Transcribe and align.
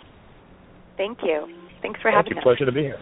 Thank 0.96 1.22
you. 1.22 1.61
Thanks 1.82 2.00
for 2.00 2.10
having 2.10 2.38
us. 2.38 2.42
Pleasure 2.42 2.64
to 2.64 2.72
be 2.72 2.82
here. 2.82 3.00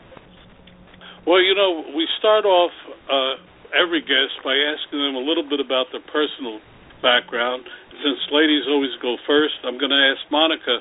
Well, 1.26 1.40
you 1.40 1.54
know, 1.54 1.84
we 1.94 2.08
start 2.18 2.44
off 2.44 2.72
uh, 3.06 3.36
every 3.76 4.00
guest 4.00 4.40
by 4.42 4.56
asking 4.56 4.98
them 4.98 5.14
a 5.14 5.24
little 5.24 5.44
bit 5.44 5.60
about 5.60 5.92
their 5.92 6.02
personal 6.08 6.60
background. 7.02 7.64
Since 8.00 8.32
ladies 8.32 8.64
always 8.68 8.96
go 9.02 9.16
first, 9.26 9.60
I'm 9.64 9.76
going 9.76 9.92
to 9.92 10.02
ask 10.10 10.24
Monica. 10.32 10.80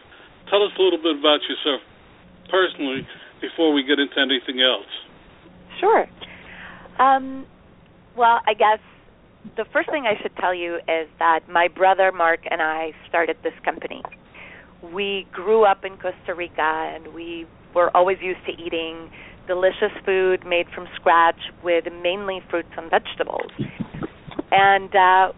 Tell 0.49 0.63
us 0.63 0.71
a 0.79 0.81
little 0.81 0.97
bit 0.97 1.19
about 1.19 1.43
yourself 1.43 1.83
personally 2.49 3.05
before 3.41 3.73
we 3.73 3.83
get 3.83 3.99
into 3.99 4.15
anything 4.17 4.63
else. 4.63 4.89
Sure. 5.79 6.07
Um, 6.99 7.45
well, 8.15 8.39
I 8.47 8.53
guess 8.53 8.79
the 9.55 9.65
first 9.71 9.89
thing 9.89 10.05
I 10.05 10.19
should 10.21 10.35
tell 10.37 10.53
you 10.53 10.75
is 10.87 11.07
that 11.19 11.41
my 11.49 11.67
brother 11.67 12.11
Mark 12.11 12.41
and 12.49 12.61
I 12.61 12.91
started 13.07 13.37
this 13.43 13.53
company. 13.63 14.01
We 14.81 15.27
grew 15.31 15.65
up 15.65 15.83
in 15.85 15.97
Costa 15.97 16.33
Rica 16.35 16.91
and 16.95 17.13
we 17.13 17.45
we're 17.75 17.89
always 17.89 18.17
used 18.21 18.39
to 18.45 18.51
eating 18.61 19.09
delicious 19.47 19.91
food 20.05 20.45
made 20.45 20.67
from 20.73 20.87
scratch 20.95 21.39
with 21.63 21.85
mainly 22.03 22.41
fruits 22.49 22.69
and 22.77 22.89
vegetables. 22.89 23.51
And 24.51 24.95
uh 24.95 25.33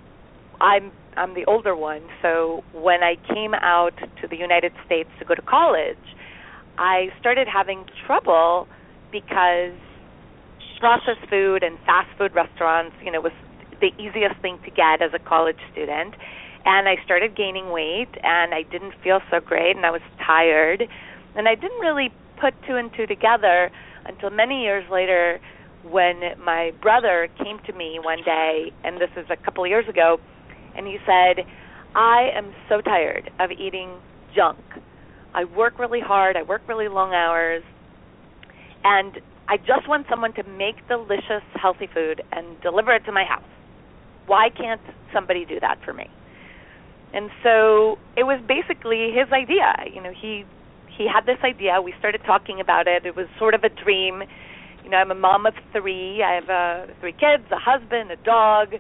I'm 0.61 0.91
I'm 1.17 1.33
the 1.33 1.43
older 1.45 1.75
one, 1.75 2.01
so 2.21 2.63
when 2.73 3.03
I 3.03 3.15
came 3.33 3.53
out 3.53 3.91
to 4.21 4.27
the 4.29 4.37
United 4.37 4.71
States 4.85 5.09
to 5.19 5.25
go 5.25 5.35
to 5.35 5.41
college, 5.41 5.97
I 6.77 7.07
started 7.19 7.49
having 7.51 7.85
trouble 8.07 8.67
because 9.11 9.75
processed 10.81 11.29
food 11.29 11.63
and 11.63 11.77
fast 11.85 12.09
food 12.17 12.33
restaurants, 12.35 12.95
you 13.05 13.11
know, 13.11 13.21
was 13.21 13.31
the 13.79 13.93
easiest 14.01 14.35
thing 14.41 14.57
to 14.65 14.71
get 14.71 14.99
as 14.99 15.13
a 15.13 15.21
college 15.21 15.61
student. 15.71 16.15
And 16.65 16.89
I 16.89 16.97
started 17.05 17.37
gaining 17.37 17.69
weight 17.69 18.09
and 18.21 18.53
I 18.53 18.63
didn't 18.63 18.93
feel 19.03 19.21
so 19.31 19.39
great 19.39 19.77
and 19.77 19.85
I 19.85 19.91
was 19.91 20.01
tired 20.25 20.83
and 21.35 21.47
I 21.47 21.55
didn't 21.55 21.79
really 21.79 22.09
put 22.39 22.53
two 22.67 22.75
and 22.75 22.91
two 22.95 23.05
together 23.05 23.71
until 24.05 24.29
many 24.29 24.63
years 24.63 24.83
later 24.91 25.39
when 25.83 26.21
my 26.43 26.71
brother 26.81 27.27
came 27.43 27.59
to 27.65 27.73
me 27.73 27.99
one 28.03 28.23
day, 28.23 28.71
and 28.83 28.97
this 28.97 29.09
is 29.17 29.25
a 29.29 29.37
couple 29.43 29.63
of 29.63 29.69
years 29.69 29.87
ago, 29.89 30.17
and 30.75 30.85
he 30.85 30.97
said, 31.05 31.45
I 31.95 32.29
am 32.35 32.53
so 32.69 32.81
tired 32.81 33.31
of 33.39 33.51
eating 33.51 33.97
junk. 34.35 34.59
I 35.33 35.45
work 35.45 35.79
really 35.79 35.99
hard, 35.99 36.35
I 36.35 36.43
work 36.43 36.61
really 36.67 36.87
long 36.87 37.13
hours, 37.13 37.63
and 38.83 39.19
I 39.47 39.57
just 39.57 39.87
want 39.87 40.07
someone 40.09 40.33
to 40.35 40.43
make 40.43 40.75
delicious, 40.87 41.43
healthy 41.55 41.87
food 41.93 42.21
and 42.31 42.61
deliver 42.61 42.93
it 42.93 43.05
to 43.05 43.11
my 43.11 43.23
house. 43.23 43.43
Why 44.27 44.49
can't 44.55 44.81
somebody 45.13 45.45
do 45.45 45.59
that 45.59 45.79
for 45.83 45.93
me? 45.93 46.07
And 47.13 47.29
so 47.43 47.97
it 48.15 48.23
was 48.23 48.39
basically 48.47 49.11
his 49.11 49.31
idea. 49.33 49.91
You 49.93 50.01
know, 50.01 50.13
he 50.15 50.45
he 51.01 51.07
had 51.09 51.25
this 51.25 51.41
idea. 51.43 51.81
We 51.81 51.93
started 51.97 52.21
talking 52.25 52.59
about 52.61 52.87
it. 52.87 53.05
It 53.05 53.15
was 53.15 53.25
sort 53.39 53.55
of 53.55 53.63
a 53.63 53.69
dream. 53.69 54.21
You 54.83 54.89
know, 54.91 54.97
I'm 54.97 55.09
a 55.09 55.15
mom 55.15 55.47
of 55.47 55.55
three. 55.73 56.21
I 56.21 56.35
have 56.35 56.49
uh, 56.49 56.93
three 56.99 57.13
kids, 57.13 57.43
a 57.51 57.57
husband, 57.57 58.11
a 58.11 58.17
dog, 58.17 58.75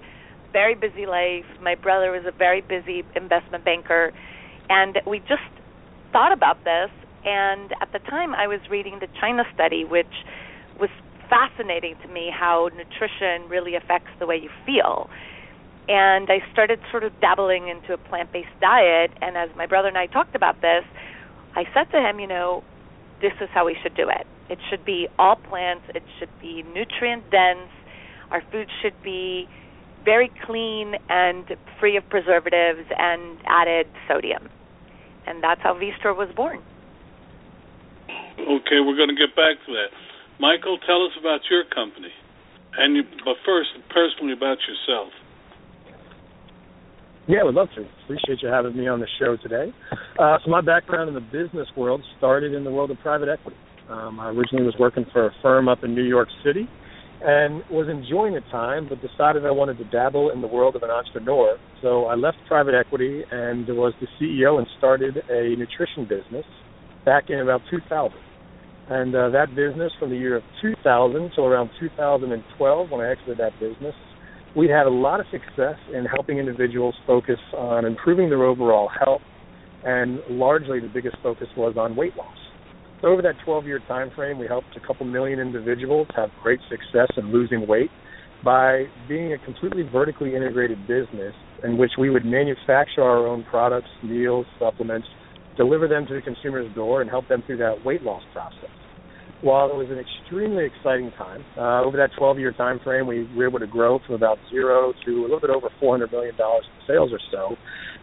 very 0.53 0.75
busy 0.75 1.07
life. 1.07 1.49
My 1.61 1.73
brother 1.73 2.15
is 2.15 2.25
a 2.27 2.31
very 2.31 2.61
busy 2.61 3.03
investment 3.15 3.65
banker, 3.65 4.11
and 4.69 4.99
we 5.07 5.19
just 5.19 5.49
thought 6.11 6.31
about 6.31 6.63
this. 6.63 6.91
And 7.25 7.71
at 7.81 7.91
the 7.91 7.99
time, 7.99 8.33
I 8.35 8.47
was 8.47 8.59
reading 8.69 8.99
the 8.99 9.07
China 9.19 9.43
study, 9.53 9.83
which 9.83 10.13
was 10.79 10.89
fascinating 11.29 11.95
to 12.03 12.07
me 12.07 12.29
how 12.33 12.69
nutrition 12.75 13.49
really 13.49 13.75
affects 13.75 14.09
the 14.19 14.27
way 14.27 14.37
you 14.37 14.49
feel. 14.65 15.09
And 15.87 16.29
I 16.29 16.39
started 16.51 16.79
sort 16.91 17.03
of 17.03 17.11
dabbling 17.19 17.67
into 17.67 17.93
a 17.93 17.97
plant 17.97 18.31
based 18.31 18.53
diet. 18.59 19.11
And 19.21 19.37
as 19.37 19.49
my 19.55 19.65
brother 19.65 19.87
and 19.87 19.97
I 19.97 20.05
talked 20.07 20.35
about 20.35 20.61
this, 20.61 20.83
I 21.55 21.65
said 21.73 21.91
to 21.91 21.99
him, 21.99 22.19
you 22.19 22.27
know, 22.27 22.63
this 23.21 23.33
is 23.41 23.49
how 23.53 23.65
we 23.65 23.75
should 23.81 23.95
do 23.95 24.09
it. 24.09 24.25
It 24.49 24.59
should 24.69 24.83
be 24.83 25.07
all 25.17 25.35
plants, 25.35 25.83
it 25.93 26.03
should 26.19 26.29
be 26.41 26.63
nutrient 26.63 27.29
dense, 27.31 27.69
our 28.31 28.41
food 28.51 28.67
should 28.81 29.01
be 29.03 29.47
very 30.03 30.31
clean 30.45 30.95
and 31.09 31.45
free 31.79 31.97
of 31.97 32.07
preservatives 32.09 32.87
and 32.97 33.37
added 33.45 33.87
sodium. 34.07 34.49
And 35.27 35.43
that's 35.43 35.61
how 35.61 35.75
Veestro 35.75 36.17
was 36.17 36.29
born. 36.35 36.61
Okay, 38.09 38.79
we're 38.81 38.97
going 38.97 39.13
to 39.13 39.15
get 39.15 39.35
back 39.35 39.61
to 39.67 39.71
that. 39.73 39.93
Michael, 40.39 40.79
tell 40.79 41.05
us 41.05 41.11
about 41.19 41.41
your 41.49 41.63
company. 41.65 42.11
And 42.77 42.95
you, 42.95 43.03
but 43.23 43.35
first, 43.45 43.69
personally 43.89 44.33
about 44.33 44.57
yourself. 44.65 45.13
Yeah, 47.31 47.39
I 47.39 47.43
would 47.45 47.55
love 47.55 47.69
to. 47.75 47.87
Appreciate 48.03 48.43
you 48.43 48.49
having 48.49 48.75
me 48.75 48.89
on 48.89 48.99
the 48.99 49.07
show 49.17 49.37
today. 49.41 49.71
Uh, 50.19 50.37
so 50.43 50.51
my 50.51 50.59
background 50.59 51.07
in 51.07 51.15
the 51.15 51.21
business 51.21 51.65
world 51.77 52.03
started 52.17 52.53
in 52.53 52.65
the 52.65 52.71
world 52.71 52.91
of 52.91 52.99
private 52.99 53.29
equity. 53.29 53.55
Um, 53.89 54.19
I 54.19 54.27
originally 54.27 54.65
was 54.65 54.75
working 54.77 55.05
for 55.13 55.27
a 55.27 55.31
firm 55.41 55.69
up 55.69 55.85
in 55.85 55.95
New 55.95 56.03
York 56.03 56.27
City 56.43 56.67
and 57.23 57.63
was 57.71 57.87
enjoying 57.87 58.33
the 58.33 58.41
time, 58.51 58.89
but 58.89 58.99
decided 58.99 59.45
I 59.45 59.51
wanted 59.51 59.77
to 59.77 59.85
dabble 59.85 60.31
in 60.31 60.41
the 60.41 60.47
world 60.47 60.75
of 60.75 60.83
an 60.83 60.89
entrepreneur. 60.89 61.55
So 61.81 62.07
I 62.07 62.15
left 62.15 62.35
private 62.49 62.75
equity 62.75 63.23
and 63.31 63.65
was 63.69 63.93
the 64.01 64.07
CEO 64.19 64.57
and 64.57 64.67
started 64.77 65.15
a 65.29 65.55
nutrition 65.55 66.03
business 66.03 66.45
back 67.05 67.29
in 67.29 67.39
about 67.39 67.61
2000. 67.71 68.11
And 68.89 69.15
uh, 69.15 69.29
that 69.29 69.55
business 69.55 69.93
from 69.97 70.09
the 70.09 70.17
year 70.17 70.35
of 70.35 70.43
2000 70.61 71.31
to 71.37 71.41
around 71.43 71.69
2012, 71.79 72.91
when 72.91 72.99
I 72.99 73.09
exited 73.09 73.37
that 73.37 73.57
business, 73.57 73.95
we 74.55 74.67
had 74.67 74.85
a 74.85 74.89
lot 74.89 75.19
of 75.19 75.25
success 75.31 75.77
in 75.93 76.05
helping 76.05 76.37
individuals 76.37 76.95
focus 77.07 77.39
on 77.57 77.85
improving 77.85 78.29
their 78.29 78.43
overall 78.43 78.89
health, 78.99 79.21
and 79.83 80.19
largely 80.29 80.79
the 80.79 80.89
biggest 80.89 81.15
focus 81.23 81.47
was 81.55 81.75
on 81.77 81.95
weight 81.95 82.15
loss. 82.17 82.27
So 83.01 83.07
over 83.07 83.21
that 83.23 83.35
12-year 83.47 83.81
time 83.87 84.11
frame, 84.15 84.37
we 84.37 84.47
helped 84.47 84.75
a 84.75 84.79
couple 84.85 85.05
million 85.05 85.39
individuals 85.39 86.07
have 86.15 86.29
great 86.43 86.59
success 86.69 87.07
in 87.17 87.31
losing 87.31 87.65
weight 87.65 87.89
by 88.43 88.85
being 89.07 89.33
a 89.33 89.39
completely 89.39 89.83
vertically 89.91 90.35
integrated 90.35 90.79
business 90.87 91.33
in 91.63 91.77
which 91.77 91.91
we 91.97 92.09
would 92.09 92.25
manufacture 92.25 93.01
our 93.01 93.27
own 93.27 93.43
products, 93.45 93.89
meals, 94.03 94.45
supplements, 94.59 95.07
deliver 95.57 95.87
them 95.87 96.05
to 96.07 96.13
the 96.13 96.21
consumer's 96.21 96.73
door, 96.75 97.01
and 97.01 97.09
help 97.09 97.27
them 97.27 97.43
through 97.45 97.57
that 97.57 97.83
weight 97.85 98.03
loss 98.03 98.23
process. 98.33 98.69
While 99.41 99.71
it 99.71 99.75
was 99.75 99.87
an 99.89 99.97
extremely 99.97 100.65
exciting 100.65 101.11
time, 101.17 101.43
uh, 101.57 101.83
over 101.83 101.97
that 101.97 102.11
12-year 102.19 102.53
time 102.53 102.79
frame, 102.83 103.07
we 103.07 103.27
were 103.35 103.47
able 103.47 103.59
to 103.59 103.67
grow 103.67 103.99
from 104.05 104.15
about 104.15 104.37
zero 104.51 104.93
to 105.05 105.11
a 105.11 105.23
little 105.23 105.39
bit 105.39 105.49
over 105.49 105.67
$400 105.81 106.11
million 106.11 106.35
in 106.35 106.61
sales 106.87 107.11
or 107.11 107.19
so. 107.31 107.55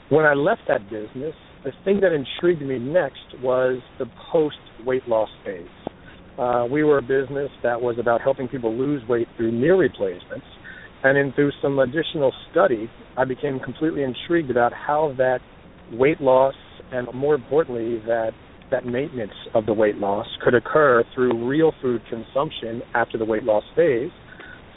When 0.08 0.24
I 0.24 0.34
left 0.34 0.62
that 0.66 0.90
business, 0.90 1.34
the 1.64 1.72
thing 1.84 2.00
that 2.00 2.12
intrigued 2.12 2.62
me 2.62 2.78
next 2.78 3.40
was 3.40 3.80
the 3.98 4.06
post-weight 4.32 5.06
loss 5.06 5.28
phase. 5.44 5.66
Uh, 6.38 6.66
we 6.70 6.82
were 6.82 6.98
a 6.98 7.02
business 7.02 7.50
that 7.62 7.80
was 7.80 7.98
about 8.00 8.20
helping 8.20 8.48
people 8.48 8.76
lose 8.76 9.06
weight 9.08 9.28
through 9.36 9.52
meal 9.52 9.76
replacements, 9.76 10.46
and 11.04 11.16
then 11.16 11.32
through 11.34 11.52
some 11.62 11.78
additional 11.78 12.32
study, 12.50 12.90
I 13.16 13.24
became 13.24 13.60
completely 13.60 14.02
intrigued 14.02 14.50
about 14.50 14.72
how 14.72 15.14
that 15.18 15.38
weight 15.92 16.20
loss 16.20 16.54
and 16.90 17.06
more 17.14 17.34
importantly 17.34 18.00
that 18.06 18.32
that 18.70 18.84
maintenance 18.84 19.32
of 19.54 19.66
the 19.66 19.72
weight 19.72 19.96
loss 19.96 20.26
could 20.42 20.54
occur 20.54 21.04
through 21.14 21.46
real 21.48 21.72
food 21.80 22.02
consumption 22.08 22.82
after 22.94 23.18
the 23.18 23.24
weight 23.24 23.44
loss 23.44 23.64
phase. 23.74 24.10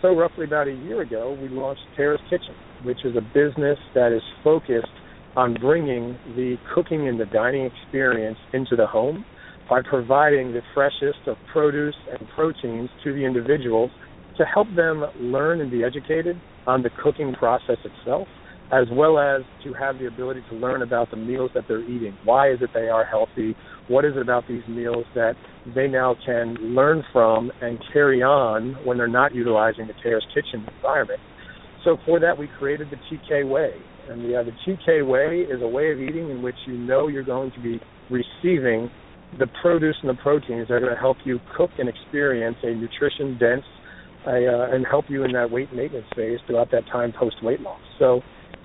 So, 0.01 0.15
roughly 0.15 0.45
about 0.45 0.67
a 0.67 0.73
year 0.73 1.01
ago, 1.01 1.37
we 1.39 1.49
launched 1.49 1.81
Terra's 1.95 2.21
Kitchen, 2.29 2.55
which 2.83 3.05
is 3.05 3.15
a 3.15 3.21
business 3.21 3.77
that 3.93 4.11
is 4.11 4.23
focused 4.43 4.87
on 5.35 5.55
bringing 5.59 6.17
the 6.35 6.57
cooking 6.73 7.07
and 7.07 7.19
the 7.19 7.25
dining 7.25 7.65
experience 7.65 8.37
into 8.53 8.75
the 8.75 8.87
home 8.87 9.23
by 9.69 9.81
providing 9.87 10.51
the 10.51 10.61
freshest 10.73 11.19
of 11.27 11.37
produce 11.53 11.95
and 12.11 12.27
proteins 12.35 12.89
to 13.03 13.13
the 13.13 13.23
individuals 13.23 13.91
to 14.37 14.43
help 14.45 14.67
them 14.75 15.05
learn 15.19 15.61
and 15.61 15.71
be 15.71 15.83
educated 15.83 16.39
on 16.67 16.83
the 16.83 16.89
cooking 17.01 17.33
process 17.33 17.77
itself 17.85 18.27
as 18.71 18.87
well 18.91 19.19
as 19.19 19.41
to 19.63 19.73
have 19.73 19.99
the 19.99 20.07
ability 20.07 20.41
to 20.49 20.55
learn 20.55 20.81
about 20.81 21.11
the 21.11 21.17
meals 21.17 21.51
that 21.53 21.65
they're 21.67 21.83
eating. 21.83 22.17
Why 22.23 22.51
is 22.51 22.59
it 22.61 22.69
they 22.73 22.87
are 22.87 23.03
healthy? 23.03 23.55
What 23.89 24.05
is 24.05 24.13
it 24.15 24.21
about 24.21 24.47
these 24.47 24.63
meals 24.67 25.05
that 25.13 25.33
they 25.75 25.87
now 25.87 26.15
can 26.25 26.55
learn 26.73 27.03
from 27.11 27.51
and 27.61 27.77
carry 27.91 28.23
on 28.23 28.75
when 28.85 28.97
they're 28.97 29.07
not 29.07 29.35
utilizing 29.35 29.87
the 29.87 29.93
Terra's 30.01 30.25
Kitchen 30.33 30.65
environment? 30.77 31.19
So 31.83 31.97
for 32.05 32.19
that, 32.21 32.37
we 32.37 32.47
created 32.59 32.87
the 32.89 32.97
TK 33.11 33.49
Way. 33.49 33.73
And 34.09 34.23
the, 34.23 34.39
uh, 34.39 34.43
the 34.43 34.51
TK 34.65 35.05
Way 35.05 35.41
is 35.41 35.61
a 35.61 35.67
way 35.67 35.91
of 35.91 35.99
eating 35.99 36.29
in 36.29 36.41
which 36.41 36.55
you 36.65 36.77
know 36.77 37.07
you're 37.07 37.23
going 37.23 37.51
to 37.51 37.59
be 37.59 37.79
receiving 38.09 38.89
the 39.37 39.47
produce 39.61 39.95
and 40.01 40.09
the 40.09 40.21
proteins 40.21 40.67
that 40.67 40.75
are 40.75 40.79
going 40.79 40.93
to 40.93 40.99
help 40.99 41.17
you 41.25 41.39
cook 41.55 41.71
and 41.77 41.89
experience 41.89 42.57
a 42.63 42.73
nutrition 42.73 43.37
dense 43.37 43.63
uh, 44.27 44.31
and 44.31 44.85
help 44.85 45.05
you 45.09 45.23
in 45.23 45.31
that 45.33 45.49
weight 45.49 45.73
maintenance 45.73 46.05
phase 46.15 46.39
throughout 46.47 46.69
that 46.71 46.85
time 46.91 47.13
post 47.17 47.35
weight 47.43 47.59
loss. 47.61 47.79
So 47.97 48.21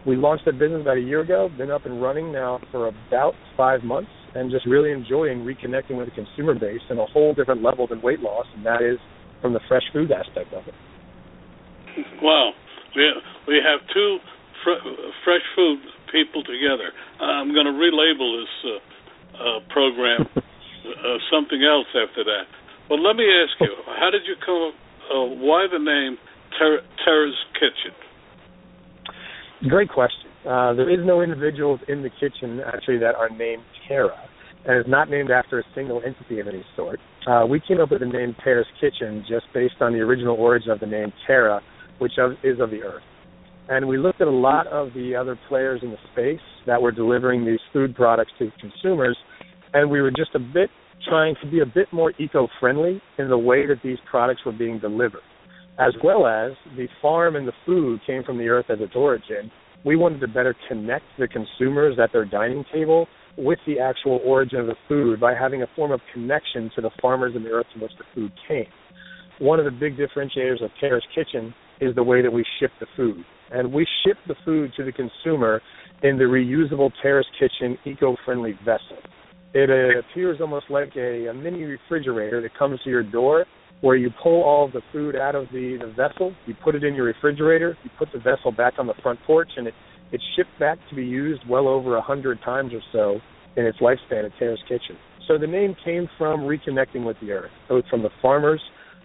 we 0.06 0.14
launched 0.14 0.44
that 0.46 0.58
business 0.58 0.80
about 0.82 0.96
a 0.96 1.00
year 1.00 1.20
ago, 1.20 1.50
been 1.58 1.70
up 1.70 1.84
and 1.84 2.00
running 2.00 2.30
now 2.32 2.60
for 2.70 2.88
about 2.88 3.34
five 3.56 3.82
months, 3.82 4.10
and 4.34 4.50
just 4.50 4.64
really 4.66 4.92
enjoying 4.92 5.40
reconnecting 5.40 5.98
with 5.98 6.06
the 6.06 6.14
consumer 6.14 6.54
base 6.54 6.80
in 6.90 6.98
a 6.98 7.06
whole 7.06 7.34
different 7.34 7.62
level 7.62 7.86
than 7.86 8.00
weight 8.02 8.20
loss, 8.20 8.46
and 8.54 8.64
that 8.64 8.82
is 8.82 8.98
from 9.42 9.52
the 9.52 9.60
fresh 9.68 9.82
food 9.92 10.12
aspect 10.12 10.52
of 10.54 10.62
it. 10.68 10.74
Wow, 12.22 12.52
we 12.94 13.02
we 13.48 13.56
have 13.56 13.80
two 13.92 14.18
fr- 14.62 14.84
fresh 15.24 15.42
food 15.56 15.80
people 16.12 16.44
together. 16.44 16.92
I'm 17.18 17.52
going 17.52 17.66
to 17.66 17.74
relabel 17.74 18.30
this 18.40 18.54
uh, 18.62 18.70
uh, 19.42 19.60
program 19.70 20.28
uh, 20.36 21.18
something 21.32 21.64
else 21.64 21.88
after 21.96 22.22
that. 22.24 22.46
But 22.88 23.00
let 23.00 23.16
me 23.16 23.26
ask 23.26 23.58
you, 23.60 23.74
how 23.98 24.10
did 24.10 24.22
you 24.26 24.36
come? 24.44 24.72
Uh, 25.10 25.42
why 25.42 25.66
the 25.70 25.78
name 25.78 26.18
Ter- 26.58 26.82
Terra's 27.04 27.34
Kitchen? 27.54 28.05
Great 29.64 29.88
question. 29.88 30.30
Uh, 30.46 30.74
there 30.74 30.90
is 30.90 31.04
no 31.04 31.22
individuals 31.22 31.80
in 31.88 32.02
the 32.02 32.10
kitchen 32.10 32.60
actually 32.66 32.98
that 32.98 33.14
are 33.14 33.30
named 33.30 33.62
Terra, 33.88 34.16
and 34.66 34.76
it's 34.76 34.88
not 34.88 35.08
named 35.08 35.30
after 35.30 35.58
a 35.58 35.62
single 35.74 36.02
entity 36.04 36.40
of 36.40 36.46
any 36.46 36.62
sort. 36.76 37.00
Uh, 37.26 37.46
we 37.48 37.58
came 37.66 37.80
up 37.80 37.90
with 37.90 38.00
the 38.00 38.06
name 38.06 38.36
Terra's 38.44 38.66
Kitchen 38.80 39.24
just 39.26 39.46
based 39.54 39.76
on 39.80 39.94
the 39.94 39.98
original 40.00 40.36
origin 40.36 40.70
of 40.70 40.78
the 40.78 40.86
name 40.86 41.10
Terra, 41.26 41.60
which 41.98 42.12
is 42.44 42.60
of 42.60 42.70
the 42.70 42.82
earth. 42.82 43.02
And 43.68 43.88
we 43.88 43.96
looked 43.96 44.20
at 44.20 44.28
a 44.28 44.30
lot 44.30 44.66
of 44.68 44.92
the 44.92 45.16
other 45.16 45.38
players 45.48 45.80
in 45.82 45.90
the 45.90 45.98
space 46.12 46.44
that 46.66 46.80
were 46.80 46.92
delivering 46.92 47.44
these 47.44 47.58
food 47.72 47.96
products 47.96 48.32
to 48.38 48.52
consumers, 48.60 49.16
and 49.72 49.90
we 49.90 50.02
were 50.02 50.12
just 50.12 50.34
a 50.34 50.38
bit 50.38 50.68
trying 51.08 51.34
to 51.42 51.50
be 51.50 51.60
a 51.60 51.66
bit 51.66 51.90
more 51.92 52.12
eco-friendly 52.18 53.00
in 53.18 53.28
the 53.28 53.38
way 53.38 53.66
that 53.66 53.80
these 53.82 53.98
products 54.08 54.42
were 54.44 54.52
being 54.52 54.78
delivered 54.78 55.22
as 55.78 55.94
well 56.02 56.26
as 56.26 56.52
the 56.76 56.88
farm 57.02 57.36
and 57.36 57.46
the 57.46 57.52
food 57.64 58.00
came 58.06 58.22
from 58.24 58.38
the 58.38 58.48
earth 58.48 58.66
as 58.70 58.78
its 58.80 58.94
origin. 58.94 59.50
We 59.84 59.96
wanted 59.96 60.20
to 60.20 60.28
better 60.28 60.54
connect 60.68 61.04
the 61.18 61.28
consumers 61.28 61.98
at 62.02 62.12
their 62.12 62.24
dining 62.24 62.64
table 62.72 63.06
with 63.36 63.58
the 63.66 63.78
actual 63.78 64.20
origin 64.24 64.60
of 64.60 64.66
the 64.66 64.76
food 64.88 65.20
by 65.20 65.34
having 65.34 65.62
a 65.62 65.66
form 65.76 65.92
of 65.92 66.00
connection 66.12 66.70
to 66.74 66.80
the 66.80 66.90
farmers 67.00 67.34
and 67.36 67.44
the 67.44 67.50
earth 67.50 67.66
from 67.72 67.82
which 67.82 67.92
the 67.98 68.04
food 68.14 68.32
came. 68.48 68.66
One 69.38 69.58
of 69.58 69.66
the 69.66 69.70
big 69.70 69.98
differentiators 69.98 70.64
of 70.64 70.70
Terra's 70.80 71.04
Kitchen 71.14 71.54
is 71.80 71.94
the 71.94 72.02
way 72.02 72.22
that 72.22 72.32
we 72.32 72.44
ship 72.58 72.70
the 72.80 72.86
food. 72.96 73.22
And 73.50 73.72
we 73.72 73.86
ship 74.04 74.16
the 74.26 74.34
food 74.44 74.72
to 74.78 74.84
the 74.84 74.92
consumer 74.92 75.60
in 76.02 76.16
the 76.16 76.24
reusable 76.24 76.90
Terra's 77.02 77.26
Kitchen 77.38 77.76
eco-friendly 77.84 78.58
vessel. 78.64 78.96
It 79.52 79.70
appears 79.98 80.38
almost 80.40 80.66
like 80.70 80.96
a, 80.96 81.28
a 81.28 81.34
mini 81.34 81.64
refrigerator 81.64 82.40
that 82.42 82.58
comes 82.58 82.80
to 82.84 82.90
your 82.90 83.02
door 83.02 83.44
where 83.80 83.96
you 83.96 84.10
pull 84.22 84.42
all 84.42 84.68
the 84.68 84.80
food 84.92 85.16
out 85.16 85.34
of 85.34 85.46
the, 85.52 85.78
the 85.80 85.92
vessel, 85.92 86.34
you 86.46 86.54
put 86.64 86.74
it 86.74 86.82
in 86.82 86.94
your 86.94 87.04
refrigerator, 87.04 87.76
you 87.84 87.90
put 87.98 88.08
the 88.12 88.18
vessel 88.18 88.50
back 88.50 88.74
on 88.78 88.86
the 88.86 88.94
front 89.02 89.18
porch, 89.26 89.50
and 89.56 89.66
it, 89.66 89.74
it's 90.12 90.24
shipped 90.36 90.58
back 90.58 90.78
to 90.88 90.96
be 90.96 91.04
used 91.04 91.42
well 91.48 91.68
over 91.68 91.96
a 91.96 92.02
hundred 92.02 92.40
times 92.42 92.72
or 92.72 92.80
so 92.92 93.20
in 93.56 93.66
its 93.66 93.78
lifespan 93.78 94.24
at 94.24 94.32
Terra's 94.38 94.62
Kitchen. 94.68 94.96
So 95.28 95.38
the 95.38 95.46
name 95.46 95.74
came 95.84 96.08
from 96.16 96.40
reconnecting 96.40 97.04
with 97.04 97.16
the 97.20 97.32
earth, 97.32 97.50
both 97.68 97.84
from 97.90 98.02
the 98.02 98.10
farmers 98.22 98.60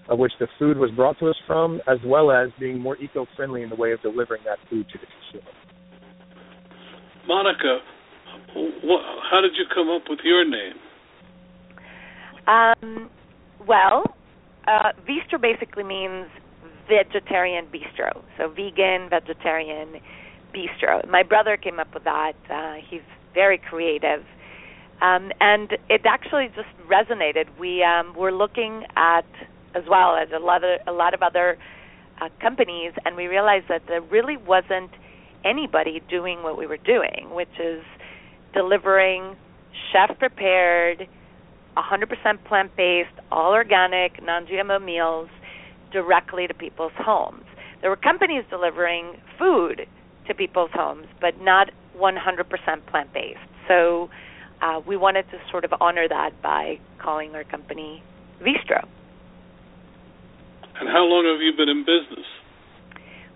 of 0.10 0.20
which 0.20 0.34
the 0.40 0.48
food 0.60 0.78
was 0.78 0.92
brought 0.92 1.18
to 1.20 1.30
us 1.30 1.36
from, 1.48 1.82
as 1.88 1.98
well 2.06 2.32
as 2.32 2.50
being 2.60 2.80
more 2.80 2.98
eco-friendly 2.98 3.64
in 3.64 3.70
the 3.70 3.76
way 3.76 3.92
of 3.92 4.02
delivering 4.02 4.42
that 4.46 4.58
food 4.70 4.86
to 4.92 4.98
the 4.98 5.06
consumer. 5.32 5.52
Monica, 7.28 7.80
what, 8.84 9.02
how 9.32 9.42
did 9.42 9.52
you 9.58 9.66
come 9.74 9.90
up 9.90 10.04
with 10.10 10.20
your 10.24 10.44
name? 10.44 10.74
Um, 12.48 13.10
well, 13.68 14.04
uh, 14.68 14.92
Veestro 15.08 15.42
basically 15.42 15.84
means 15.84 16.28
vegetarian 16.88 17.66
bistro, 17.68 18.22
so 18.38 18.50
vegan, 18.50 19.10
vegetarian 19.10 20.02
bistro. 20.54 21.08
My 21.10 21.24
brother 21.24 21.58
came 21.58 21.80
up 21.80 21.94
with 21.94 22.04
that. 22.04 22.34
Uh, 22.50 22.76
he's 22.90 23.02
very 23.34 23.58
creative, 23.58 24.24
um, 25.02 25.32
and 25.40 25.78
it 25.90 26.02
actually 26.06 26.50
just 26.56 26.70
resonated. 26.88 27.48
We 27.60 27.84
um, 27.84 28.14
were 28.16 28.32
looking 28.32 28.86
at 28.96 29.26
as 29.74 29.84
well 29.90 30.18
as 30.18 30.30
a 30.36 30.40
lot 30.40 30.64
of 30.64 30.80
a 30.86 30.92
lot 30.92 31.14
of 31.14 31.22
other 31.22 31.58
uh, 32.20 32.30
companies, 32.42 32.92
and 33.06 33.16
we 33.16 33.28
realized 33.28 33.66
that 33.70 33.84
there 33.88 34.02
really 34.02 34.38
wasn't 34.38 34.92
anybody 35.44 36.02
doing 36.10 36.44
what 36.44 36.58
we 36.58 36.68
were 36.68 36.78
doing, 36.78 37.30
which 37.32 37.60
is 37.60 37.84
delivering 38.54 39.36
chef 39.92 40.18
prepared 40.20 41.08
100% 41.78 42.44
plant 42.46 42.76
based, 42.76 43.10
all 43.32 43.54
organic, 43.54 44.22
non 44.24 44.46
GMO 44.46 44.84
meals 44.84 45.30
directly 45.92 46.48
to 46.48 46.54
people's 46.54 46.92
homes. 46.98 47.44
There 47.82 47.90
were 47.90 47.98
companies 47.98 48.44
delivering 48.50 49.18
food 49.40 49.88
to 50.28 50.34
people's 50.34 50.70
homes, 50.74 51.08
but 51.20 51.40
not 51.42 51.70
100% 51.98 52.86
plant 52.88 53.14
based. 53.14 53.40
So 53.68 54.10
uh, 54.62 54.82
we 54.88 54.98
wanted 54.98 55.24
to 55.32 55.38
sort 55.50 55.66
of 55.66 55.74
honor 55.82 56.08
that 56.08 56.42
by 56.42 56.80
calling 57.02 57.34
our 57.36 57.44
company 57.44 58.04
Veestro. 58.42 58.88
And 60.80 60.90
how 60.90 61.04
long 61.04 61.26
have 61.26 61.42
you 61.42 61.52
been 61.56 61.70
in 61.70 61.82
business? 61.82 62.26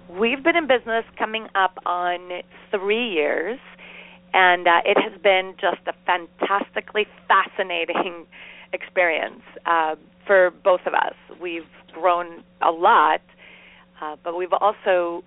We've 0.10 0.44
been 0.44 0.56
in 0.56 0.68
business 0.68 1.04
coming 1.18 1.48
up 1.56 1.78
on 1.86 2.42
three 2.72 3.10
years 3.10 3.60
and 4.36 4.68
uh, 4.68 4.82
it 4.84 4.98
has 5.00 5.20
been 5.22 5.56
just 5.60 5.80
a 5.88 5.94
fantastically 6.06 7.08
fascinating 7.26 8.26
experience 8.74 9.42
uh, 9.66 9.96
for 10.28 10.52
both 10.52 10.82
of 10.86 10.94
us. 10.94 11.16
We've 11.42 11.64
grown 11.94 12.44
a 12.62 12.70
lot, 12.70 13.22
uh, 14.02 14.18
but 14.22 14.38
we've 14.38 14.52
also 14.52 15.24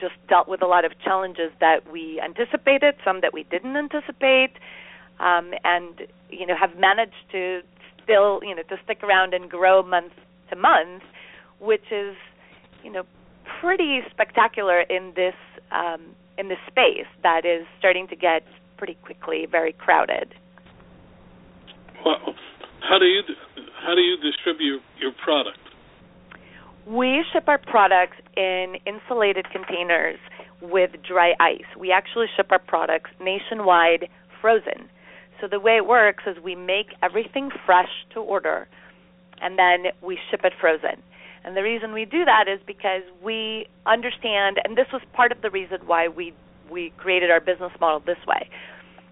just 0.00 0.14
dealt 0.28 0.48
with 0.48 0.62
a 0.62 0.66
lot 0.66 0.84
of 0.84 0.92
challenges 1.02 1.50
that 1.58 1.90
we 1.90 2.20
anticipated, 2.24 2.94
some 3.04 3.20
that 3.20 3.34
we 3.34 3.42
didn't 3.50 3.76
anticipate, 3.76 4.52
um, 5.18 5.50
and 5.64 6.02
you 6.30 6.46
know 6.46 6.54
have 6.56 6.78
managed 6.78 7.24
to 7.32 7.62
still 8.04 8.40
you 8.44 8.54
know 8.54 8.62
to 8.62 8.76
stick 8.84 9.02
around 9.02 9.34
and 9.34 9.50
grow 9.50 9.82
month 9.82 10.12
to 10.50 10.56
month, 10.56 11.02
which 11.58 11.90
is 11.90 12.14
you 12.84 12.92
know 12.92 13.02
pretty 13.60 14.02
spectacular 14.12 14.82
in 14.82 15.12
this 15.16 15.34
um, 15.72 16.14
in 16.38 16.48
this 16.48 16.58
space 16.66 17.06
that 17.22 17.44
is 17.44 17.66
starting 17.78 18.08
to 18.08 18.16
get 18.16 18.42
pretty 18.76 18.96
quickly 19.02 19.46
very 19.50 19.72
crowded. 19.72 20.34
Well, 22.04 22.34
how 22.80 22.98
do 22.98 23.06
you 23.06 23.22
how 23.86 23.94
do 23.94 24.00
you 24.00 24.16
distribute 24.16 24.82
your 25.00 25.12
product? 25.22 25.58
We 26.86 27.24
ship 27.32 27.44
our 27.48 27.58
products 27.58 28.16
in 28.36 28.76
insulated 28.86 29.46
containers 29.50 30.18
with 30.60 30.90
dry 31.06 31.32
ice. 31.40 31.64
We 31.78 31.92
actually 31.92 32.26
ship 32.36 32.48
our 32.50 32.58
products 32.58 33.10
nationwide 33.20 34.08
frozen. 34.40 34.88
So 35.40 35.48
the 35.48 35.60
way 35.60 35.76
it 35.76 35.86
works 35.86 36.24
is 36.26 36.42
we 36.42 36.54
make 36.54 36.88
everything 37.02 37.50
fresh 37.66 37.88
to 38.12 38.20
order 38.20 38.68
and 39.40 39.58
then 39.58 39.92
we 40.02 40.18
ship 40.30 40.40
it 40.44 40.52
frozen. 40.60 41.02
And 41.44 41.56
the 41.56 41.62
reason 41.62 41.92
we 41.92 42.06
do 42.06 42.24
that 42.24 42.46
is 42.48 42.58
because 42.66 43.02
we 43.22 43.66
understand 43.86 44.58
and 44.64 44.76
this 44.76 44.86
was 44.92 45.02
part 45.12 45.30
of 45.30 45.42
the 45.42 45.50
reason 45.50 45.78
why 45.86 46.08
we 46.08 46.32
we 46.70 46.92
created 46.96 47.30
our 47.30 47.40
business 47.40 47.72
model 47.80 48.00
this 48.00 48.16
way. 48.26 48.48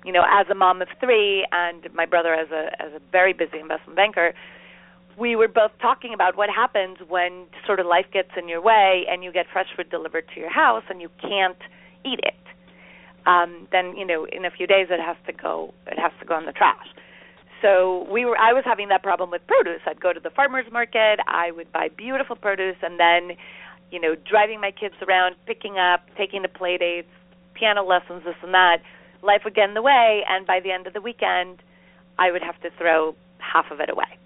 You 0.05 0.12
know, 0.12 0.23
as 0.29 0.47
a 0.51 0.55
mom 0.55 0.83
of 0.83 0.89
3 0.99 1.47
and 1.53 1.87
my 1.95 2.07
brother 2.07 2.35
as 2.35 2.51
a 2.51 2.71
as 2.83 2.93
a 2.95 3.01
very 3.12 3.35
busy 3.35 3.59
investment 3.61 3.97
banker, 3.97 4.33
we 5.19 5.37
were 5.37 5.49
both 5.49 5.73
talking 5.81 6.15
about 6.15 6.37
what 6.37 6.49
happens 6.49 6.99
when 7.07 7.47
sort 7.67 7.81
of 7.81 7.87
life 7.87 8.07
gets 8.12 8.31
in 8.37 8.49
your 8.49 8.62
way 8.62 9.05
and 9.11 9.23
you 9.23 9.31
get 9.31 9.47
fresh 9.53 9.69
food 9.77 9.91
delivered 9.91 10.25
to 10.35 10.41
your 10.41 10.51
house 10.51 10.85
and 10.89 11.03
you 11.03 11.11
can't 11.21 11.61
eat 12.05 12.21
it. 12.23 12.35
Um, 13.27 13.69
then 13.71 13.95
you 13.95 14.07
know 14.07 14.25
in 14.25 14.47
a 14.47 14.51
few 14.51 14.67
days 14.67 14.89
it 14.91 15.01
has 15.01 15.17
to 15.27 15.33
go 15.33 15.75
it 15.87 15.99
has 15.99 16.12
to 16.21 16.25
go 16.25 16.39
in 16.39 16.47
the 16.47 16.53
trash. 16.53 16.87
So 17.62 18.07
we 18.11 18.25
were 18.25 18.37
I 18.37 18.52
was 18.52 18.64
having 18.66 18.88
that 18.88 19.02
problem 19.02 19.31
with 19.31 19.47
produce. 19.47 19.81
I'd 19.87 20.00
go 20.00 20.12
to 20.12 20.21
the 20.21 20.31
farmers 20.31 20.66
market, 20.73 21.21
I 21.26 21.52
would 21.52 21.73
buy 21.73 21.88
beautiful 21.97 22.37
produce 22.37 22.76
and 22.83 22.99
then 22.99 23.37
you 23.90 24.00
know 24.00 24.14
driving 24.28 24.61
my 24.61 24.73
kids 24.73 24.95
around, 25.07 25.37
picking 25.47 25.78
up, 25.78 26.00
taking 26.19 26.42
the 26.42 26.49
play 26.49 26.76
dates, 26.76 27.09
piano 27.54 27.85
lessons, 27.85 28.25
this 28.25 28.35
and 28.42 28.52
that. 28.52 28.78
Life 29.23 29.42
would 29.45 29.54
get 29.54 29.69
in 29.69 29.75
the 29.75 29.83
way 29.83 30.25
and 30.28 30.47
by 30.47 30.59
the 30.59 30.73
end 30.73 30.87
of 30.88 30.92
the 30.92 31.00
weekend 31.00 31.62
I 32.19 32.33
would 32.33 32.42
have 32.42 32.61
to 32.62 32.71
throw 32.76 33.14
half 33.38 33.71
of 33.71 33.81
it 33.81 33.88
away. 33.88 34.19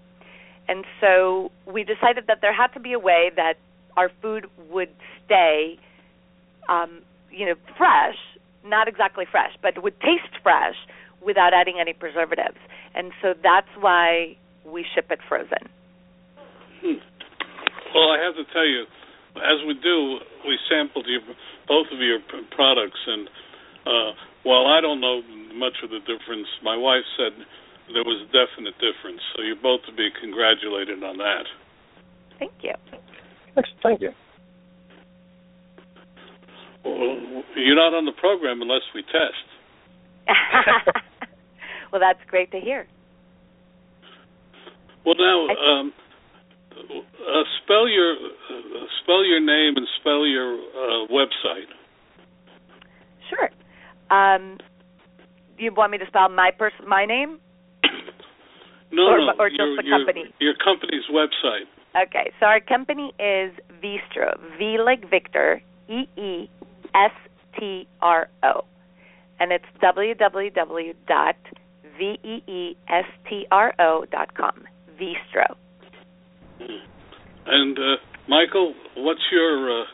And 0.67 0.83
so 0.99 1.51
we 1.65 1.83
decided 1.83 2.25
that 2.27 2.39
there 2.41 2.53
had 2.53 2.67
to 2.73 2.79
be 2.79 2.93
a 2.93 2.99
way 2.99 3.31
that 3.35 3.53
our 3.95 4.11
food 4.21 4.47
would 4.69 4.89
stay, 5.25 5.79
um, 6.67 7.01
you 7.31 7.45
know, 7.45 7.55
fresh, 7.77 8.17
not 8.65 8.87
exactly 8.87 9.25
fresh, 9.29 9.53
but 9.61 9.81
would 9.81 9.99
taste 10.01 10.41
fresh 10.43 10.75
without 11.21 11.53
adding 11.53 11.77
any 11.79 11.93
preservatives. 11.93 12.57
And 12.97 13.13
so 13.21 13.35
that's 13.43 13.69
why 13.79 14.35
we 14.65 14.83
ship 14.95 15.05
it 15.11 15.19
frozen. 15.29 15.69
Hmm. 16.81 16.97
Well, 17.93 18.09
I 18.09 18.17
have 18.25 18.33
to 18.41 18.45
tell 18.51 18.65
you, 18.65 18.89
as 19.37 19.61
we 19.67 19.77
do, 19.77 20.17
we 20.49 20.57
sampled 20.67 21.05
your, 21.05 21.21
both 21.67 21.85
of 21.93 21.99
your 22.01 22.17
products, 22.49 22.97
and 23.05 23.29
uh, 23.85 24.11
while 24.41 24.65
I 24.65 24.81
don't 24.81 24.99
know 24.99 25.21
much 25.53 25.77
of 25.83 25.91
the 25.91 25.99
difference, 25.99 26.47
my 26.63 26.75
wife 26.75 27.05
said 27.15 27.37
there 27.93 28.03
was 28.03 28.25
a 28.25 28.29
definite 28.33 28.73
difference. 28.81 29.21
So 29.35 29.43
you're 29.43 29.61
both 29.61 29.85
to 29.85 29.93
be 29.93 30.09
congratulated 30.19 31.03
on 31.03 31.17
that. 31.17 31.45
Thank 32.39 32.53
you. 32.61 32.73
Thank 33.83 34.01
you. 34.01 34.11
Well, 36.83 37.43
you're 37.55 37.75
not 37.75 37.93
on 37.93 38.05
the 38.05 38.11
program 38.17 38.61
unless 38.61 38.81
we 38.95 39.03
test. 39.03 39.45
well, 41.91 42.01
that's 42.01 42.19
great 42.27 42.51
to 42.51 42.59
hear. 42.59 42.87
Well, 45.05 45.15
now, 45.17 45.47
um, 45.47 45.93
uh, 46.77 47.43
spell 47.63 47.87
your 47.87 48.13
uh, 48.13 48.85
spell 49.03 49.25
your 49.25 49.39
name 49.39 49.75
and 49.77 49.87
spell 49.99 50.25
your 50.25 50.55
uh, 50.55 51.07
website. 51.07 51.71
Sure. 53.29 53.49
Um, 54.09 54.57
do 55.57 55.63
you 55.63 55.73
want 55.73 55.91
me 55.91 55.97
to 55.97 56.05
spell 56.07 56.29
my 56.29 56.51
person 56.51 56.87
my 56.87 57.05
name? 57.05 57.39
No, 58.89 59.03
or, 59.03 59.17
no, 59.17 59.33
or 59.37 59.49
just 59.49 59.59
your, 59.59 59.75
the 59.75 59.83
company. 59.89 60.23
Your 60.39 60.53
company's 60.63 61.03
website. 61.11 61.67
Okay, 62.07 62.31
so 62.39 62.45
our 62.45 62.61
company 62.61 63.11
is 63.19 63.51
Veestro. 63.83 64.39
V 64.57 64.77
like 64.81 65.09
Victor, 65.09 65.61
E 65.89 66.07
E 66.17 66.49
S 66.95 67.11
T 67.59 67.85
R 68.01 68.29
O, 68.43 68.63
and 69.41 69.51
it's 69.51 69.65
www.veestro.com. 71.97 74.63
Veestro. 74.99 75.55
And 77.45 77.77
uh, 77.77 77.97
Michael, 78.27 78.73
what's 78.97 79.21
your 79.31 79.81
uh, 79.81 79.85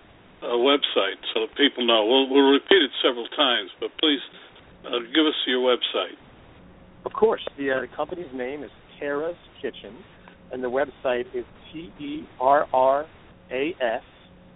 uh, 0.41 0.47
website 0.57 1.19
so 1.33 1.41
that 1.41 1.55
people 1.57 1.85
know? 1.85 2.05
We'll, 2.05 2.29
we'll 2.29 2.51
repeat 2.51 2.81
it 2.81 2.91
several 3.03 3.27
times, 3.27 3.71
but 3.79 3.91
please 3.99 4.21
uh, 4.85 4.99
give 5.13 5.25
us 5.25 5.35
your 5.45 5.59
website. 5.59 6.15
Of 7.05 7.13
course. 7.13 7.45
The, 7.57 7.71
uh, 7.71 7.81
the 7.81 7.87
company's 7.95 8.33
name 8.33 8.63
is 8.63 8.71
Terra's 8.99 9.35
Kitchen, 9.61 9.95
and 10.51 10.63
the 10.63 10.69
website 10.69 11.25
is 11.33 11.45
T 11.71 11.91
E 11.99 12.27
R 12.39 12.67
R 12.73 13.05
A 13.51 13.75
S 13.81 14.03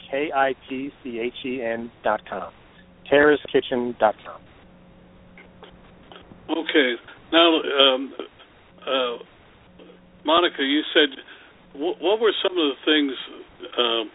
K 0.10 0.32
I 0.34 0.56
T 0.70 0.92
C 1.04 1.20
H 1.20 1.34
E 1.46 1.62
N 1.62 1.92
dot 2.04 2.22
com. 2.30 2.52
Terraskitchen 3.12 3.98
dot 4.00 4.16
com. 4.26 4.42
Okay. 6.50 6.96
Now, 7.32 7.62
um, 7.62 8.14
uh, 8.82 9.24
Monica, 10.26 10.64
you 10.64 10.82
said 10.94 11.10
what, 11.74 12.02
what 12.02 12.20
were 12.20 12.34
some 12.42 12.58
of 12.58 12.74
the 12.74 12.80
things 12.86 13.14
um, 13.78 14.12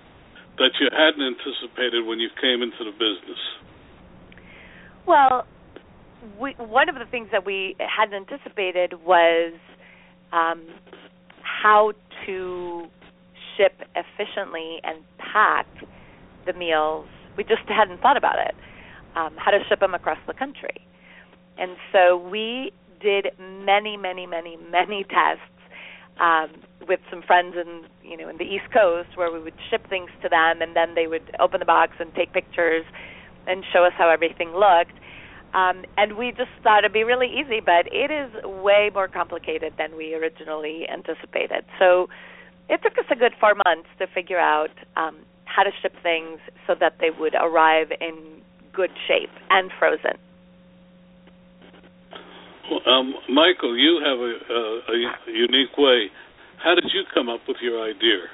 that 0.59 0.73
you 0.81 0.89
hadn't 0.91 1.23
anticipated 1.23 2.07
when 2.07 2.19
you 2.19 2.29
came 2.41 2.63
into 2.63 2.85
the 2.85 2.93
business? 2.93 3.39
Well, 5.07 5.47
we, 6.41 6.55
one 6.59 6.89
of 6.89 6.95
the 6.97 7.07
things 7.11 7.29
that 7.33 7.45
we 7.45 7.77
hadn't 7.79 8.15
anticipated 8.15 8.95
was 9.05 9.55
um, 10.33 10.63
how 11.43 11.93
to 12.27 12.85
ship 13.57 13.75
efficiently 13.95 14.79
and 14.85 14.99
pack 15.19 15.67
the 16.47 16.53
meals. 16.53 17.07
We 17.37 17.45
just 17.45 17.63
hadn't 17.69 18.01
thought 18.01 18.17
about 18.17 18.37
it. 18.39 18.55
Um, 19.15 19.35
how 19.37 19.51
to 19.51 19.59
ship 19.69 19.81
them 19.81 19.93
across 19.93 20.17
the 20.27 20.33
country, 20.33 20.87
and 21.59 21.77
so 21.93 22.17
we 22.17 22.73
did 23.03 23.29
many, 23.39 23.97
many, 23.97 24.27
many, 24.27 24.57
many 24.71 25.05
tests 25.05 25.43
um, 26.21 26.51
with 26.87 27.01
some 27.11 27.23
friends 27.23 27.55
in 27.57 27.83
you 28.03 28.17
know 28.17 28.29
in 28.29 28.37
the 28.37 28.45
East 28.45 28.73
Coast 28.73 29.17
where 29.17 29.33
we 29.33 29.41
would 29.41 29.55
ship 29.71 29.89
things 29.89 30.11
to 30.23 30.29
them, 30.29 30.63
and 30.63 30.77
then 30.77 30.95
they 30.95 31.07
would 31.07 31.35
open 31.41 31.61
the 31.61 31.67
box 31.67 31.93
and 31.99 32.15
take 32.15 32.33
pictures 32.33 32.85
and 33.47 33.65
show 33.73 33.85
us 33.85 33.93
how 33.97 34.09
everything 34.09 34.53
looked. 34.53 34.95
Um, 35.55 35.85
and 35.99 36.17
we 36.17 36.31
just 36.31 36.51
thought 36.63 36.79
it'd 36.79 36.93
be 36.93 37.05
really 37.05 37.29
easy, 37.29 37.61
but 37.61 37.87
it 37.93 38.11
is 38.11 38.33
way 38.45 38.91
more 38.93 39.09
complicated 39.09 39.75
than 39.77 39.97
we 39.97 40.15
originally 40.15 40.89
anticipated. 40.89 41.65
So 41.79 42.09
it 42.71 42.81
took 42.83 42.97
us 42.97 43.05
a 43.11 43.17
good 43.17 43.33
four 43.39 43.55
months 43.67 43.89
to 43.99 44.07
figure 44.07 44.39
out 44.39 44.71
um, 44.97 45.19
how 45.45 45.63
to 45.63 45.71
ship 45.83 45.93
things 46.03 46.41
so 46.67 46.75
that 46.81 46.97
they 47.01 47.11
would 47.11 47.35
arrive 47.35 47.89
in 48.01 48.41
good 48.73 48.91
shape 49.07 49.31
and 49.51 49.71
frozen. 49.79 50.17
Um, 52.87 53.15
Michael, 53.29 53.77
you 53.77 54.01
have 54.05 54.19
a, 54.19 54.33
a, 54.55 54.81
a 54.93 55.33
unique 55.33 55.77
way. 55.77 56.07
How 56.63 56.75
did 56.75 56.85
you 56.93 57.03
come 57.13 57.29
up 57.29 57.41
with 57.49 57.57
your 57.61 57.83
idea? 57.83 58.29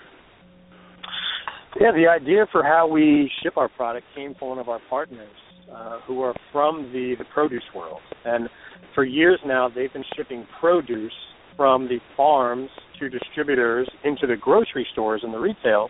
Yeah, 1.80 1.92
the 1.92 2.08
idea 2.08 2.46
for 2.50 2.62
how 2.62 2.86
we 2.86 3.30
ship 3.42 3.56
our 3.56 3.68
product 3.68 4.06
came 4.14 4.34
from 4.34 4.48
one 4.48 4.58
of 4.58 4.68
our 4.68 4.80
partners 4.90 5.28
uh, 5.74 6.00
who 6.06 6.22
are 6.22 6.34
from 6.52 6.90
the, 6.92 7.14
the 7.18 7.24
produce 7.32 7.62
world. 7.74 8.00
And 8.24 8.48
for 8.94 9.04
years 9.04 9.40
now, 9.46 9.68
they've 9.68 9.92
been 9.92 10.04
shipping 10.16 10.46
produce 10.60 11.12
from 11.56 11.88
the 11.88 11.98
farms 12.16 12.70
to 12.98 13.08
distributors 13.08 13.88
into 14.04 14.26
the 14.26 14.36
grocery 14.36 14.86
stores 14.92 15.22
and 15.24 15.32
the 15.32 15.38
retail. 15.38 15.88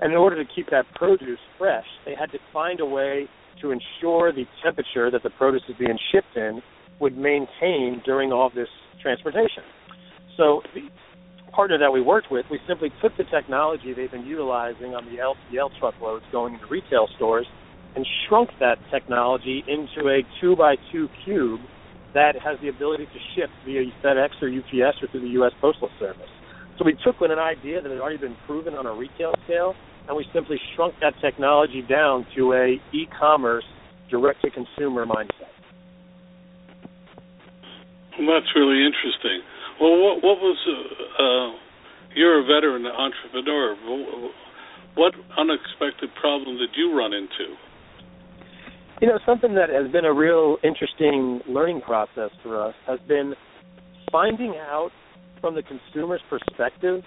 And 0.00 0.12
in 0.12 0.18
order 0.18 0.42
to 0.42 0.50
keep 0.54 0.70
that 0.70 0.84
produce 0.94 1.38
fresh, 1.58 1.86
they 2.04 2.14
had 2.18 2.30
to 2.32 2.38
find 2.52 2.80
a 2.80 2.86
way 2.86 3.28
to 3.62 3.70
ensure 3.70 4.32
the 4.32 4.44
temperature 4.62 5.10
that 5.10 5.22
the 5.22 5.30
produce 5.30 5.62
is 5.68 5.74
being 5.78 5.98
shipped 6.12 6.36
in 6.36 6.60
would 7.00 7.16
maintain 7.16 8.02
during 8.04 8.32
all 8.32 8.50
this 8.54 8.68
transportation. 9.02 9.62
So 10.36 10.62
the 10.74 10.82
partner 11.52 11.78
that 11.78 11.90
we 11.90 12.00
worked 12.00 12.30
with, 12.30 12.46
we 12.50 12.60
simply 12.68 12.90
took 13.02 13.16
the 13.16 13.24
technology 13.24 13.94
they've 13.94 14.10
been 14.10 14.26
utilizing 14.26 14.94
on 14.94 15.04
the 15.06 15.16
LTL 15.16 15.70
truckloads 15.78 16.24
going 16.32 16.54
into 16.54 16.66
retail 16.66 17.08
stores 17.16 17.46
and 17.94 18.06
shrunk 18.28 18.50
that 18.60 18.76
technology 18.90 19.64
into 19.66 20.08
a 20.08 20.20
two 20.40 20.54
by 20.54 20.76
two 20.92 21.08
cube 21.24 21.60
that 22.12 22.34
has 22.42 22.58
the 22.60 22.68
ability 22.68 23.06
to 23.06 23.18
ship 23.34 23.50
via 23.64 23.82
FedEx 24.04 24.30
or 24.40 24.48
UPS 24.48 25.02
or 25.02 25.08
through 25.08 25.20
the 25.20 25.34
U.S. 25.40 25.52
Postal 25.60 25.90
Service. 25.98 26.28
So 26.78 26.84
we 26.84 26.96
took 27.04 27.16
an 27.20 27.38
idea 27.38 27.80
that 27.80 27.90
had 27.90 28.00
already 28.00 28.18
been 28.18 28.36
proven 28.46 28.74
on 28.74 28.86
a 28.86 28.92
retail 28.92 29.32
scale, 29.44 29.74
and 30.08 30.16
we 30.16 30.26
simply 30.32 30.60
shrunk 30.74 30.94
that 31.00 31.14
technology 31.20 31.82
down 31.88 32.26
to 32.36 32.52
a 32.52 32.80
e-commerce 32.94 33.64
direct-to-consumer 34.10 35.06
mindset. 35.06 35.55
Well, 38.18 38.40
that's 38.40 38.50
really 38.56 38.84
interesting. 38.84 39.40
Well, 39.80 40.00
what, 40.00 40.16
what 40.24 40.38
was 40.40 40.56
uh, 40.66 41.22
uh, 41.22 41.58
you're 42.14 42.40
a 42.40 42.44
veteran 42.44 42.86
entrepreneur? 42.86 43.76
What 44.94 45.12
unexpected 45.36 46.10
problem 46.18 46.56
did 46.56 46.70
you 46.74 46.96
run 46.96 47.12
into? 47.12 47.54
You 49.02 49.08
know, 49.08 49.18
something 49.26 49.54
that 49.54 49.68
has 49.68 49.92
been 49.92 50.06
a 50.06 50.12
real 50.12 50.56
interesting 50.64 51.40
learning 51.46 51.82
process 51.82 52.30
for 52.42 52.62
us 52.62 52.74
has 52.86 52.98
been 53.06 53.34
finding 54.10 54.54
out 54.56 54.90
from 55.42 55.54
the 55.54 55.62
consumer's 55.62 56.22
perspective, 56.30 57.02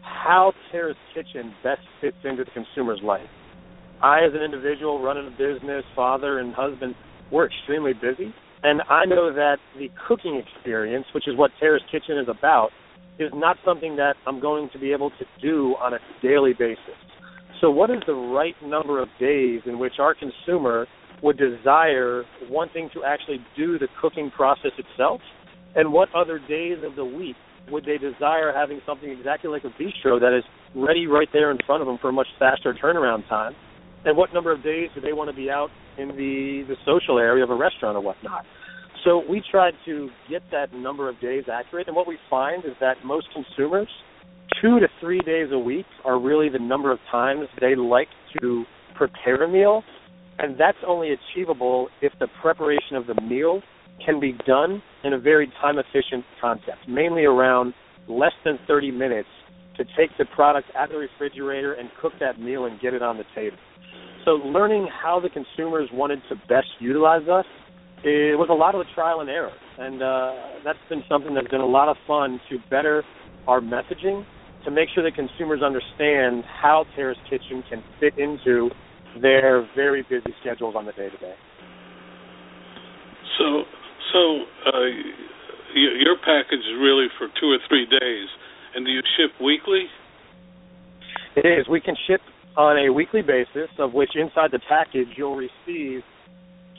how 0.00 0.52
Terra's 0.72 0.96
Kitchen 1.14 1.54
best 1.62 1.82
fits 2.00 2.16
into 2.24 2.44
the 2.44 2.50
consumer's 2.52 3.00
life. 3.02 3.28
I, 4.02 4.24
as 4.24 4.32
an 4.32 4.42
individual 4.42 5.02
running 5.02 5.26
a 5.26 5.30
business, 5.30 5.84
father 5.94 6.38
and 6.38 6.54
husband, 6.54 6.94
we're 7.30 7.46
extremely 7.46 7.92
busy. 7.92 8.32
And 8.62 8.82
I 8.88 9.04
know 9.04 9.32
that 9.32 9.58
the 9.78 9.88
cooking 10.06 10.42
experience, 10.42 11.06
which 11.14 11.28
is 11.28 11.36
what 11.36 11.50
Terra's 11.60 11.82
Kitchen 11.90 12.18
is 12.18 12.28
about, 12.28 12.70
is 13.18 13.30
not 13.34 13.56
something 13.64 13.96
that 13.96 14.14
I'm 14.26 14.40
going 14.40 14.68
to 14.72 14.78
be 14.78 14.92
able 14.92 15.10
to 15.10 15.24
do 15.40 15.74
on 15.80 15.94
a 15.94 15.98
daily 16.22 16.52
basis. 16.52 16.98
So, 17.60 17.70
what 17.70 17.90
is 17.90 17.98
the 18.06 18.14
right 18.14 18.54
number 18.64 19.02
of 19.02 19.08
days 19.18 19.62
in 19.66 19.78
which 19.78 19.94
our 19.98 20.14
consumer 20.14 20.86
would 21.22 21.38
desire 21.38 22.24
wanting 22.48 22.90
to 22.94 23.04
actually 23.04 23.44
do 23.56 23.78
the 23.78 23.88
cooking 24.00 24.30
process 24.30 24.70
itself? 24.78 25.20
And 25.74 25.92
what 25.92 26.08
other 26.14 26.38
days 26.38 26.78
of 26.84 26.94
the 26.96 27.04
week 27.04 27.36
would 27.70 27.84
they 27.84 27.98
desire 27.98 28.52
having 28.54 28.80
something 28.86 29.10
exactly 29.10 29.50
like 29.50 29.64
a 29.64 29.82
bistro 29.82 30.20
that 30.20 30.36
is 30.36 30.44
ready 30.74 31.06
right 31.06 31.28
there 31.32 31.50
in 31.50 31.58
front 31.66 31.82
of 31.82 31.86
them 31.86 31.98
for 32.00 32.10
a 32.10 32.12
much 32.12 32.28
faster 32.38 32.74
turnaround 32.74 33.28
time? 33.28 33.54
And 34.04 34.16
what 34.16 34.32
number 34.32 34.52
of 34.52 34.62
days 34.62 34.90
do 34.94 35.00
they 35.00 35.12
want 35.12 35.28
to 35.28 35.36
be 35.36 35.50
out 35.50 35.70
in 35.98 36.08
the, 36.08 36.64
the 36.68 36.76
social 36.84 37.18
area 37.18 37.44
of 37.44 37.50
a 37.50 37.54
restaurant 37.54 37.96
or 37.96 38.00
whatnot? 38.00 38.44
So 39.04 39.22
we 39.28 39.42
tried 39.50 39.74
to 39.86 40.08
get 40.28 40.42
that 40.50 40.72
number 40.72 41.08
of 41.08 41.20
days 41.20 41.44
accurate, 41.52 41.86
and 41.86 41.96
what 41.96 42.06
we 42.06 42.18
find 42.28 42.64
is 42.64 42.72
that 42.80 42.96
most 43.04 43.26
consumers, 43.32 43.88
two 44.60 44.80
to 44.80 44.88
three 45.00 45.20
days 45.20 45.48
a 45.52 45.58
week, 45.58 45.86
are 46.04 46.20
really 46.20 46.48
the 46.48 46.58
number 46.58 46.90
of 46.90 46.98
times 47.10 47.48
they 47.60 47.74
like 47.74 48.08
to 48.40 48.64
prepare 48.96 49.44
a 49.44 49.48
meal, 49.48 49.82
and 50.38 50.58
that's 50.58 50.78
only 50.86 51.10
achievable 51.12 51.88
if 52.02 52.12
the 52.18 52.28
preparation 52.42 52.96
of 52.96 53.06
the 53.06 53.20
meal 53.22 53.62
can 54.04 54.20
be 54.20 54.32
done 54.46 54.82
in 55.04 55.12
a 55.12 55.18
very 55.18 55.50
time 55.60 55.76
efficient 55.78 56.24
concept, 56.40 56.78
mainly 56.88 57.24
around 57.24 57.74
less 58.08 58.32
than 58.44 58.58
30 58.66 58.90
minutes 58.90 59.28
to 59.76 59.84
take 59.96 60.10
the 60.18 60.24
product 60.34 60.68
out 60.76 60.86
of 60.86 60.90
the 60.90 60.98
refrigerator 60.98 61.74
and 61.74 61.88
cook 62.00 62.12
that 62.20 62.40
meal 62.40 62.66
and 62.66 62.80
get 62.80 62.94
it 62.94 63.02
on 63.02 63.16
the 63.16 63.24
table. 63.34 63.56
So 64.24 64.32
learning 64.32 64.88
how 65.02 65.20
the 65.20 65.28
consumers 65.28 65.88
wanted 65.92 66.20
to 66.28 66.36
best 66.48 66.68
utilize 66.80 67.28
us 67.28 67.46
it 68.04 68.38
was 68.38 68.48
a 68.50 68.54
lot 68.54 68.74
of 68.74 68.86
trial 68.94 69.20
and 69.20 69.28
error, 69.28 69.52
and 69.78 70.02
uh, 70.02 70.62
that's 70.64 70.78
been 70.88 71.02
something 71.08 71.34
that's 71.34 71.48
been 71.48 71.60
a 71.60 71.66
lot 71.66 71.88
of 71.88 71.96
fun 72.06 72.40
to 72.48 72.58
better 72.70 73.02
our 73.48 73.60
messaging 73.60 74.24
to 74.64 74.70
make 74.70 74.88
sure 74.94 75.02
that 75.02 75.14
consumers 75.14 75.62
understand 75.62 76.44
how 76.46 76.84
Terra's 76.94 77.18
Kitchen 77.28 77.64
can 77.68 77.82
fit 77.98 78.14
into 78.18 78.70
their 79.20 79.66
very 79.74 80.02
busy 80.02 80.34
schedules 80.40 80.74
on 80.76 80.86
the 80.86 80.92
day 80.92 81.08
to 81.10 81.16
day. 81.16 81.34
So, 83.38 83.62
so 84.12 84.20
uh, 84.66 84.86
your 85.74 86.16
package 86.18 86.62
is 86.62 86.78
really 86.78 87.06
for 87.18 87.26
two 87.40 87.50
or 87.50 87.58
three 87.68 87.86
days, 87.86 88.28
and 88.74 88.86
do 88.86 88.92
you 88.92 89.02
ship 89.16 89.32
weekly? 89.42 89.86
It 91.34 91.46
is. 91.46 91.66
We 91.68 91.80
can 91.80 91.96
ship 92.06 92.20
on 92.58 92.76
a 92.76 92.92
weekly 92.92 93.22
basis, 93.22 93.70
of 93.78 93.94
which 93.94 94.10
inside 94.16 94.50
the 94.50 94.58
package 94.68 95.06
you'll 95.16 95.36
receive 95.36 96.02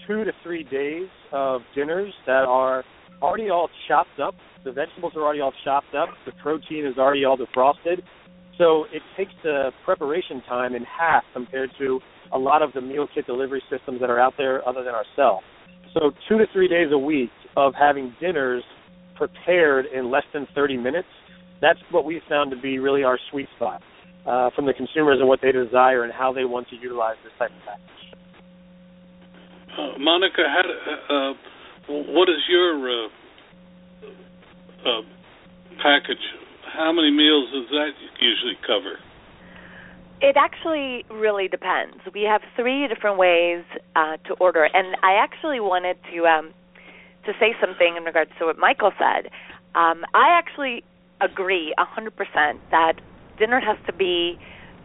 two 0.06 0.26
to 0.26 0.32
three 0.44 0.66
days 0.66 1.08
of 1.32 1.62
dinners 1.74 2.14
that 2.26 2.44
are 2.44 2.84
already 3.22 3.50
all 3.50 3.70
chopped 3.88 4.20
up. 4.22 4.36
The 4.66 4.74
vegetables 4.74 5.14
are 5.16 5.22
already 5.22 5.40
all 5.40 5.54
chopped 5.64 5.96
up. 5.96 6.10
The 6.26 6.34
protein 6.44 6.86
is 6.86 6.98
already 6.98 7.24
all 7.24 7.38
defrosted. 7.38 8.02
So 8.58 8.86
it 8.92 9.02
takes 9.16 9.32
the 9.42 9.72
preparation 9.86 10.42
time 10.50 10.76
in 10.76 10.84
half 10.84 11.24
compared 11.32 11.72
to 11.80 12.02
a 12.34 12.38
lot 12.38 12.62
of 12.62 12.74
the 12.74 12.82
meal 12.82 13.08
kit 13.16 13.26
delivery 13.26 13.64
systems 13.72 14.02
that 14.02 14.10
are 14.10 14.20
out 14.20 14.34
there 14.38 14.68
other 14.68 14.84
than 14.84 14.94
ourselves. 14.94 15.46
So 15.94 16.12
two 16.28 16.38
to 16.40 16.46
three 16.52 16.68
days 16.68 16.90
a 16.92 16.98
week 16.98 17.32
of 17.56 17.74
having 17.74 18.14
dinners 18.20 18.64
prepared 19.16 19.86
in 19.86 20.12
less 20.12 20.26
than 20.34 20.46
30 20.54 20.76
minutes, 20.76 21.08
that's 21.62 21.80
what 21.90 22.04
we 22.04 22.22
found 22.28 22.52
to 22.52 22.62
be 22.62 22.80
really 22.80 23.06
our 23.06 23.18
sweet 23.32 23.48
spot 23.56 23.82
uh, 24.26 24.50
from 24.56 24.66
the 24.66 24.74
consumers 24.74 25.20
and 25.20 25.28
what 25.28 25.40
they 25.42 25.52
desire 25.52 26.04
and 26.04 26.14
how 26.14 26.34
they 26.34 26.46
want 26.46 26.70
to 26.70 26.76
utilize 26.76 27.16
this 27.24 27.34
type 27.38 27.52
of 27.52 27.62
package. 27.66 28.00
Uh, 29.78 29.98
Monica, 30.00 30.44
how, 30.48 30.64
uh, 31.10 31.34
what 31.88 32.30
is 32.30 32.42
your 32.50 33.06
uh, 33.06 33.08
uh, 34.86 35.02
package? 35.82 36.24
How 36.74 36.92
many 36.92 37.12
meals 37.12 37.50
does 37.54 37.70
that 37.72 37.92
usually 38.20 38.58
cover? 38.66 39.00
It 40.22 40.36
actually 40.36 41.06
really 41.10 41.48
depends. 41.48 41.98
We 42.14 42.24
have 42.24 42.42
three 42.56 42.88
different 42.88 43.18
ways 43.18 43.64
uh, 43.96 44.18
to 44.28 44.34
order, 44.34 44.66
and 44.66 44.98
I 45.02 45.14
actually 45.14 45.62
wanted 45.62 45.98
to 46.14 46.28
um, 46.28 46.54
to 47.26 47.32
say 47.40 47.56
something 47.62 47.96
in 47.96 48.04
regards 48.04 48.32
to 48.40 48.46
what 48.46 48.58
Michael 48.58 48.92
said. 48.98 49.32
Um, 49.76 50.04
I 50.14 50.38
actually 50.38 50.84
agree 51.22 51.74
100% 51.78 52.12
that 52.72 52.94
dinner 53.40 53.60
has 53.60 53.78
to 53.88 53.94
be 53.94 54.38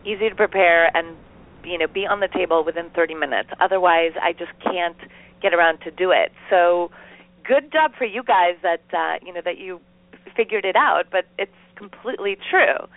easy 0.05 0.29
to 0.29 0.35
prepare 0.35 0.95
and 0.97 1.17
you 1.64 1.79
know 1.79 1.87
be 1.87 2.07
on 2.07 2.21
the 2.21 2.29
table 2.29 2.64
within 2.64 2.90
30 2.90 3.14
minutes. 3.14 3.51
Otherwise, 3.61 4.12
I 4.23 4.33
just 4.33 4.53
can't 4.62 4.97
get 5.43 5.53
around 5.53 5.81
to 5.81 5.90
do 5.90 6.11
it. 6.11 6.33
So, 6.49 6.90
good 7.47 7.73
job 7.73 7.93
for 7.99 8.05
you 8.05 8.23
guys 8.23 8.55
that 8.62 8.85
uh, 8.93 9.19
you 9.25 9.33
know 9.33 9.43
that 9.45 9.59
you 9.59 9.81
figured 10.37 10.64
it 10.64 10.77
out. 10.77 11.05
But 11.11 11.27
it's 11.38 11.53
completely 11.77 12.37
true. 12.51 12.88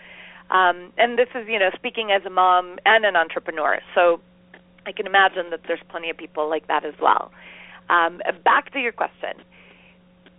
Um, 0.49 0.93
and 0.97 1.17
this 1.17 1.27
is 1.35 1.47
you 1.47 1.59
know 1.59 1.71
speaking 1.75 2.11
as 2.11 2.25
a 2.25 2.29
mom 2.29 2.77
and 2.85 3.05
an 3.05 3.15
entrepreneur. 3.15 3.79
So 3.95 4.21
I 4.85 4.91
can 4.91 5.05
imagine 5.05 5.49
that 5.49 5.61
there's 5.67 5.81
plenty 5.89 6.09
of 6.09 6.17
people 6.17 6.49
like 6.49 6.67
that 6.67 6.85
as 6.85 6.93
well. 7.01 7.31
Um, 7.89 8.21
back 8.43 8.71
to 8.73 8.79
your 8.79 8.93
question. 8.93 9.43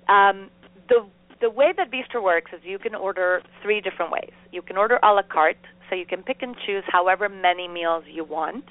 Um, 0.08 0.50
the 0.88 1.04
the 1.40 1.50
way 1.50 1.72
that 1.76 1.90
Veestro 1.90 2.22
works 2.22 2.50
is 2.52 2.60
you 2.64 2.78
can 2.78 2.94
order 2.94 3.42
three 3.62 3.80
different 3.80 4.10
ways. 4.10 4.32
You 4.52 4.62
can 4.62 4.76
order 4.76 4.98
a 5.02 5.12
la 5.12 5.22
carte, 5.22 5.56
so 5.88 5.94
you 5.94 6.06
can 6.06 6.22
pick 6.22 6.42
and 6.42 6.56
choose 6.66 6.84
however 6.86 7.28
many 7.28 7.68
meals 7.68 8.04
you 8.10 8.24
want. 8.24 8.64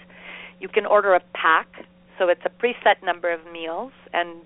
You 0.60 0.68
can 0.68 0.86
order 0.86 1.14
a 1.14 1.22
pack, 1.34 1.68
so 2.18 2.30
it's 2.30 2.42
a 2.46 2.50
preset 2.50 3.04
number 3.04 3.32
of 3.32 3.40
meals, 3.52 3.92
and 4.14 4.42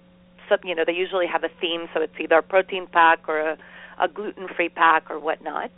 so 0.48 0.58
you 0.64 0.76
know 0.76 0.84
they 0.86 0.94
usually 0.94 1.28
have 1.28 1.44
a 1.44 1.50
theme, 1.60 1.88
so 1.94 2.02
it's 2.02 2.14
either 2.20 2.38
a 2.38 2.44
protein 2.44 2.88
pack 2.88 3.28
or 3.28 3.40
a, 3.40 3.58
a 4.00 4.08
gluten-free 4.08 4.70
pack 4.70 5.10
or 5.10 5.20
whatnot. 5.20 5.72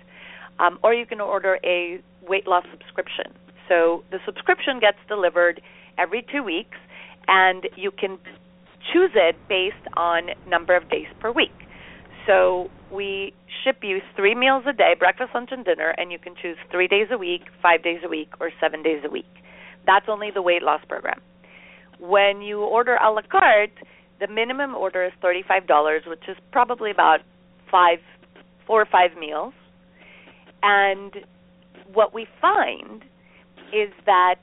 Um, 0.59 0.79
or 0.83 0.93
you 0.93 1.05
can 1.05 1.21
order 1.21 1.57
a 1.63 1.99
weight 2.27 2.47
loss 2.47 2.65
subscription. 2.71 3.33
So 3.67 4.03
the 4.11 4.19
subscription 4.25 4.79
gets 4.79 4.97
delivered 5.07 5.61
every 5.97 6.25
two 6.31 6.43
weeks, 6.43 6.77
and 7.27 7.67
you 7.75 7.91
can 7.91 8.17
choose 8.91 9.11
it 9.15 9.35
based 9.47 9.87
on 9.95 10.29
number 10.47 10.75
of 10.75 10.89
days 10.89 11.07
per 11.19 11.31
week. 11.31 11.62
So 12.27 12.69
we 12.91 13.33
ship 13.63 13.77
you 13.81 13.99
three 14.15 14.35
meals 14.35 14.63
a 14.67 14.73
day, 14.73 14.93
breakfast, 14.97 15.31
lunch, 15.33 15.49
and 15.51 15.65
dinner, 15.65 15.93
and 15.97 16.11
you 16.11 16.19
can 16.19 16.35
choose 16.41 16.57
three 16.71 16.87
days 16.87 17.07
a 17.11 17.17
week, 17.17 17.41
five 17.61 17.83
days 17.83 17.99
a 18.03 18.09
week, 18.09 18.29
or 18.39 18.51
seven 18.61 18.81
days 18.81 19.01
a 19.05 19.09
week. 19.09 19.25
That's 19.85 20.05
only 20.07 20.31
the 20.33 20.41
weight 20.41 20.63
loss 20.63 20.81
program. 20.87 21.19
When 21.99 22.41
you 22.41 22.61
order 22.61 22.95
a 22.95 23.11
la 23.11 23.21
carte, 23.29 23.77
the 24.19 24.27
minimum 24.27 24.73
order 24.75 25.05
is 25.05 25.11
thirty-five 25.21 25.67
dollars, 25.67 26.03
which 26.07 26.23
is 26.29 26.37
probably 26.51 26.91
about 26.91 27.19
five, 27.69 27.99
four 28.65 28.81
or 28.81 28.87
five 28.89 29.17
meals. 29.19 29.53
And 30.61 31.11
what 31.91 32.13
we 32.13 32.25
find 32.39 33.03
is 33.73 33.91
that 34.05 34.35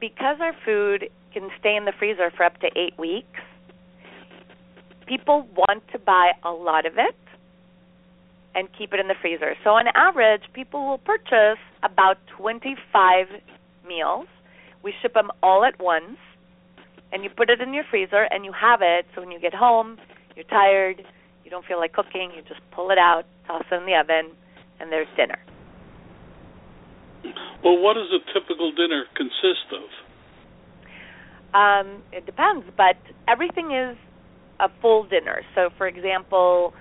because 0.00 0.36
our 0.40 0.52
food 0.64 1.08
can 1.32 1.48
stay 1.58 1.76
in 1.76 1.86
the 1.86 1.92
freezer 1.98 2.30
for 2.36 2.44
up 2.44 2.60
to 2.60 2.66
eight 2.76 2.98
weeks, 2.98 3.40
people 5.06 5.48
want 5.56 5.82
to 5.92 5.98
buy 5.98 6.32
a 6.44 6.50
lot 6.50 6.86
of 6.86 6.94
it 6.94 7.16
and 8.54 8.68
keep 8.76 8.92
it 8.92 9.00
in 9.00 9.08
the 9.08 9.14
freezer. 9.20 9.54
So 9.64 9.70
on 9.70 9.84
average, 9.94 10.42
people 10.54 10.86
will 10.86 10.98
purchase 10.98 11.60
about 11.82 12.16
25 12.38 13.26
meals. 13.86 14.26
We 14.82 14.92
ship 15.02 15.14
them 15.14 15.30
all 15.42 15.64
at 15.64 15.78
once, 15.78 16.16
and 17.12 17.22
you 17.22 17.30
put 17.30 17.50
it 17.50 17.60
in 17.60 17.74
your 17.74 17.84
freezer 17.90 18.26
and 18.30 18.44
you 18.44 18.52
have 18.52 18.80
it. 18.82 19.06
So 19.14 19.20
when 19.20 19.30
you 19.30 19.40
get 19.40 19.54
home, 19.54 19.98
you're 20.34 20.46
tired, 20.46 21.02
you 21.44 21.50
don't 21.50 21.64
feel 21.66 21.78
like 21.78 21.92
cooking, 21.92 22.32
you 22.34 22.42
just 22.42 22.60
pull 22.72 22.90
it 22.90 22.98
out, 22.98 23.24
toss 23.46 23.62
it 23.70 23.74
in 23.74 23.86
the 23.86 23.94
oven, 23.94 24.32
and 24.80 24.90
there's 24.90 25.08
dinner. 25.16 25.38
Well, 27.62 27.78
what 27.78 27.94
does 27.94 28.08
a 28.12 28.22
typical 28.32 28.72
dinner 28.72 29.04
consist 29.16 29.68
of? 29.72 29.88
Um, 31.54 32.02
it 32.12 32.26
depends, 32.26 32.66
but 32.76 32.96
everything 33.28 33.72
is 33.72 33.96
a 34.60 34.68
full 34.80 35.04
dinner. 35.04 35.42
So, 35.54 35.70
for 35.76 35.86
example, 35.86 36.74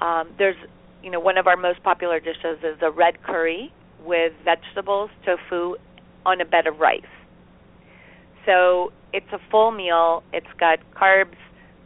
um, 0.00 0.30
there's 0.38 0.56
you 1.02 1.10
know, 1.10 1.20
one 1.20 1.38
of 1.38 1.46
our 1.46 1.56
most 1.56 1.82
popular 1.82 2.20
dishes 2.20 2.58
is 2.62 2.78
a 2.82 2.90
red 2.90 3.22
curry 3.22 3.72
with 4.04 4.32
vegetables, 4.44 5.10
tofu 5.24 5.76
on 6.26 6.40
a 6.40 6.44
bed 6.44 6.66
of 6.66 6.78
rice. 6.80 7.02
So 8.46 8.92
it's 9.12 9.30
a 9.32 9.38
full 9.50 9.70
meal. 9.70 10.22
It's 10.32 10.46
got 10.58 10.78
carbs, 10.94 11.36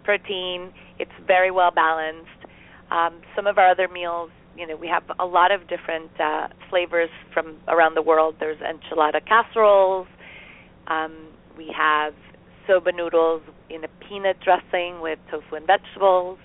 protein. 0.05 0.73
It's 0.99 1.13
very 1.27 1.51
well 1.51 1.71
balanced. 1.71 2.29
Um, 2.91 3.21
some 3.35 3.47
of 3.47 3.59
our 3.59 3.71
other 3.71 3.89
meals, 3.89 4.31
you 4.57 4.67
know, 4.67 4.77
we 4.77 4.89
have 4.89 5.05
a 5.19 5.25
lot 5.25 5.51
of 5.51 5.63
different 5.69 6.11
uh, 6.21 6.49
flavors 6.69 7.11
from 7.33 7.57
around 7.69 7.95
the 7.95 8.03
world. 8.03 8.37
There's 8.39 8.59
enchilada 8.59 9.27
casseroles. 9.27 10.07
Um, 10.87 11.29
we 11.57 11.75
have 11.77 12.15
soba 12.67 12.93
noodles 12.93 13.43
in 13.73 13.85
a 13.85 13.89
peanut 14.09 14.37
dressing 14.45 15.01
with 15.01 15.19
tofu 15.31 15.57
and 15.57 15.67
vegetables 15.67 16.39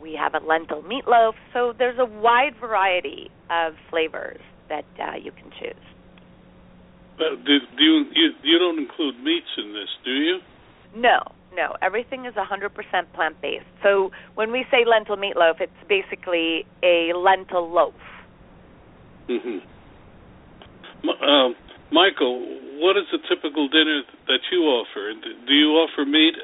We 0.00 0.14
have 0.14 0.34
a 0.34 0.44
lentil 0.44 0.82
meatloaf. 0.82 1.34
So 1.52 1.72
there's 1.76 1.98
a 1.98 2.06
wide 2.06 2.54
variety 2.60 3.30
of 3.50 3.74
flavors 3.90 4.40
that 4.68 4.84
uh, 4.98 5.16
you 5.16 5.32
can 5.32 5.50
choose. 5.60 5.84
Uh, 7.18 7.36
do, 7.44 7.58
do 7.76 7.84
you, 7.84 8.04
you 8.14 8.30
you 8.42 8.58
don't 8.58 8.78
include 8.78 9.22
meats 9.22 9.52
in 9.58 9.74
this, 9.74 9.88
do 10.04 10.12
you? 10.12 10.38
No, 10.96 11.18
no. 11.54 11.74
Everything 11.82 12.24
is 12.24 12.34
100% 12.34 12.70
plant 13.14 13.40
based. 13.42 13.64
So 13.82 14.10
when 14.34 14.50
we 14.50 14.64
say 14.70 14.84
lentil 14.86 15.16
meatloaf, 15.16 15.60
it's 15.60 15.72
basically 15.88 16.64
a 16.82 17.12
lentil 17.14 17.70
loaf. 17.70 17.94
Mm-hmm. 19.28 19.58
Um, 21.08 21.54
Michael, 21.92 22.46
what 22.80 22.96
is 22.96 23.04
the 23.12 23.18
typical 23.28 23.68
dinner 23.68 24.02
that 24.26 24.40
you 24.50 24.60
offer? 24.64 25.12
Do 25.46 25.52
you 25.52 25.68
offer 25.76 26.04
meat, 26.04 26.34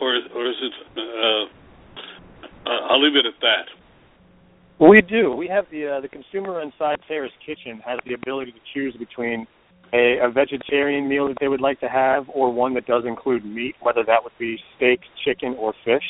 or 0.00 0.16
or 0.34 0.48
is 0.48 0.56
it? 0.60 0.72
Uh, 0.96 1.44
uh, 2.68 2.88
I'll 2.88 3.02
leave 3.02 3.16
it 3.16 3.26
at 3.26 3.38
that. 3.40 3.66
We 4.80 5.02
do. 5.02 5.32
We 5.32 5.46
have 5.48 5.66
the 5.70 5.86
uh, 5.86 6.00
the 6.00 6.08
consumer 6.08 6.62
inside 6.62 6.98
Terra's 7.06 7.32
Kitchen 7.44 7.80
has 7.84 7.98
the 8.06 8.14
ability 8.14 8.52
to 8.52 8.60
choose 8.72 8.96
between 8.96 9.46
a, 9.92 10.18
a 10.22 10.30
vegetarian 10.30 11.08
meal 11.08 11.28
that 11.28 11.36
they 11.40 11.48
would 11.48 11.60
like 11.60 11.80
to 11.80 11.88
have, 11.88 12.26
or 12.32 12.52
one 12.52 12.74
that 12.74 12.86
does 12.86 13.04
include 13.06 13.44
meat, 13.44 13.74
whether 13.80 14.04
that 14.04 14.22
would 14.22 14.36
be 14.38 14.58
steak, 14.76 15.00
chicken, 15.24 15.54
or 15.58 15.74
fish. 15.84 16.04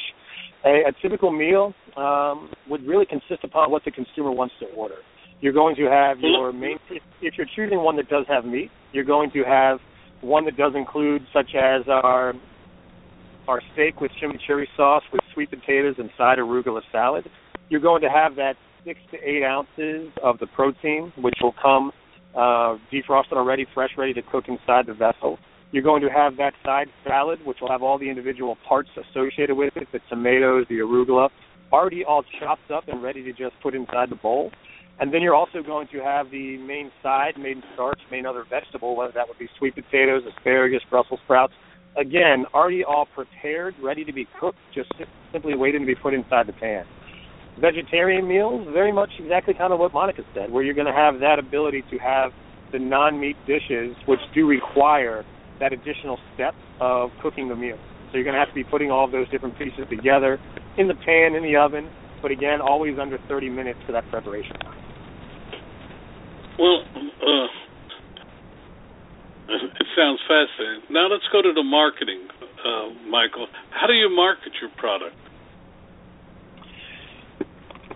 A, 0.65 0.85
a 0.89 0.93
typical 1.01 1.31
meal 1.31 1.75
um, 1.97 2.51
would 2.69 2.87
really 2.87 3.07
consist 3.07 3.45
upon 3.45 3.71
what 3.71 3.85
the 3.85 3.91
consumer 3.91 4.31
wants 4.31 4.55
to 4.61 4.67
order. 4.67 4.97
You're 5.41 5.53
going 5.53 5.77
to 5.77 5.85
have 5.85 6.19
your 6.21 6.53
main. 6.53 6.79
If 7.21 7.35
you're 7.37 7.47
choosing 7.55 7.83
one 7.83 7.97
that 7.97 8.09
does 8.09 8.27
have 8.29 8.45
meat, 8.45 8.71
you're 8.93 9.05
going 9.05 9.31
to 9.33 9.45
have 9.45 9.79
one 10.21 10.45
that 10.47 10.57
does 10.57 10.73
include, 10.75 11.23
such 11.33 11.55
as 11.55 11.83
our 11.89 12.35
our 13.47 13.63
steak 13.73 14.01
with 14.01 14.11
chimichurri 14.23 14.67
sauce 14.77 15.03
with 15.11 15.23
sweet 15.33 15.49
potatoes 15.49 15.95
and 15.99 16.11
side 16.19 16.39
arugula 16.39 16.83
salad. 16.93 17.25
You're 17.71 17.81
going 17.81 18.03
to 18.03 18.09
have 18.09 18.37
that 18.37 18.55
six 18.85 19.01
to 19.11 19.17
eight 19.19 19.43
ounces 19.43 20.13
of 20.23 20.39
the 20.39 20.47
protein, 20.49 21.13
which 21.17 21.37
will 21.41 21.55
come 21.61 21.93
uh, 22.35 22.77
defrosted 22.93 23.33
already, 23.33 23.67
fresh, 23.73 23.91
ready 23.97 24.13
to 24.15 24.23
cook 24.23 24.45
inside 24.49 24.87
the 24.87 24.95
vessel. 24.95 25.39
You're 25.73 25.83
going 25.83 26.03
to 26.03 26.09
have 26.09 26.37
that 26.37 26.53
side 26.65 26.89
salad, 27.07 27.41
which 27.45 27.59
will 27.61 27.71
have 27.71 27.83
all 27.83 27.99
the 27.99 28.09
individual 28.09 28.57
parts 28.67 28.89
associated 28.97 29.57
with 29.57 29.77
it, 29.77 29.89
the 29.93 30.01
tomatoes, 30.09 30.67
the 30.69 30.77
arugula, 30.77 31.29
already 31.73 32.05
all 32.05 32.25
chopped 32.39 32.71
up 32.71 32.89
and 32.89 33.03
ready 33.03 33.23
to 33.23 33.33
just 33.33 33.55
put 33.63 33.75
inside 33.75 34.11
the 34.11 34.17
bowl. 34.17 34.51
And 35.01 35.15
then 35.15 35.23
you're 35.23 35.35
also 35.35 35.63
going 35.63 35.87
to 35.93 35.99
have 35.99 36.31
the 36.31 36.59
main 36.59 36.91
side, 37.03 37.35
main 37.39 37.63
starch, 37.75 38.01
main 38.11 38.27
other 38.27 38.45
vegetable, 38.49 38.97
whether 38.97 39.13
that 39.13 39.29
would 39.29 39.39
be 39.39 39.49
sweet 39.59 39.75
potatoes, 39.75 40.23
asparagus, 40.27 40.83
Brussels 40.91 41.21
sprouts. 41.25 41.53
Again, 41.97 42.47
already 42.53 42.85
all 42.85 43.07
prepared, 43.15 43.75
ready 43.83 44.05
to 44.05 44.13
be 44.13 44.27
cooked, 44.41 44.59
just 44.75 44.91
simply 45.33 45.55
waiting 45.55 45.81
to 45.81 45.87
be 45.87 45.95
put 45.95 46.15
inside 46.15 46.47
the 46.49 46.53
pan. 46.53 46.85
Vegetarian 47.61 48.27
meals, 48.27 48.67
very 48.73 48.93
much 48.93 49.11
exactly 49.19 49.55
kind 49.55 49.73
of 49.73 49.79
what 49.79 49.93
Monica 49.93 50.23
said, 50.35 50.51
where 50.51 50.63
you're 50.63 50.75
going 50.75 50.87
to 50.87 50.93
have 50.93 51.21
that 51.21 51.39
ability 51.39 51.83
to 51.91 51.99
have 51.99 52.31
the 52.73 52.79
non-meat 52.79 53.37
dishes, 53.47 53.97
which 54.07 54.21
do 54.35 54.47
require 54.47 55.25
that 55.61 55.73
additional 55.73 56.19
step 56.35 56.55
of 56.81 57.11
cooking 57.23 57.49
the 57.49 57.57
meal. 57.57 57.79
So 58.11 58.17
you're 58.17 58.25
going 58.25 58.35
to 58.35 58.41
have 58.41 58.49
to 58.49 58.55
be 58.55 58.65
putting 58.65 58.91
all 58.91 59.05
of 59.05 59.13
those 59.13 59.29
different 59.31 59.59
pieces 59.59 59.87
together 59.91 60.39
in 60.77 60.89
the 60.89 60.95
pan, 60.95 61.35
in 61.35 61.43
the 61.43 61.57
oven, 61.57 61.91
but 62.23 62.31
again, 62.31 62.61
always 62.61 62.97
under 63.01 63.19
30 63.29 63.51
minutes 63.51 63.79
for 63.87 63.93
that 63.93 64.09
preparation 64.11 64.57
time. 64.61 64.88
Well, 66.59 66.83
uh, 66.95 67.47
it 69.49 69.87
sounds 69.97 70.19
fascinating. 70.27 70.83
Now 70.91 71.07
let's 71.09 71.25
go 71.33 71.41
to 71.41 71.53
the 71.55 71.63
marketing, 71.63 72.27
uh, 72.43 73.09
Michael. 73.09 73.47
How 73.71 73.87
do 73.87 73.93
you 73.93 74.11
market 74.15 74.53
your 74.61 74.71
product? 74.77 75.15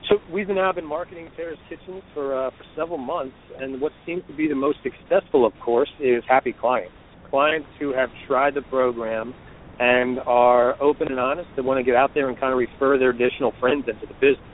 So 0.08 0.18
we've 0.32 0.48
now 0.48 0.72
been 0.72 0.86
marketing 0.86 1.28
Terra's 1.36 1.58
Kitchens 1.68 2.02
for 2.14 2.46
uh, 2.46 2.50
for 2.50 2.64
several 2.76 2.98
months, 2.98 3.36
and 3.58 3.80
what 3.80 3.92
seems 4.06 4.22
to 4.28 4.36
be 4.36 4.46
the 4.46 4.54
most 4.54 4.78
successful, 4.82 5.44
of 5.44 5.52
course, 5.64 5.90
is 6.00 6.22
happy 6.28 6.54
clients. 6.58 6.92
Clients 7.30 7.68
who 7.80 7.92
have 7.94 8.10
tried 8.28 8.54
the 8.54 8.62
program 8.62 9.34
and 9.80 10.20
are 10.26 10.80
open 10.82 11.08
and 11.08 11.18
honest 11.18 11.48
and 11.56 11.66
want 11.66 11.78
to 11.78 11.84
get 11.84 11.96
out 11.96 12.12
there 12.14 12.28
and 12.28 12.38
kind 12.38 12.52
of 12.52 12.58
refer 12.58 12.98
their 12.98 13.10
additional 13.10 13.52
friends 13.58 13.84
into 13.88 14.06
the 14.06 14.14
business 14.14 14.51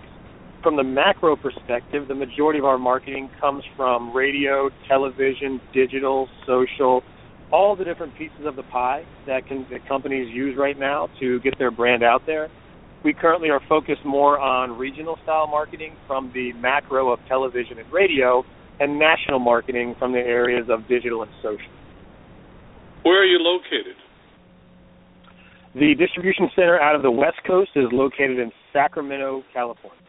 from 0.62 0.77
the 0.77 0.85
macro 0.85 1.37
perspective, 1.37 2.09
the 2.09 2.14
majority 2.14 2.59
of 2.59 2.64
our 2.64 2.79
marketing 2.79 3.31
comes 3.40 3.62
from 3.77 4.14
radio, 4.14 4.71
television, 4.88 5.61
digital, 5.73 6.29
social, 6.47 7.03
all 7.51 7.77
the 7.77 7.85
different 7.85 8.14
pieces 8.16 8.44
of 8.44 8.57
the 8.57 8.62
pie 8.64 9.05
that 9.27 9.47
can 9.47 9.66
that 9.71 9.87
companies 9.88 10.29
use 10.35 10.57
right 10.59 10.79
now 10.79 11.09
to 11.21 11.40
get 11.40 11.59
their 11.59 11.71
brand 11.71 12.03
out 12.03 12.23
there. 12.27 12.49
We 13.05 13.14
currently 13.14 13.49
are 13.51 13.61
focused 13.68 14.05
more 14.05 14.38
on 14.38 14.77
regional 14.77 15.16
style 15.23 15.47
marketing 15.47 15.97
from 16.07 16.31
the 16.35 16.53
macro 16.55 17.12
of 17.12 17.21
television 17.29 17.79
and 17.79 17.90
radio 17.92 18.42
and 18.81 18.99
national 18.99 19.38
marketing 19.38 19.94
from 19.99 20.12
the 20.12 20.18
areas 20.18 20.66
of 20.68 20.87
digital 20.88 21.23
and 21.23 21.31
social. 21.42 21.73
Where 23.05 23.23
are 23.23 23.25
you 23.25 23.38
located? 23.38 23.97
The 25.75 25.94
distribution 25.94 26.51
center 26.57 26.81
out 26.81 26.97
of 26.97 27.03
the 27.03 27.11
West 27.11 27.38
Coast 27.47 27.71
is 27.77 27.87
located 27.92 28.38
in 28.38 28.51
Sacramento, 28.73 29.44
California. 29.53 30.08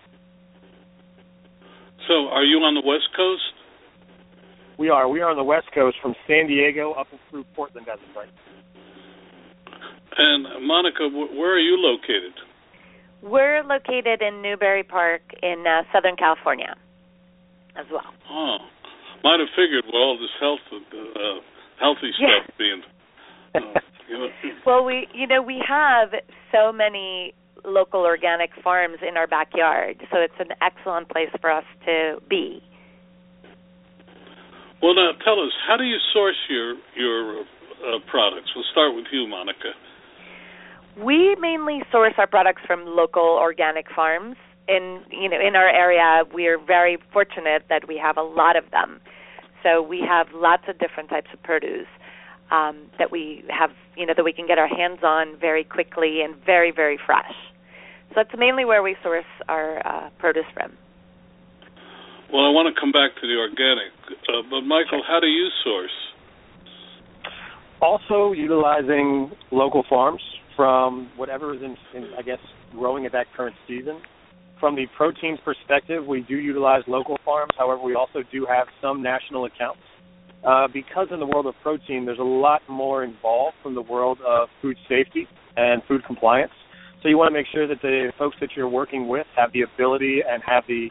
So, 2.10 2.26
are 2.34 2.44
you 2.44 2.58
on 2.66 2.74
the 2.74 2.82
West 2.82 3.14
Coast? 3.16 3.54
We 4.82 4.90
are. 4.90 5.08
We 5.08 5.22
are 5.22 5.30
on 5.30 5.38
the 5.38 5.46
West 5.46 5.68
Coast 5.76 5.98
from 6.02 6.16
San 6.26 6.48
Diego 6.48 6.94
up 6.94 7.06
through 7.30 7.46
Portland 7.56 7.86
as 7.86 8.00
of 8.02 8.16
right. 8.16 8.34
And 10.18 10.66
Monica, 10.66 11.06
where 11.06 11.54
are 11.54 11.62
you 11.62 11.78
located? 11.78 12.34
We're 13.22 13.62
located 13.62 14.24
in 14.24 14.42
Newbury 14.42 14.82
Park 14.82 15.22
in 15.44 15.64
uh, 15.68 15.84
Southern 15.94 16.16
California, 16.16 16.74
as 17.78 17.86
well. 17.92 18.10
Oh, 18.32 18.58
might 19.24 19.40
have 19.40 19.54
figured 19.54 19.86
with 19.86 19.94
all 19.94 20.18
this 20.18 20.34
health, 20.40 20.66
uh, 20.74 21.46
healthy 21.80 22.10
stuff 22.18 22.50
yeah. 22.50 22.58
being. 22.58 22.82
Uh, 23.54 23.80
you 24.10 24.18
know. 24.18 24.28
well, 24.66 24.84
we 24.84 25.08
you 25.14 25.28
know 25.28 25.44
we 25.44 25.62
have 25.68 26.10
so 26.52 26.74
many 26.74 27.36
local 27.66 28.02
organic 28.02 28.52
farms 28.64 28.98
in 29.08 29.18
our 29.18 29.28
backyard. 29.28 29.98
So 30.12 30.20
it's 30.20 30.40
an 30.40 30.56
excellent 30.62 31.10
place 31.10 31.30
for 31.42 31.52
us 31.52 31.66
to 31.86 32.20
be. 32.30 32.62
Well, 34.82 34.96
now 34.96 35.12
tell 35.24 35.40
us, 35.42 35.52
how 35.68 35.76
do 35.78 35.84
you 35.84 35.98
source 36.14 36.38
your 36.50 36.76
your 36.96 37.42
uh, 37.42 38.00
products? 38.10 38.52
We'll 38.56 38.66
start 38.72 38.96
with 38.96 39.06
you, 39.12 39.28
Monica. 39.28 39.74
We 40.98 41.36
mainly 41.40 41.82
source 41.92 42.14
our 42.18 42.28
products 42.28 42.62
from 42.66 42.86
local 42.86 43.38
organic 43.40 43.88
farms. 43.94 44.36
In 44.68 45.02
you 45.12 45.30
know, 45.30 45.40
in 45.40 45.56
our 45.56 45.68
area, 45.68 46.24
we 46.34 46.48
are 46.48 46.58
very 46.58 46.98
fortunate 47.12 47.64
that 47.70 47.88
we 47.88 47.98
have 47.98 48.18
a 48.18 48.22
lot 48.22 48.56
of 48.56 48.72
them. 48.72 49.02
So 49.64 49.82
we 49.82 50.02
have 50.08 50.28
lots 50.34 50.64
of 50.70 50.80
different 50.80 51.10
types 51.10 51.28
of 51.34 51.44
produce 51.44 51.88
um, 52.52 52.90
that 52.98 53.12
we 53.12 53.44
have, 53.50 53.72
you 53.96 54.06
know, 54.06 54.14
that 54.16 54.24
we 54.24 54.34
can 54.34 54.48
get 54.48 54.58
our 54.58 54.68
hands 54.68 55.00
on 55.04 55.38
very 55.40 55.64
quickly 55.64 56.22
and 56.22 56.36
very, 56.46 56.72
very 56.72 57.00
fresh. 57.06 57.34
So 58.10 58.14
that's 58.16 58.32
mainly 58.38 58.66
where 58.66 58.82
we 58.82 58.96
source 59.04 59.26
our 59.48 59.86
uh, 59.86 60.10
produce 60.18 60.46
from. 60.54 60.74
Well, 62.32 62.46
I 62.46 62.50
want 62.50 62.74
to 62.74 62.80
come 62.80 62.92
back 62.92 63.16
to 63.22 63.28
the 63.28 63.38
organic, 63.38 63.94
uh, 64.30 64.46
but 64.50 64.62
Michael, 64.62 65.02
how 65.08 65.20
do 65.20 65.28
you 65.28 65.48
source? 65.64 65.90
Also, 67.82 68.34
utilizing 68.34 69.32
local 69.52 69.84
farms 69.90 70.22
from 70.56 71.10
whatever 71.16 71.56
is 71.56 71.62
in, 71.62 71.76
in, 71.96 72.12
I 72.18 72.22
guess, 72.22 72.40
growing 72.72 73.06
at 73.06 73.14
that 73.14 73.28
current 73.36 73.56
season. 73.68 74.02
From 74.60 74.76
the 74.76 74.86
proteins 74.98 75.40
perspective, 75.44 76.06
we 76.06 76.22
do 76.22 76.36
utilize 76.36 76.84
local 76.86 77.18
farms. 77.24 77.52
However, 77.58 77.82
we 77.82 77.96
also 77.96 78.20
do 78.32 78.46
have 78.46 78.68
some 78.82 79.02
national 79.02 79.46
accounts. 79.46 79.82
Uh, 80.46 80.68
because 80.72 81.08
in 81.12 81.20
the 81.20 81.26
world 81.26 81.46
of 81.46 81.56
protein, 81.62 82.06
there's 82.06 82.20
a 82.20 82.24
lot 82.24 82.62
more 82.70 83.04
involved 83.04 83.56
from 83.62 83.76
the 83.76 83.82
world 83.82 84.20
of 84.26 84.48
food 84.62 84.78
safety 84.88 85.28
and 85.58 85.82
food 85.88 86.06
compliance. 86.06 86.52
So 87.02 87.10
you 87.10 87.18
want 87.18 87.30
to 87.30 87.34
make 87.34 87.48
sure 87.52 87.68
that 87.68 87.82
the 87.82 88.12
folks 88.18 88.38
that 88.42 88.50
you're 88.56 88.70
working 88.70 89.08
with 89.08 89.28
have 89.36 89.52
the 89.54 89.62
ability 89.62 90.22
and 90.28 90.42
have 90.46 90.64
the 90.68 90.90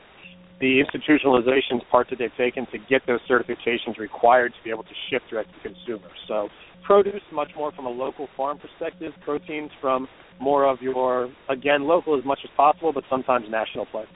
the 0.60 0.82
institutionalizations 0.82 1.88
part 1.88 2.08
that 2.10 2.18
they've 2.18 2.34
taken 2.36 2.66
to 2.72 2.78
get 2.90 3.02
those 3.06 3.20
certifications 3.30 3.96
required 3.96 4.52
to 4.52 4.64
be 4.64 4.70
able 4.70 4.82
to 4.82 4.94
ship 5.08 5.22
direct 5.30 5.50
to 5.54 5.60
consumers. 5.60 6.18
So 6.26 6.48
produce 6.84 7.22
much 7.32 7.50
more 7.56 7.70
from 7.70 7.86
a 7.86 7.90
local 7.90 8.26
farm 8.36 8.58
perspective, 8.58 9.12
proteins 9.24 9.70
from 9.80 10.08
more 10.40 10.64
of 10.68 10.82
your 10.82 11.30
again 11.48 11.84
local 11.84 12.18
as 12.18 12.24
much 12.24 12.40
as 12.42 12.50
possible, 12.56 12.92
but 12.92 13.04
sometimes 13.08 13.46
national 13.48 13.86
players. 13.86 14.08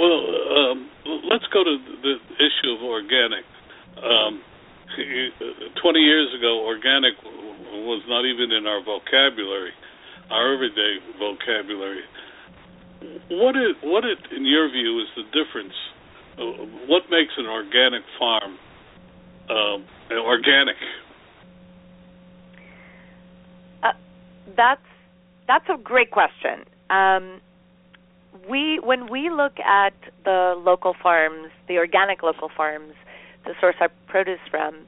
Well, 0.00 0.16
um, 0.16 0.88
let's 1.28 1.44
go 1.52 1.62
to 1.62 1.76
the 2.00 2.16
issue 2.40 2.72
of 2.72 2.80
organic. 2.80 3.44
Um, 4.00 4.40
20 4.96 6.00
years 6.00 6.32
ago, 6.32 6.64
organic 6.64 7.12
was 7.84 8.02
not 8.08 8.24
even 8.24 8.50
in 8.50 8.66
our 8.66 8.82
vocabulary, 8.82 9.72
our 10.30 10.54
everyday 10.54 11.04
vocabulary. 11.18 12.00
What 13.28 13.56
is 13.56 13.76
what 13.82 14.04
it, 14.04 14.18
in 14.34 14.46
your 14.46 14.70
view 14.70 15.00
is 15.00 15.08
the 15.16 15.24
difference? 15.36 15.76
Uh, 16.38 16.64
what 16.88 17.02
makes 17.10 17.32
an 17.36 17.46
organic 17.46 18.02
farm 18.18 18.56
um, 19.50 19.84
organic? 20.10 20.76
Uh, 23.82 23.92
that's 24.56 24.80
that's 25.46 25.68
a 25.68 25.76
great 25.76 26.10
question. 26.10 26.64
Um, 26.88 27.40
we 28.48 28.78
when 28.82 29.10
we 29.10 29.30
look 29.30 29.58
at 29.60 29.94
the 30.24 30.54
local 30.58 30.94
farms, 31.02 31.48
the 31.68 31.78
organic 31.78 32.22
local 32.22 32.50
farms 32.56 32.94
to 33.46 33.52
source 33.60 33.76
our 33.80 33.90
produce 34.06 34.40
from, 34.50 34.86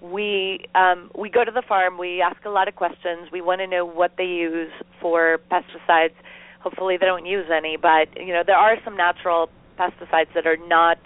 we 0.00 0.64
um, 0.74 1.10
we 1.16 1.30
go 1.30 1.44
to 1.44 1.50
the 1.50 1.62
farm. 1.62 1.98
We 1.98 2.20
ask 2.20 2.44
a 2.44 2.50
lot 2.50 2.68
of 2.68 2.74
questions. 2.74 3.30
We 3.30 3.40
want 3.40 3.60
to 3.60 3.66
know 3.66 3.84
what 3.84 4.12
they 4.18 4.24
use 4.24 4.72
for 5.00 5.38
pesticides. 5.50 6.14
Hopefully, 6.60 6.96
they 6.96 7.06
don't 7.06 7.26
use 7.26 7.46
any, 7.54 7.76
but 7.76 8.08
you 8.16 8.32
know 8.32 8.42
there 8.44 8.56
are 8.56 8.76
some 8.84 8.96
natural 8.96 9.48
pesticides 9.78 10.32
that 10.34 10.46
are 10.46 10.58
not 10.66 10.98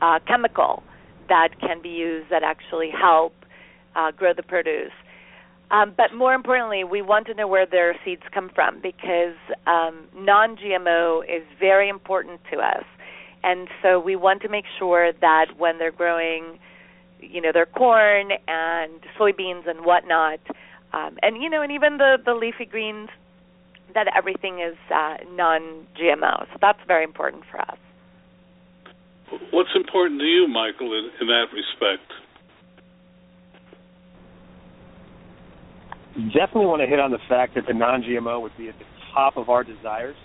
uh, 0.00 0.18
chemical 0.26 0.82
that 1.28 1.48
can 1.60 1.82
be 1.82 1.88
used 1.88 2.30
that 2.30 2.42
actually 2.42 2.90
help 2.90 3.34
uh, 3.96 4.12
grow 4.12 4.32
the 4.32 4.42
produce. 4.42 4.92
Um, 5.70 5.94
but 5.96 6.14
more 6.14 6.32
importantly, 6.32 6.84
we 6.84 7.02
want 7.02 7.26
to 7.26 7.34
know 7.34 7.48
where 7.48 7.66
their 7.66 7.96
seeds 8.04 8.22
come 8.32 8.50
from 8.54 8.80
because 8.80 9.34
um, 9.66 10.06
non-GMO 10.14 11.24
is 11.24 11.42
very 11.58 11.88
important 11.88 12.40
to 12.52 12.58
us, 12.58 12.84
and 13.42 13.68
so 13.82 13.98
we 13.98 14.14
want 14.14 14.42
to 14.42 14.48
make 14.48 14.64
sure 14.78 15.12
that 15.12 15.46
when 15.58 15.78
they're 15.78 15.90
growing, 15.90 16.58
you 17.20 17.40
know, 17.40 17.50
their 17.52 17.66
corn 17.66 18.30
and 18.46 19.00
soybeans 19.18 19.68
and 19.68 19.84
whatnot, 19.84 20.38
um, 20.92 21.18
and 21.22 21.42
you 21.42 21.50
know, 21.50 21.62
and 21.62 21.72
even 21.72 21.98
the 21.98 22.16
the 22.24 22.34
leafy 22.34 22.64
greens, 22.64 23.08
that 23.94 24.06
everything 24.16 24.60
is 24.60 24.76
uh, 24.94 25.16
non-GMO. 25.32 26.46
So 26.52 26.58
that's 26.60 26.78
very 26.86 27.02
important 27.02 27.42
for 27.50 27.60
us. 27.60 27.78
What's 29.50 29.74
important 29.74 30.20
to 30.20 30.26
you, 30.26 30.46
Michael, 30.46 30.92
in, 30.96 31.10
in 31.20 31.26
that 31.26 31.46
respect? 31.52 32.12
Definitely 36.16 36.66
want 36.66 36.80
to 36.80 36.86
hit 36.86 36.98
on 36.98 37.10
the 37.10 37.18
fact 37.28 37.54
that 37.56 37.64
the 37.66 37.74
non-GMO 37.74 38.40
would 38.40 38.56
be 38.56 38.68
at 38.68 38.78
the 38.78 38.84
top 39.14 39.36
of 39.36 39.48
our 39.48 39.62
desires 39.62 40.16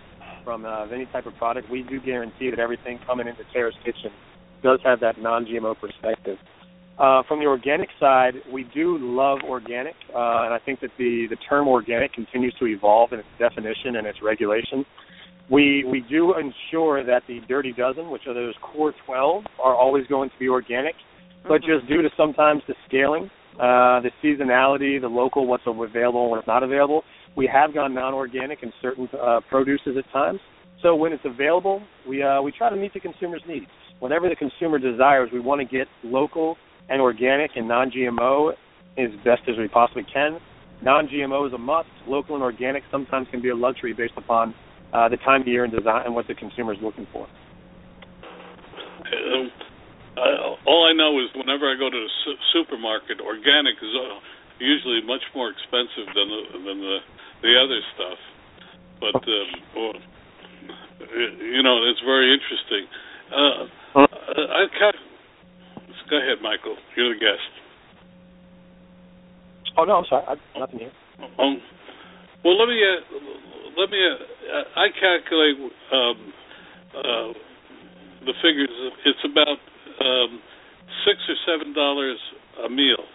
from 0.43 0.65
uh, 0.65 0.87
any 0.87 1.05
type 1.07 1.25
of 1.25 1.35
product. 1.35 1.69
We 1.69 1.83
do 1.83 1.99
guarantee 1.99 2.49
that 2.49 2.59
everything 2.59 2.99
coming 3.05 3.27
into 3.27 3.43
Terra's 3.51 3.75
Kitchen 3.83 4.11
does 4.63 4.79
have 4.83 4.99
that 5.01 5.19
non-GMO 5.19 5.79
perspective. 5.79 6.37
Uh, 6.97 7.23
from 7.27 7.39
the 7.39 7.45
organic 7.45 7.89
side, 7.99 8.35
we 8.53 8.63
do 8.73 8.97
love 8.99 9.39
organic, 9.43 9.95
uh, 10.13 10.45
and 10.45 10.53
I 10.53 10.59
think 10.63 10.81
that 10.81 10.91
the, 10.97 11.25
the 11.29 11.35
term 11.35 11.67
organic 11.67 12.13
continues 12.13 12.53
to 12.59 12.67
evolve 12.67 13.11
in 13.11 13.19
its 13.19 13.27
definition 13.39 13.95
and 13.95 14.05
its 14.05 14.19
regulation. 14.21 14.85
We 15.49 15.83
we 15.83 16.01
do 16.07 16.35
ensure 16.37 17.03
that 17.03 17.23
the 17.27 17.41
Dirty 17.47 17.73
Dozen, 17.73 18.09
which 18.09 18.27
are 18.27 18.33
those 18.33 18.53
core 18.61 18.93
12, 19.05 19.43
are 19.61 19.75
always 19.75 20.05
going 20.07 20.29
to 20.29 20.39
be 20.39 20.47
organic, 20.47 20.95
but 21.43 21.61
Mm-hmm. 21.61 21.79
just 21.79 21.87
due 21.89 22.01
to 22.01 22.09
sometimes 22.15 22.61
the 22.67 22.75
scaling, 22.87 23.29
uh, 23.55 24.01
the 24.01 24.11
seasonality, 24.23 24.99
the 24.99 25.07
local, 25.07 25.47
what's 25.47 25.63
available 25.65 26.21
and 26.23 26.31
what's 26.31 26.47
not 26.47 26.63
available, 26.63 27.03
we 27.35 27.47
have 27.47 27.73
gone 27.73 27.93
non-organic 27.93 28.63
in 28.63 28.71
certain 28.81 29.07
uh, 29.21 29.39
produces 29.49 29.97
at 29.97 30.09
times. 30.11 30.39
So 30.81 30.95
when 30.95 31.13
it's 31.13 31.25
available, 31.25 31.83
we 32.07 32.23
uh, 32.23 32.41
we 32.41 32.51
try 32.51 32.69
to 32.69 32.75
meet 32.75 32.93
the 32.93 32.99
consumer's 32.99 33.43
needs. 33.47 33.67
Whatever 33.99 34.29
the 34.29 34.35
consumer 34.35 34.79
desires, 34.79 35.29
we 35.31 35.39
want 35.39 35.61
to 35.61 35.65
get 35.65 35.87
local 36.03 36.57
and 36.89 36.99
organic 36.99 37.51
and 37.55 37.67
non-GMO 37.67 38.53
as 38.97 39.09
best 39.23 39.43
as 39.47 39.57
we 39.57 39.67
possibly 39.67 40.05
can. 40.11 40.39
Non-GMO 40.83 41.47
is 41.47 41.53
a 41.53 41.57
must. 41.57 41.89
Local 42.07 42.35
and 42.35 42.43
organic 42.43 42.83
sometimes 42.89 43.27
can 43.29 43.41
be 43.41 43.49
a 43.49 43.55
luxury 43.55 43.93
based 43.93 44.13
upon 44.17 44.55
uh, 44.91 45.07
the 45.07 45.17
time 45.17 45.41
of 45.41 45.47
year 45.47 45.63
and 45.63 45.71
design 45.71 46.05
and 46.05 46.15
what 46.15 46.27
the 46.27 46.33
consumer 46.33 46.73
is 46.73 46.79
looking 46.81 47.07
for. 47.13 47.27
Um, 49.05 49.51
I, 50.17 50.55
all 50.67 50.83
I 50.87 50.93
know 50.93 51.19
is 51.19 51.29
whenever 51.35 51.71
I 51.71 51.75
go 51.79 51.89
to 51.89 51.95
the 51.99 52.11
su- 52.25 52.41
supermarket, 52.53 53.21
organic 53.21 53.75
is 53.81 53.93
uh, 53.95 54.19
usually 54.59 55.01
much 55.05 55.23
more 55.33 55.49
expensive 55.49 56.07
than 56.13 56.27
the, 56.27 56.41
than 56.67 56.77
the 56.79 56.97
the 57.41 57.53
other 57.57 57.79
stuff. 57.95 58.19
But 58.99 59.15
um, 59.23 59.49
well, 59.75 59.93
you 61.41 61.63
know, 61.63 61.81
it's 61.89 62.01
very 62.05 62.33
interesting. 62.33 62.85
Uh, 63.31 63.65
I 63.95 64.65
ca- 64.77 65.01
go 66.09 66.17
ahead, 66.17 66.37
Michael. 66.43 66.75
You're 66.95 67.13
the 67.13 67.19
guest. 67.19 67.49
Oh 69.77 69.85
no, 69.85 69.97
I'm 69.97 70.05
sorry, 70.09 70.25
I, 70.27 70.59
nothing 70.59 70.79
here. 70.79 70.91
Um, 71.39 71.61
well, 72.43 72.59
let 72.59 72.67
me 72.67 72.77
uh, 72.83 73.79
let 73.79 73.89
me. 73.89 73.97
Uh, 73.97 74.63
I 74.75 74.87
calculate 74.99 75.71
um, 75.93 76.33
uh, 76.97 77.33
the 78.25 78.33
figures. 78.43 78.69
It's 79.05 79.23
about 79.23 79.57
um, 80.01 80.41
six 81.05 81.17
or 81.29 81.37
seven 81.45 81.73
dollars 81.73 82.17
a 82.65 82.69
meal. 82.69 83.05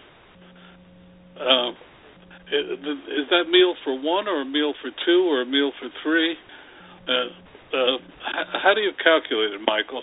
Uh, 1.39 1.71
is 2.47 3.27
that 3.29 3.49
meal 3.51 3.75
for 3.83 3.93
one, 3.99 4.27
or 4.27 4.41
a 4.41 4.45
meal 4.45 4.73
for 4.81 4.89
two, 5.05 5.27
or 5.27 5.41
a 5.41 5.45
meal 5.45 5.71
for 5.79 5.89
three? 6.01 6.35
Uh, 7.07 7.27
uh, 7.75 7.97
how 8.63 8.73
do 8.73 8.81
you 8.81 8.91
calculate 9.03 9.51
it, 9.51 9.61
Michael? 9.67 10.01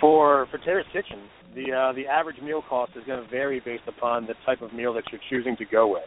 For 0.00 0.46
for 0.52 0.58
Terra's 0.58 0.86
Kitchen, 0.92 1.18
the 1.56 1.72
uh, 1.72 1.92
the 1.92 2.06
average 2.06 2.40
meal 2.40 2.62
cost 2.68 2.92
is 2.94 3.02
going 3.04 3.22
to 3.22 3.28
vary 3.28 3.60
based 3.60 3.88
upon 3.88 4.26
the 4.26 4.34
type 4.46 4.62
of 4.62 4.72
meal 4.72 4.94
that 4.94 5.04
you're 5.10 5.20
choosing 5.28 5.56
to 5.56 5.64
go 5.64 5.88
with. 5.88 6.06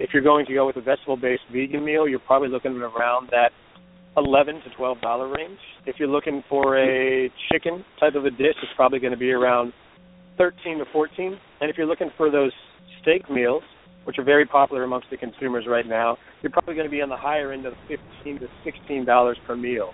If 0.00 0.10
you're 0.12 0.22
going 0.22 0.46
to 0.46 0.54
go 0.54 0.66
with 0.66 0.76
a 0.76 0.80
vegetable-based 0.80 1.42
vegan 1.52 1.84
meal, 1.84 2.08
you're 2.08 2.20
probably 2.20 2.48
looking 2.48 2.76
at 2.76 2.82
around 2.82 3.28
that 3.30 3.50
eleven 4.18 4.56
to 4.56 4.70
twelve 4.76 5.00
dollar 5.00 5.28
range. 5.28 5.58
If 5.86 5.96
you're 5.98 6.08
looking 6.08 6.42
for 6.48 6.76
a 6.78 7.32
chicken 7.50 7.84
type 8.00 8.14
of 8.14 8.24
a 8.24 8.30
dish, 8.30 8.56
it's 8.62 8.72
probably 8.76 8.98
going 8.98 9.12
to 9.12 9.18
be 9.18 9.30
around 9.30 9.72
thirteen 10.36 10.78
to 10.78 10.84
fourteen. 10.92 11.38
And 11.60 11.70
if 11.70 11.76
you're 11.78 11.86
looking 11.86 12.10
for 12.16 12.30
those 12.30 12.52
steak 13.00 13.30
meals, 13.30 13.62
which 14.04 14.18
are 14.18 14.24
very 14.24 14.44
popular 14.44 14.82
amongst 14.84 15.08
the 15.10 15.16
consumers 15.16 15.64
right 15.68 15.86
now, 15.86 16.18
you're 16.42 16.52
probably 16.52 16.74
going 16.74 16.86
to 16.86 16.90
be 16.90 17.00
on 17.00 17.08
the 17.08 17.16
higher 17.16 17.52
end 17.52 17.64
of 17.64 17.74
fifteen 17.86 18.38
to 18.40 18.48
sixteen 18.64 19.04
dollars 19.04 19.38
per 19.46 19.56
meal. 19.56 19.92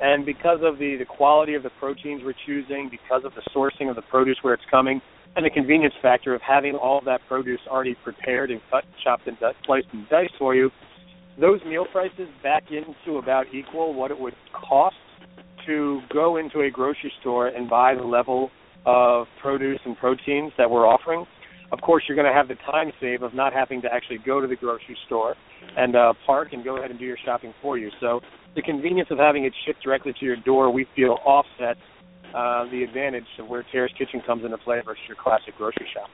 And 0.00 0.26
because 0.26 0.58
of 0.62 0.78
the, 0.78 0.96
the 0.98 1.04
quality 1.04 1.54
of 1.54 1.62
the 1.62 1.70
proteins 1.78 2.22
we're 2.24 2.34
choosing, 2.46 2.88
because 2.90 3.22
of 3.24 3.32
the 3.34 3.42
sourcing 3.54 3.88
of 3.88 3.96
the 3.96 4.02
produce 4.02 4.38
where 4.42 4.52
it's 4.52 4.64
coming, 4.70 5.00
and 5.36 5.44
the 5.46 5.50
convenience 5.50 5.94
factor 6.02 6.34
of 6.34 6.40
having 6.42 6.74
all 6.74 7.00
that 7.06 7.20
produce 7.28 7.60
already 7.68 7.96
prepared 8.02 8.50
and 8.50 8.60
cut, 8.70 8.84
chopped, 9.02 9.26
and 9.26 9.38
di- 9.38 9.52
sliced 9.64 9.86
and 9.92 10.08
diced 10.08 10.34
for 10.38 10.54
you, 10.54 10.70
those 11.40 11.60
meal 11.66 11.86
prices 11.90 12.28
back 12.42 12.64
into 12.70 13.18
about 13.18 13.46
equal 13.52 13.94
what 13.94 14.10
it 14.10 14.18
would 14.18 14.34
cost 14.52 14.96
to 15.66 16.00
go 16.12 16.36
into 16.36 16.60
a 16.60 16.70
grocery 16.70 17.12
store 17.20 17.48
and 17.48 17.68
buy 17.68 17.94
the 17.94 18.02
level 18.02 18.50
of 18.86 19.26
produce 19.40 19.80
and 19.84 19.96
proteins 19.96 20.52
that 20.58 20.70
we're 20.70 20.86
offering. 20.86 21.24
Of 21.72 21.80
course, 21.80 22.04
you're 22.06 22.16
going 22.16 22.30
to 22.30 22.32
have 22.32 22.48
the 22.48 22.54
time 22.70 22.92
save 23.00 23.22
of 23.22 23.34
not 23.34 23.52
having 23.52 23.82
to 23.82 23.88
actually 23.92 24.18
go 24.24 24.40
to 24.40 24.46
the 24.46 24.56
grocery 24.56 24.96
store 25.06 25.34
and 25.76 25.96
uh, 25.96 26.12
park 26.26 26.48
and 26.52 26.62
go 26.62 26.76
ahead 26.76 26.90
and 26.90 26.98
do 26.98 27.04
your 27.04 27.16
shopping 27.24 27.54
for 27.62 27.78
you. 27.78 27.90
So 28.00 28.20
the 28.54 28.62
convenience 28.62 29.08
of 29.10 29.18
having 29.18 29.44
it 29.44 29.52
shipped 29.66 29.82
directly 29.82 30.12
to 30.20 30.24
your 30.24 30.36
door, 30.36 30.70
we 30.70 30.86
feel 30.94 31.18
offsets 31.24 31.80
uh, 32.34 32.70
the 32.70 32.82
advantage 32.82 33.26
of 33.38 33.48
where 33.48 33.64
Terra's 33.72 33.92
Kitchen 33.98 34.20
comes 34.26 34.44
into 34.44 34.58
play 34.58 34.80
versus 34.84 35.02
your 35.08 35.16
classic 35.20 35.56
grocery 35.56 35.88
shop. 35.92 36.08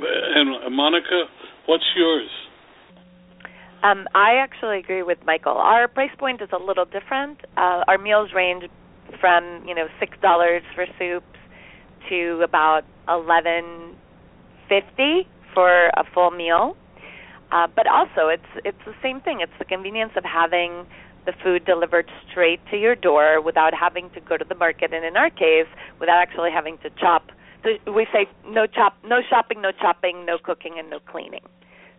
And 0.00 0.66
uh, 0.66 0.70
Monica, 0.70 1.24
what's 1.66 1.84
yours? 1.96 2.28
Um, 3.82 4.08
I 4.14 4.34
actually 4.36 4.78
agree 4.78 5.02
with 5.02 5.18
Michael. 5.24 5.52
Our 5.52 5.88
price 5.88 6.10
point 6.18 6.40
is 6.40 6.48
a 6.52 6.62
little 6.62 6.84
different. 6.86 7.40
Uh, 7.56 7.84
our 7.88 7.98
meals 7.98 8.30
range 8.34 8.64
from 9.20 9.62
you 9.66 9.74
know 9.74 9.86
six 10.00 10.16
dollars 10.20 10.62
for 10.74 10.86
soups 10.98 11.26
to 12.08 12.40
about 12.42 12.82
eleven 13.08 13.96
fifty 14.68 15.28
for 15.54 15.88
a 15.88 16.04
full 16.14 16.30
meal. 16.30 16.76
Uh, 17.52 17.66
but 17.74 17.86
also, 17.86 18.28
it's 18.28 18.50
it's 18.64 18.84
the 18.84 18.94
same 19.02 19.20
thing. 19.20 19.40
It's 19.40 19.52
the 19.58 19.64
convenience 19.64 20.12
of 20.16 20.24
having 20.24 20.86
the 21.26 21.32
food 21.42 21.64
delivered 21.64 22.10
straight 22.30 22.60
to 22.70 22.76
your 22.76 22.94
door 22.94 23.40
without 23.40 23.74
having 23.74 24.10
to 24.10 24.20
go 24.20 24.36
to 24.36 24.44
the 24.44 24.54
market, 24.54 24.92
and 24.92 25.04
in 25.04 25.16
our 25.16 25.30
case, 25.30 25.66
without 26.00 26.18
actually 26.18 26.50
having 26.50 26.78
to 26.78 26.90
chop. 26.98 27.30
So 27.62 27.92
we 27.92 28.06
say 28.12 28.26
no 28.48 28.66
chop, 28.66 28.96
no 29.04 29.20
shopping, 29.28 29.60
no 29.60 29.70
chopping, 29.72 30.24
no 30.24 30.38
cooking, 30.38 30.74
and 30.78 30.88
no 30.90 30.98
cleaning. 31.00 31.42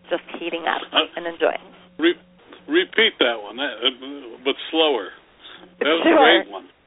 Just 0.10 0.24
heating 0.40 0.64
up 0.68 0.82
and 1.16 1.26
enjoying. 1.28 1.64
Re- 2.00 2.20
repeat 2.68 3.14
that 3.20 3.42
one, 3.42 3.58
that, 3.58 3.76
uh, 3.84 4.38
but 4.44 4.56
slower. 4.72 5.10
That 5.80 5.88
was 5.88 6.04
Sure. 6.04 6.14
a 6.14 6.44
great 6.44 6.52
one. 6.52 6.70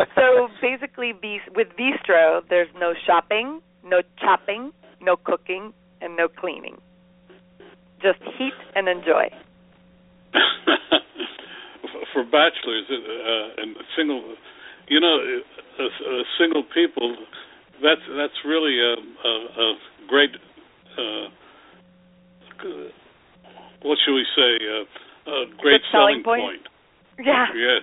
so 0.14 0.48
basically, 0.60 1.12
with 1.54 1.68
Veestro, 1.78 2.40
there's 2.48 2.72
no 2.78 2.94
shopping, 3.06 3.60
no 3.84 4.00
chopping, 4.18 4.72
no 5.00 5.16
cooking, 5.16 5.72
and 6.00 6.16
no 6.16 6.28
cleaning. 6.28 6.76
Just 8.02 8.20
heat 8.38 8.54
and 8.74 8.88
enjoy. 8.88 9.28
For 12.12 12.24
bachelors 12.24 12.86
uh, 12.90 13.62
and 13.62 13.76
single, 13.96 14.34
you 14.88 15.00
know, 15.00 15.18
uh, 15.78 15.82
uh, 15.84 16.22
single 16.38 16.64
people, 16.74 17.16
that's 17.82 18.00
that's 18.16 18.44
really 18.44 18.78
a, 18.80 18.94
a, 19.28 19.32
a 19.60 19.74
great. 20.08 20.30
Uh, 20.96 21.28
what 23.82 23.98
should 24.04 24.14
we 24.14 24.26
say? 24.36 24.58
Uh, 24.64 25.30
a 25.30 25.44
great 25.58 25.80
selling 25.92 26.22
selling 26.22 26.40
point? 26.40 26.62
Yeah. 27.22 27.46
Yes. 27.54 27.82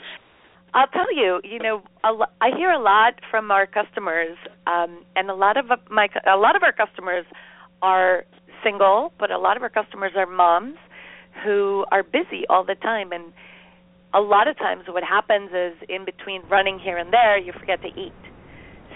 I'll 0.74 0.88
tell 0.88 1.14
you, 1.14 1.40
you 1.44 1.60
know, 1.60 1.84
a 2.04 2.12
lo- 2.12 2.34
I 2.42 2.50
hear 2.58 2.72
a 2.72 2.82
lot 2.82 3.14
from 3.30 3.52
our 3.52 3.68
customers, 3.68 4.36
um, 4.66 5.06
and 5.16 5.30
a 5.30 5.36
lot 5.36 5.58
of 5.58 5.66
my 5.92 6.08
a 6.26 6.38
lot 6.38 6.56
of 6.56 6.64
our 6.64 6.72
customers 6.72 7.26
are 7.84 8.26
single, 8.64 9.14
but 9.20 9.30
a 9.30 9.38
lot 9.38 9.58
of 9.58 9.64
our 9.64 9.70
customers 9.70 10.14
are 10.16 10.26
moms 10.26 10.76
who 11.44 11.86
are 11.92 12.04
busy 12.04 12.46
all 12.50 12.64
the 12.66 12.76
time, 12.76 13.12
and 13.12 13.32
a 14.14 14.20
lot 14.20 14.48
of 14.48 14.58
times 14.58 14.84
what 14.88 15.04
happens 15.04 15.52
is 15.52 15.74
in 15.88 16.04
between 16.04 16.42
running 16.50 16.80
here 16.80 16.98
and 16.98 17.14
there, 17.14 17.38
you 17.38 17.54
forget 17.60 17.82
to 17.82 17.90
eat. 17.90 18.14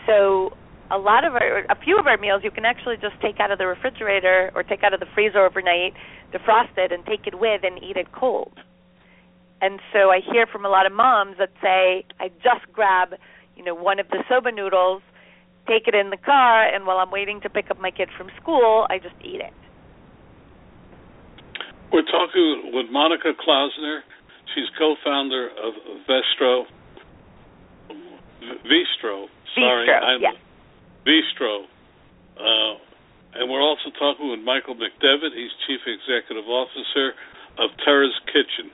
So 0.08 0.54
a 0.92 0.98
lot 0.98 1.24
of 1.24 1.34
our, 1.34 1.60
a 1.70 1.76
few 1.84 1.98
of 1.98 2.06
our 2.06 2.18
meals 2.18 2.42
you 2.44 2.52
can 2.52 2.66
actually 2.66 2.98
just 2.98 3.16
take 3.22 3.40
out 3.40 3.52
of 3.52 3.58
the 3.58 3.66
refrigerator 3.66 4.52
or 4.54 4.64
take 4.64 4.84
out 4.84 4.94
of 4.94 5.00
the 5.00 5.06
freezer 5.16 5.40
overnight, 5.40 5.94
defrost 6.34 6.78
it, 6.78 6.92
and 6.92 7.06
take 7.06 7.26
it 7.26 7.40
with 7.40 7.62
and 7.64 7.82
eat 7.82 7.96
it 7.96 8.12
cold. 8.12 8.54
And 9.62 9.80
so 9.94 10.10
I 10.10 10.20
hear 10.20 10.46
from 10.48 10.66
a 10.66 10.70
lot 10.70 10.86
of 10.86 10.92
moms 10.92 11.38
that 11.40 11.52
say, 11.62 12.04
I 12.20 12.30
just 12.44 12.72
grab, 12.74 13.16
you 13.56 13.64
know, 13.64 13.76
one 13.76 14.00
of 14.00 14.08
the 14.10 14.24
soba 14.28 14.52
noodles, 14.52 15.02
take 15.68 15.88
it 15.88 15.96
in 15.96 16.10
the 16.10 16.18
car, 16.18 16.68
and 16.68 16.86
while 16.86 16.98
I'm 16.98 17.12
waiting 17.12 17.40
to 17.42 17.50
pick 17.50 17.72
up 17.72 17.80
my 17.80 17.92
kid 17.92 18.10
from 18.18 18.30
school, 18.42 18.88
I 18.90 18.98
just 18.98 19.16
eat 19.24 19.40
it. 19.40 19.54
We're 21.94 22.04
talking 22.04 22.72
with 22.74 22.88
Monica 22.92 23.34
Klausner. 23.40 24.00
She's 24.56 24.68
co-founder 24.78 25.50
of 25.50 25.74
Vestro. 26.10 26.64
Veestro. 28.66 29.28
Sorry, 29.56 29.88
Veestro, 29.88 30.18
yes. 30.20 30.36
Veestro. 31.06 31.66
Uh, 32.38 32.78
and 33.34 33.50
we're 33.50 33.64
also 33.64 33.90
talking 33.98 34.30
with 34.30 34.40
Michael 34.44 34.76
McDevitt. 34.76 35.34
He's 35.36 35.52
Chief 35.68 35.80
Executive 35.88 36.48
Officer 36.48 37.14
of 37.58 37.70
Terra's 37.84 38.16
Kitchen. 38.28 38.72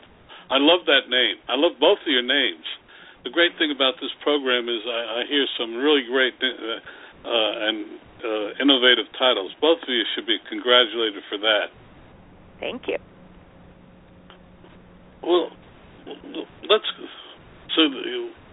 I 0.50 0.58
love 0.58 0.86
that 0.88 1.10
name. 1.10 1.38
I 1.48 1.56
love 1.56 1.74
both 1.80 2.00
of 2.02 2.08
your 2.08 2.24
names. 2.24 2.66
The 3.24 3.30
great 3.30 3.52
thing 3.60 3.72
about 3.76 3.96
this 4.00 4.12
program 4.24 4.70
is 4.70 4.82
I, 4.88 5.22
I 5.22 5.22
hear 5.28 5.46
some 5.60 5.76
really 5.76 6.04
great 6.08 6.34
uh, 6.40 6.80
uh, 7.28 7.68
and 7.68 8.00
uh, 8.24 8.64
innovative 8.64 9.12
titles. 9.20 9.52
Both 9.60 9.84
of 9.84 9.90
you 9.90 10.04
should 10.16 10.26
be 10.26 10.38
congratulated 10.50 11.22
for 11.30 11.38
that. 11.40 11.68
Thank 12.60 12.88
you. 12.88 12.98
Well, 15.22 15.52
let's. 16.70 16.88
So 17.76 17.82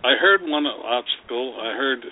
I 0.03 0.17
heard 0.21 0.43
one 0.43 0.67
obstacle. 0.67 1.57
I 1.61 1.73
heard. 1.77 2.05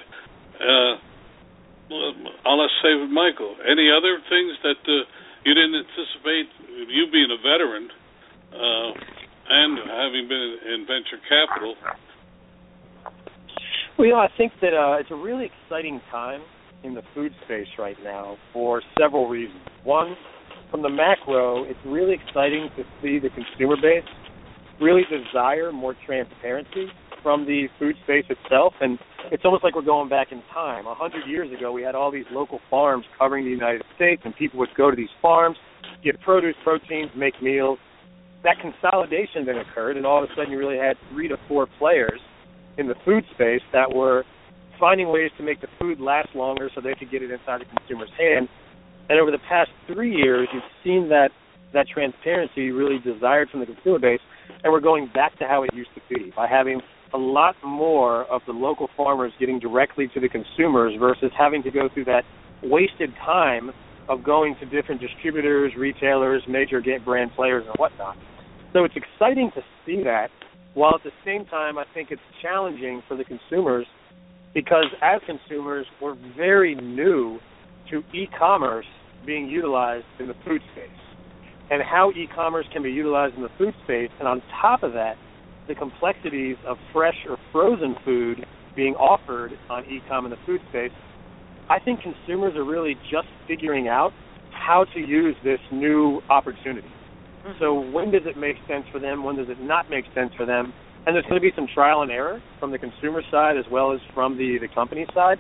Say 2.83 2.99
with 2.99 3.11
Michael. 3.11 3.55
Any 3.63 3.87
other 3.95 4.19
things 4.29 4.59
that 4.67 4.83
uh, 4.91 5.07
you 5.47 5.55
didn't 5.55 5.87
anticipate? 5.87 6.51
You 6.91 7.07
being 7.13 7.31
a 7.31 7.39
veteran, 7.39 7.89
uh, 8.51 8.91
and 9.49 9.79
having 9.87 10.27
been 10.29 10.57
in 10.67 10.87
venture 10.87 11.23
capital. 11.31 11.77
Well, 13.97 14.07
you 14.07 14.15
know, 14.15 14.19
I 14.19 14.29
think 14.37 14.53
that 14.61 14.75
uh, 14.75 14.99
it's 14.99 15.11
a 15.13 15.15
really 15.15 15.47
exciting 15.47 16.01
time 16.11 16.43
in 16.83 16.95
the 16.95 17.03
food 17.15 17.33
space 17.45 17.69
right 17.79 17.97
now 18.03 18.37
for 18.53 18.83
several 18.99 19.29
reasons. 19.29 19.61
One, 19.85 20.17
from 20.71 20.83
the 20.83 20.91
macro, 20.91 21.63
it's 21.63 21.79
really 21.87 22.15
exciting 22.15 22.69
to 22.77 22.83
see 23.01 23.21
the 23.21 23.29
consumer 23.31 23.77
base 23.81 24.09
really 24.81 25.03
desire 25.09 25.71
more 25.71 25.95
transparency 26.05 26.89
from 27.23 27.47
the 27.47 27.69
food 27.79 27.97
space 28.05 28.25
itself. 28.29 28.75
And 28.81 28.99
it's 29.31 29.45
almost 29.45 29.65
like 29.65 29.75
we're 29.75 29.83
going 29.83 30.09
back 30.09 30.33
in 30.33 30.43
time. 30.53 30.87
A 30.87 30.95
hundred 30.95 31.27
years 31.27 31.53
ago, 31.53 31.73
we 31.73 31.83
had 31.83 31.95
all 31.95 32.11
these 32.11 32.27
local 32.31 32.61
farms 32.71 33.05
covering 33.19 33.45
the 33.45 33.51
United 33.51 33.83
States, 33.95 34.23
and 34.25 34.35
people 34.35 34.59
would 34.59 34.75
go 34.77 34.91
to 34.91 34.97
these 34.97 35.13
farms, 35.21 35.57
get 36.05 36.21
produce, 36.21 36.57
proteins, 36.65 37.11
make 37.17 37.41
meals, 37.43 37.79
that 38.45 38.57
consolidation 38.61 39.47
then 39.47 39.59
occurred, 39.59 39.97
and 39.97 40.05
all 40.05 40.23
of 40.23 40.29
a 40.29 40.35
sudden 40.35 40.51
you 40.51 40.59
really 40.59 40.79
had 40.79 40.97
three 41.11 41.29
to 41.29 41.37
four 41.49 41.67
players 41.79 42.21
in 42.77 42.89
the 42.89 42.95
food 43.05 43.25
space 43.35 43.63
that 43.73 43.93
were 43.93 44.25
finding 44.81 45.13
ways 45.13 45.31
to 45.37 45.45
make 45.45 45.61
the 45.61 45.69
food 45.79 46.01
last 46.01 46.29
longer 46.35 46.69
so 46.75 46.81
they 46.81 46.95
could 46.95 47.11
get 47.11 47.23
it 47.23 47.31
inside 47.31 47.61
the 47.61 47.77
consumer's 47.77 48.11
hand. 48.19 48.49
And 49.09 49.21
over 49.21 49.31
the 49.31 49.43
past 49.49 49.71
three 49.87 50.15
years, 50.15 50.49
you've 50.53 50.63
seen 50.83 51.09
that 51.11 51.31
that 51.73 51.87
transparency 51.89 52.71
really 52.71 52.99
desired 52.99 53.49
from 53.49 53.61
the 53.61 53.67
consumer 53.67 53.99
base, 53.99 54.21
and 54.63 54.73
we're 54.73 54.81
going 54.81 55.09
back 55.15 55.39
to 55.39 55.47
how 55.47 55.63
it 55.63 55.73
used 55.73 55.91
to 55.95 56.01
be 56.15 56.33
by 56.37 56.47
having 56.47 56.81
a 57.15 57.19
lot 57.19 57.55
more 57.65 58.25
of 58.25 58.43
the 58.47 58.53
local 58.53 58.89
farmers 58.97 59.33
getting 59.39 59.59
directly 59.59 60.09
to 60.15 60.21
the 60.21 60.29
consumers 60.29 60.95
versus 60.99 61.31
having 61.37 61.63
to 61.63 61.71
go 61.71 61.89
through 61.93 62.07
that 62.07 62.23
wasted 62.63 63.13
time 63.25 63.71
of 64.09 64.23
going 64.23 64.57
to 64.61 64.67
different 64.67 65.01
distributors, 65.01 65.73
retailers, 65.77 66.43
major 66.49 66.83
brand 67.05 67.31
players, 67.35 67.65
and 67.67 67.75
whatnot. 67.77 68.17
So 68.73 68.85
it's 68.85 68.95
exciting 68.97 69.51
to 69.55 69.63
see 69.85 70.03
that, 70.05 70.29
while 70.75 70.95
at 70.95 71.03
the 71.03 71.13
same 71.25 71.45
time, 71.47 71.79
I 71.79 71.85
think 71.93 72.11
it's 72.11 72.23
challenging 72.41 73.03
for 73.07 73.17
the 73.17 73.25
consumers 73.25 73.87
because 74.55 74.87
as 75.03 75.21
consumers, 75.27 75.87
we're 76.01 76.17
very 76.37 76.75
new 76.75 77.39
to 77.91 78.03
e 78.15 78.29
commerce 78.39 78.87
being 79.27 79.49
utilized 79.49 80.07
in 80.19 80.29
the 80.29 80.35
food 80.45 80.61
space 80.73 80.89
and 81.71 81.83
how 81.83 82.11
e 82.11 82.29
commerce 82.35 82.67
can 82.73 82.83
be 82.83 82.91
utilized 82.91 83.35
in 83.37 83.43
the 83.43 83.51
food 83.57 83.75
space. 83.85 84.11
And 84.19 84.29
on 84.29 84.43
top 84.61 84.83
of 84.83 84.93
that, 84.93 85.17
the 85.73 85.79
complexities 85.79 86.57
of 86.67 86.77
fresh 86.93 87.17
or 87.29 87.39
frozen 87.51 87.97
food 88.05 88.45
being 88.77 88.95
offered 88.95 89.53
on 89.71 89.85
e 89.87 90.01
com 90.09 90.27
in 90.27 90.31
the 90.31 90.37
food 90.45 90.61
space. 90.69 90.93
I 91.71 91.79
think 91.79 92.01
consumers 92.01 92.55
are 92.57 92.65
really 92.65 92.95
just 93.11 93.29
figuring 93.49 93.89
out 93.89 94.13
how 94.51 94.85
to 94.93 95.01
use 95.01 95.35
this 95.43 95.61
new 95.73 96.21
opportunity. 96.29 96.89
Mm-hmm. 97.47 97.59
So 97.59 97.81
when 97.91 98.11
does 98.11 98.23
it 98.27 98.37
make 98.37 98.57
sense 98.69 98.85
for 98.93 98.99
them? 98.99 99.25
When 99.25 99.37
does 99.37 99.49
it 99.49 99.61
not 99.61 99.89
make 99.89 100.05
sense 100.15 100.31
for 100.37 100.45
them? 100.45 100.73
And 101.07 101.17
there's 101.17 101.25
going 101.25 101.41
to 101.41 101.41
be 101.41 101.53
some 101.57 101.67
trial 101.73 102.03
and 102.03 102.11
error 102.11 102.41
from 102.61 102.71
the 102.71 102.79
consumer 102.79 103.23
side 103.31 103.57
as 103.57 103.65
well 103.73 103.93
as 103.93 104.01
from 104.15 104.37
the 104.37 104.59
the 104.61 104.69
company 104.75 105.07
side. 105.15 105.39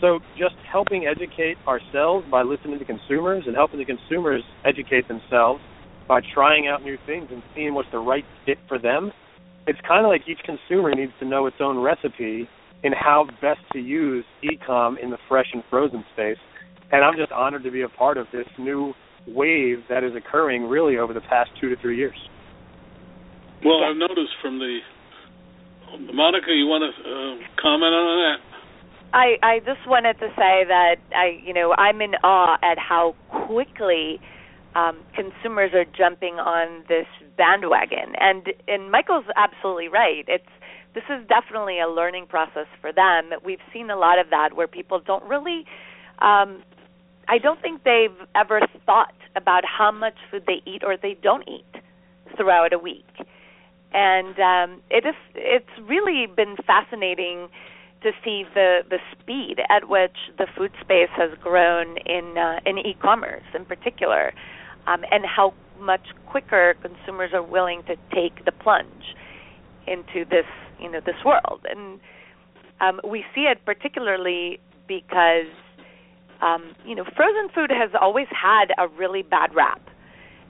So 0.00 0.18
just 0.38 0.56
helping 0.70 1.06
educate 1.06 1.56
ourselves 1.68 2.26
by 2.30 2.42
listening 2.42 2.78
to 2.78 2.84
consumers 2.84 3.44
and 3.46 3.54
helping 3.54 3.78
the 3.78 3.84
consumers 3.84 4.42
educate 4.64 5.06
themselves 5.08 5.60
by 6.08 6.20
trying 6.34 6.66
out 6.68 6.82
new 6.82 6.98
things 7.06 7.28
and 7.30 7.42
seeing 7.54 7.74
what's 7.74 7.90
the 7.92 7.98
right 7.98 8.24
fit 8.44 8.58
for 8.68 8.78
them. 8.78 9.12
It's 9.66 9.78
kind 9.86 10.04
of 10.04 10.10
like 10.10 10.22
each 10.28 10.40
consumer 10.44 10.94
needs 10.94 11.12
to 11.20 11.26
know 11.26 11.46
its 11.46 11.56
own 11.60 11.78
recipe 11.78 12.48
in 12.82 12.92
how 12.92 13.26
best 13.40 13.60
to 13.72 13.78
use 13.78 14.24
e-com 14.42 14.98
in 15.02 15.10
the 15.10 15.18
fresh 15.28 15.46
and 15.54 15.62
frozen 15.70 16.04
space. 16.12 16.36
And 16.92 17.02
I'm 17.02 17.16
just 17.16 17.32
honored 17.32 17.64
to 17.64 17.70
be 17.70 17.82
a 17.82 17.88
part 17.88 18.18
of 18.18 18.26
this 18.32 18.46
new 18.58 18.92
wave 19.26 19.78
that 19.88 20.04
is 20.04 20.12
occurring 20.14 20.68
really 20.68 20.98
over 20.98 21.14
the 21.14 21.22
past 21.22 21.50
two 21.60 21.70
to 21.70 21.76
three 21.80 21.96
years. 21.96 22.16
Well, 23.64 23.82
I've 23.82 23.96
noticed 23.96 24.36
from 24.42 24.58
the 24.58 24.80
Monica, 26.12 26.50
you 26.50 26.66
want 26.66 26.82
to 26.84 26.90
uh, 26.90 27.62
comment 27.62 27.94
on 27.94 28.18
that? 28.20 28.54
I 29.14 29.38
I 29.46 29.58
just 29.60 29.86
wanted 29.86 30.14
to 30.14 30.28
say 30.34 30.66
that 30.66 30.96
I 31.14 31.38
you 31.42 31.54
know 31.54 31.72
I'm 31.78 32.00
in 32.00 32.14
awe 32.24 32.58
at 32.62 32.78
how 32.78 33.14
quickly 33.46 34.18
um, 34.74 34.98
consumers 35.14 35.72
are 35.72 35.84
jumping 35.84 36.34
on 36.34 36.84
this 36.88 37.06
bandwagon, 37.36 38.14
and 38.20 38.48
and 38.68 38.90
Michael's 38.90 39.26
absolutely 39.36 39.88
right. 39.88 40.24
It's 40.28 40.44
this 40.94 41.04
is 41.10 41.26
definitely 41.28 41.80
a 41.80 41.88
learning 41.88 42.26
process 42.26 42.66
for 42.80 42.92
them. 42.92 43.30
We've 43.44 43.62
seen 43.72 43.90
a 43.90 43.96
lot 43.96 44.18
of 44.18 44.30
that 44.30 44.54
where 44.54 44.68
people 44.68 45.00
don't 45.00 45.24
really 45.24 45.64
um, 46.20 46.62
I 47.28 47.38
don't 47.38 47.60
think 47.60 47.84
they've 47.84 48.16
ever 48.34 48.60
thought 48.86 49.14
about 49.36 49.64
how 49.64 49.90
much 49.90 50.14
food 50.30 50.44
they 50.46 50.62
eat 50.66 50.82
or 50.84 50.96
they 50.96 51.16
don't 51.22 51.46
eat 51.48 51.82
throughout 52.36 52.72
a 52.72 52.78
week. 52.78 53.06
And 53.92 54.38
um, 54.38 54.80
it 54.90 55.06
is 55.06 55.14
it's 55.34 55.66
really 55.82 56.26
been 56.26 56.56
fascinating 56.66 57.48
to 58.02 58.10
see 58.24 58.44
the 58.54 58.80
the 58.88 58.98
speed 59.12 59.60
at 59.70 59.88
which 59.88 60.16
the 60.36 60.46
food 60.56 60.72
space 60.80 61.10
has 61.16 61.30
grown 61.40 61.96
in 61.98 62.36
uh, 62.36 62.60
in 62.66 62.78
e-commerce 62.78 63.44
in 63.54 63.64
particular, 63.64 64.32
um, 64.86 65.04
and 65.10 65.24
how 65.24 65.54
much 65.80 66.06
quicker 66.26 66.74
consumers 66.82 67.30
are 67.32 67.42
willing 67.42 67.82
to 67.84 67.96
take 68.14 68.44
the 68.44 68.52
plunge 68.52 69.14
into 69.86 70.24
this 70.24 70.46
you 70.80 70.90
know 70.90 71.00
this 71.04 71.16
world. 71.24 71.60
And 71.68 72.00
um, 72.80 73.00
we 73.08 73.24
see 73.34 73.42
it 73.42 73.64
particularly 73.64 74.60
because 74.86 75.46
um, 76.44 76.74
you 76.84 76.94
know, 76.94 77.04
frozen 77.16 77.48
food 77.54 77.70
has 77.70 77.90
always 78.00 78.26
had 78.30 78.66
a 78.78 78.88
really 78.88 79.22
bad 79.22 79.54
rap, 79.54 79.80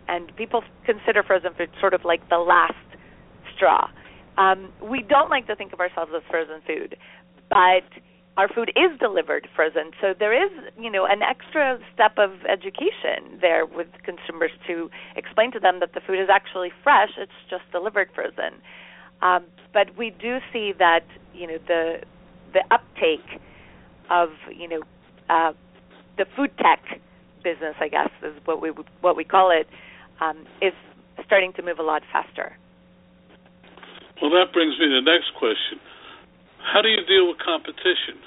and 0.09 0.35
people 0.37 0.65
consider 0.85 1.23
frozen 1.23 1.55
food 1.55 1.71
sort 1.81 1.95
of 1.95 2.05
like 2.05 2.29
the 2.29 2.39
last 2.39 2.75
straw. 3.55 3.89
Um, 4.37 4.73
we 4.83 5.03
don't 5.03 5.31
like 5.31 5.47
to 5.47 5.55
think 5.55 5.73
of 5.73 5.79
ourselves 5.79 6.11
as 6.15 6.23
frozen 6.29 6.61
food, 6.67 6.97
but 7.49 7.85
our 8.37 8.49
food 8.49 8.72
is 8.74 8.99
delivered 8.99 9.47
frozen, 9.55 9.93
so 10.01 10.12
there 10.18 10.35
is, 10.35 10.51
you 10.78 10.91
know, 10.91 11.07
an 11.07 11.22
extra 11.22 11.78
step 11.95 12.18
of 12.18 12.32
education 12.51 13.39
there 13.41 13.64
with 13.64 13.87
consumers 14.03 14.51
to 14.66 14.91
explain 15.16 15.53
to 15.53 15.61
them 15.61 15.78
that 15.80 15.95
the 15.95 16.01
food 16.01 16.18
is 16.18 16.28
actually 16.28 16.70
fresh; 16.82 17.11
it's 17.16 17.32
just 17.49 17.62
delivered 17.70 18.09
frozen. 18.14 18.61
Um, 19.22 19.45
but 19.72 19.97
we 19.97 20.11
do 20.11 20.39
see 20.53 20.72
that, 20.78 21.05
you 21.32 21.47
know, 21.47 21.59
the 21.68 22.01
the 22.53 22.64
uptake 22.70 23.41
of, 24.11 24.30
you 24.55 24.68
know, 24.68 24.82
uh, 25.30 25.53
the 26.18 26.26
food 26.37 26.51
tech 26.59 27.01
business, 27.43 27.74
I 27.80 27.89
guess, 27.89 28.11
is 28.22 28.35
what 28.45 28.61
we 28.61 28.70
what 29.01 29.16
we 29.16 29.24
call 29.24 29.51
it, 29.51 29.68
um, 30.20 30.45
is 30.61 30.72
starting 31.24 31.53
to 31.55 31.62
move 31.62 31.78
a 31.78 31.82
lot 31.82 32.03
faster. 32.12 32.57
Well, 34.20 34.30
that 34.30 34.53
brings 34.53 34.78
me 34.78 34.87
to 34.87 35.01
the 35.03 35.11
next 35.11 35.35
question. 35.39 35.78
How 36.73 36.83
do 36.83 36.89
you 36.89 37.05
deal 37.07 37.29
with 37.29 37.39
competition? 37.39 38.19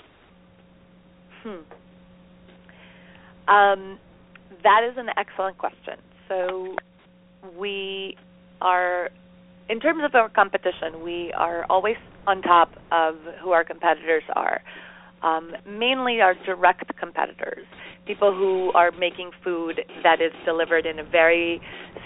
Hmm. 1.44 1.64
Um, 3.50 4.00
that 4.64 4.82
is 4.90 4.98
an 4.98 5.10
excellent 5.18 5.58
question. 5.58 5.96
So 6.28 6.76
we 7.58 8.16
are, 8.62 9.10
in 9.70 9.80
terms 9.80 10.02
of 10.04 10.14
our 10.16 10.30
competition, 10.30 11.04
we 11.04 11.34
are 11.34 11.66
always 11.70 11.96
on 12.26 12.42
top 12.42 12.72
of 12.92 13.16
who 13.42 13.52
our 13.52 13.64
competitors 13.64 14.24
are. 14.36 14.62
Um, 15.24 15.54
mainly 15.66 16.22
our 16.22 16.36
direct 16.46 16.96
competitors, 17.00 17.66
people 18.06 18.32
who 18.34 18.72
are 18.74 18.92
making 18.92 19.32
food 19.44 19.82
that 20.04 20.22
is 20.22 20.32
delivered 20.46 20.86
in 20.86 21.00
a 21.00 21.04
very 21.04 21.60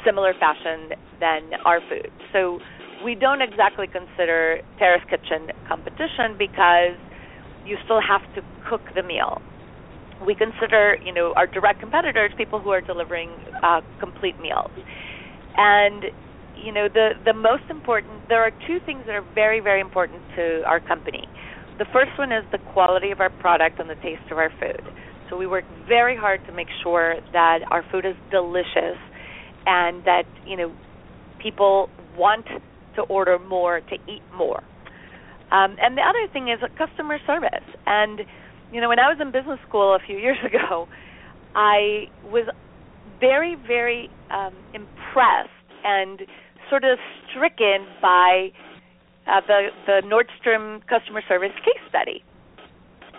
similar 0.05 0.33
fashion 0.39 0.91
than 1.19 1.49
our 1.65 1.81
food. 1.89 2.09
So 2.31 2.59
we 3.03 3.15
don't 3.15 3.41
exactly 3.41 3.87
consider 3.87 4.59
Terra's 4.77 5.01
Kitchen 5.09 5.49
competition 5.67 6.37
because 6.37 6.97
you 7.65 7.77
still 7.83 8.01
have 8.01 8.21
to 8.35 8.41
cook 8.67 8.81
the 8.95 9.03
meal. 9.03 9.41
We 10.25 10.35
consider, 10.35 10.97
you 11.03 11.13
know, 11.13 11.33
our 11.35 11.47
direct 11.47 11.79
competitors 11.79 12.31
people 12.37 12.59
who 12.59 12.69
are 12.69 12.81
delivering 12.81 13.29
uh, 13.63 13.81
complete 13.99 14.39
meals. 14.39 14.71
And 15.57 16.05
you 16.55 16.71
know, 16.71 16.87
the 16.93 17.11
the 17.23 17.33
most 17.33 17.63
important 17.69 18.27
there 18.29 18.41
are 18.43 18.51
two 18.67 18.79
things 18.85 19.03
that 19.07 19.15
are 19.15 19.25
very 19.33 19.59
very 19.59 19.79
important 19.79 20.21
to 20.35 20.61
our 20.67 20.79
company. 20.79 21.23
The 21.79 21.85
first 21.91 22.11
one 22.17 22.31
is 22.31 22.43
the 22.51 22.59
quality 22.59 23.11
of 23.11 23.19
our 23.19 23.29
product 23.29 23.79
and 23.79 23.89
the 23.89 23.95
taste 23.95 24.21
of 24.29 24.37
our 24.37 24.51
food. 24.59 24.93
So 25.29 25.37
we 25.37 25.47
work 25.47 25.65
very 25.87 26.15
hard 26.15 26.41
to 26.45 26.51
make 26.51 26.67
sure 26.83 27.15
that 27.31 27.59
our 27.71 27.83
food 27.89 28.05
is 28.05 28.15
delicious 28.29 28.99
and 29.65 30.03
that, 30.03 30.25
you 30.45 30.57
know, 30.57 30.75
people 31.39 31.89
want 32.17 32.47
to 32.95 33.01
order 33.03 33.39
more, 33.39 33.81
to 33.81 33.95
eat 34.07 34.21
more. 34.35 34.63
Um, 35.51 35.75
and 35.81 35.97
the 35.97 36.01
other 36.01 36.31
thing 36.31 36.47
is 36.47 36.59
customer 36.77 37.17
service. 37.27 37.67
And, 37.85 38.21
you 38.71 38.79
know, 38.79 38.89
when 38.89 38.99
I 38.99 39.07
was 39.07 39.17
in 39.19 39.31
business 39.31 39.59
school 39.67 39.95
a 39.95 39.99
few 40.05 40.17
years 40.17 40.37
ago, 40.45 40.87
I 41.55 42.07
was 42.23 42.47
very, 43.19 43.55
very 43.67 44.09
um, 44.31 44.53
impressed 44.73 45.49
and 45.83 46.21
sort 46.69 46.83
of 46.83 46.97
stricken 47.29 47.85
by 48.01 48.49
uh, 49.27 49.41
the 49.45 49.67
the 49.85 50.01
Nordstrom 50.05 50.81
customer 50.87 51.21
service 51.27 51.53
case 51.63 51.83
study. 51.89 52.23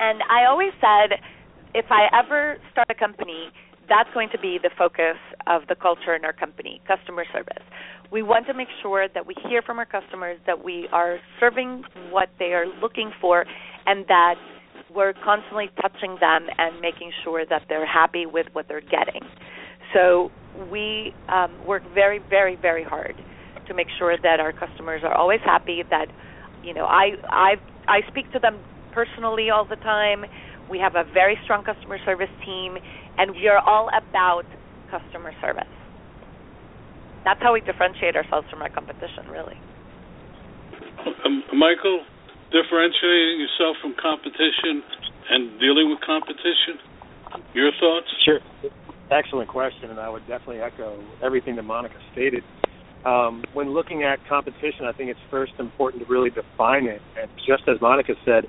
And 0.01 0.21
I 0.31 0.47
always 0.47 0.73
said, 0.81 1.21
if 1.75 1.87
I 1.91 2.09
ever 2.13 2.57
start 2.73 2.89
a 2.91 2.95
company, 2.95 3.51
that's 3.93 4.09
going 4.15 4.31
to 4.33 4.39
be 4.39 4.59
the 4.63 4.71
focus 4.79 5.21
of 5.47 5.63
the 5.69 5.75
culture 5.75 6.17
in 6.17 6.25
our 6.25 6.33
company, 6.33 6.81
customer 6.89 7.25
service. 7.31 7.63
We 8.11 8.23
want 8.23 8.47
to 8.47 8.55
make 8.55 8.69
sure 8.81 9.07
that 9.13 9.27
we 9.27 9.35
hear 9.49 9.61
from 9.61 9.79
our 9.79 9.85
customers 9.85 10.39
that 10.47 10.65
we 10.65 10.89
are 10.93 11.19
serving 11.39 11.85
what 12.11 12.31
they 12.39 12.55
are 12.57 12.65
looking 12.81 13.13
for 13.21 13.45
and 13.85 14.07
that 14.09 14.37
we're 14.95 15.13
constantly 15.13 15.69
touching 15.81 16.17
them 16.21 16.47
and 16.57 16.81
making 16.81 17.13
sure 17.23 17.45
that 17.45 17.63
they're 17.69 17.87
happy 17.87 18.25
with 18.25 18.47
what 18.55 18.67
they're 18.67 18.81
getting. 18.81 19.21
So 19.93 20.31
we 20.71 21.13
um, 21.29 21.51
work 21.67 21.83
very, 21.93 22.21
very, 22.31 22.57
very 22.57 22.85
hard 22.85 23.15
to 23.67 23.75
make 23.75 23.89
sure 23.99 24.17
that 24.23 24.41
our 24.41 24.53
customers 24.53 25.03
are 25.05 25.15
always 25.15 25.41
happy. 25.45 25.83
That 25.91 26.07
you 26.63 26.73
know, 26.75 26.85
I 26.85 27.13
I 27.29 27.55
I 27.89 28.01
speak 28.09 28.31
to 28.33 28.39
them 28.39 28.61
personally 28.93 29.51
all 29.51 29.67
the 29.69 29.77
time. 29.77 30.25
We 30.69 30.79
have 30.79 30.95
a 30.95 31.05
very 31.13 31.39
strong 31.45 31.65
customer 31.65 31.99
service 32.05 32.31
team, 32.45 32.77
and 33.19 33.33
we 33.33 33.49
are 33.49 33.61
all 33.65 33.89
about 33.93 34.45
customer 34.91 35.33
service. 35.41 35.69
That's 37.25 37.41
how 37.41 37.53
we 37.53 37.61
differentiate 37.61 38.17
ourselves 38.17 38.47
from 38.51 38.63
our 38.63 38.71
competition, 38.71 39.31
really. 39.31 39.57
Um, 41.25 41.43
Michael, 41.55 42.03
differentiating 42.51 43.39
yourself 43.39 43.77
from 43.81 43.95
competition 44.01 44.83
and 45.31 45.59
dealing 45.61 45.89
with 45.89 46.01
competition. 46.05 46.83
Your 47.55 47.71
thoughts? 47.79 48.07
Sure. 48.25 48.41
Excellent 49.11 49.49
question, 49.49 49.91
and 49.91 50.01
I 50.01 50.09
would 50.09 50.27
definitely 50.27 50.61
echo 50.61 50.99
everything 51.23 51.57
that 51.57 51.65
Monica 51.65 51.97
stated. 52.13 52.43
Um, 53.05 53.45
when 53.53 53.75
looking 53.75 54.05
at 54.05 54.19
competition, 54.29 54.87
I 54.87 54.93
think 54.93 55.11
it's 55.11 55.21
first 55.31 55.53
important 55.59 56.07
to 56.07 56.13
really 56.13 56.31
define 56.31 56.87
it. 56.87 57.01
And 57.21 57.31
just 57.47 57.65
as 57.69 57.81
Monica 57.81 58.15
said, 58.25 58.45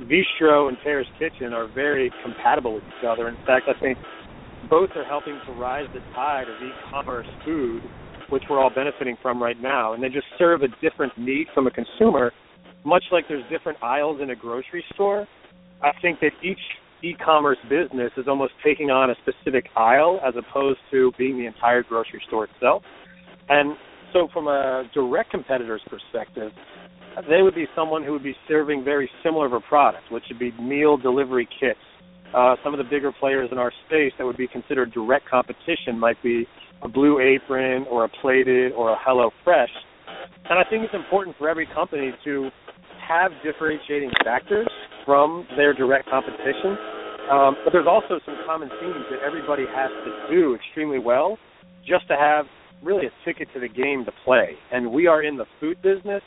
Veestro 0.00 0.68
and 0.68 0.76
Terra's 0.84 1.06
Kitchen 1.18 1.52
are 1.52 1.66
very 1.66 2.12
compatible 2.22 2.74
with 2.74 2.84
each 2.84 3.06
other. 3.06 3.28
In 3.28 3.36
fact, 3.46 3.66
I 3.68 3.78
think 3.80 3.98
both 4.68 4.90
are 4.94 5.04
helping 5.04 5.40
to 5.46 5.52
rise 5.52 5.86
the 5.94 6.00
tide 6.14 6.48
of 6.48 6.62
e-commerce 6.62 7.26
food, 7.44 7.82
which 8.28 8.42
we're 8.50 8.60
all 8.60 8.70
benefiting 8.70 9.16
from 9.22 9.42
right 9.42 9.60
now. 9.60 9.94
And 9.94 10.02
they 10.02 10.08
just 10.08 10.26
serve 10.38 10.62
a 10.62 10.68
different 10.82 11.16
need 11.16 11.46
from 11.54 11.66
a 11.66 11.70
consumer, 11.70 12.32
much 12.84 13.04
like 13.10 13.24
there's 13.28 13.48
different 13.50 13.82
aisles 13.82 14.20
in 14.20 14.30
a 14.30 14.36
grocery 14.36 14.84
store. 14.94 15.26
I 15.82 15.92
think 16.02 16.20
that 16.20 16.32
each 16.42 16.58
e-commerce 17.02 17.58
business 17.68 18.10
is 18.16 18.26
almost 18.28 18.52
taking 18.64 18.90
on 18.90 19.10
a 19.10 19.14
specific 19.22 19.66
aisle 19.76 20.20
as 20.26 20.34
opposed 20.36 20.80
to 20.90 21.12
being 21.16 21.38
the 21.38 21.46
entire 21.46 21.82
grocery 21.82 22.22
store 22.26 22.44
itself. 22.44 22.82
And 23.48 23.76
so 24.12 24.28
from 24.32 24.48
a 24.48 24.84
direct 24.94 25.30
competitor's 25.30 25.82
perspective, 25.88 26.52
they 27.28 27.42
would 27.42 27.54
be 27.54 27.66
someone 27.74 28.04
who 28.04 28.12
would 28.12 28.22
be 28.22 28.36
serving 28.48 28.84
very 28.84 29.10
similar 29.22 29.46
of 29.46 29.52
a 29.52 29.60
product, 29.60 30.10
which 30.10 30.24
would 30.28 30.38
be 30.38 30.52
meal 30.60 30.96
delivery 30.96 31.48
kits. 31.58 31.78
Uh, 32.34 32.56
some 32.62 32.74
of 32.74 32.78
the 32.78 32.84
bigger 32.84 33.12
players 33.18 33.48
in 33.52 33.58
our 33.58 33.72
space 33.86 34.12
that 34.18 34.24
would 34.24 34.36
be 34.36 34.48
considered 34.48 34.92
direct 34.92 35.28
competition 35.28 35.98
might 35.98 36.20
be 36.22 36.46
a 36.82 36.88
Blue 36.88 37.20
Apron 37.20 37.86
or 37.90 38.04
a 38.04 38.08
Plated 38.20 38.72
or 38.72 38.90
a 38.90 38.96
Hello 39.00 39.30
Fresh. 39.44 39.70
And 40.48 40.58
I 40.58 40.68
think 40.68 40.84
it's 40.84 40.94
important 40.94 41.36
for 41.38 41.48
every 41.48 41.66
company 41.74 42.12
to 42.24 42.50
have 43.08 43.30
differentiating 43.44 44.10
factors 44.24 44.68
from 45.04 45.46
their 45.56 45.72
direct 45.72 46.08
competition. 46.10 46.76
Um, 47.30 47.56
but 47.64 47.72
there's 47.72 47.88
also 47.88 48.20
some 48.24 48.36
common 48.46 48.68
themes 48.80 49.06
that 49.10 49.20
everybody 49.26 49.64
has 49.74 49.90
to 50.04 50.34
do 50.34 50.54
extremely 50.54 50.98
well 50.98 51.38
just 51.86 52.06
to 52.08 52.16
have 52.16 52.46
really 52.82 53.06
a 53.06 53.24
ticket 53.24 53.48
to 53.54 53.60
the 53.60 53.68
game 53.68 54.04
to 54.04 54.12
play. 54.24 54.54
And 54.72 54.92
we 54.92 55.06
are 55.06 55.22
in 55.22 55.36
the 55.36 55.46
food 55.58 55.80
business, 55.82 56.22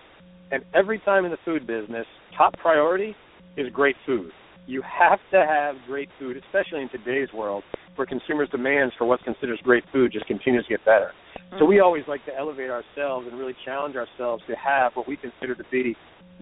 and 0.52 0.64
every 0.74 1.00
time 1.00 1.26
in 1.26 1.32
the 1.32 1.38
food 1.46 1.68
business, 1.68 2.06
top 2.38 2.54
priority 2.58 3.16
is 3.58 3.72
great 3.72 3.96
food. 4.06 4.32
You 4.66 4.82
have 4.82 5.20
to 5.32 5.46
have 5.46 5.76
great 5.88 6.10
food, 6.20 6.38
especially 6.38 6.82
in 6.82 6.90
today's 6.90 7.30
world 7.34 7.64
where 7.96 8.06
consumers' 8.06 8.50
demands 8.50 8.94
for 8.98 9.06
what's 9.06 9.24
considered 9.24 9.60
great 9.64 9.84
food 9.92 10.12
just 10.12 10.26
continues 10.26 10.64
to 10.66 10.70
get 10.70 10.86
better. 10.86 11.12
Mm-hmm. 11.38 11.60
So 11.60 11.66
we 11.66 11.80
always 11.82 12.04
like 12.08 12.24
to 12.26 12.36
elevate 12.36 12.70
ourselves 12.70 13.28
and 13.30 13.38
really 13.38 13.56
challenge 13.66 13.96
ourselves 13.96 14.44
to 14.48 14.56
have 14.56 14.94
what 14.96 15.08
we 15.08 15.18
consider 15.18 15.56
to 15.56 15.64
be 15.72 15.96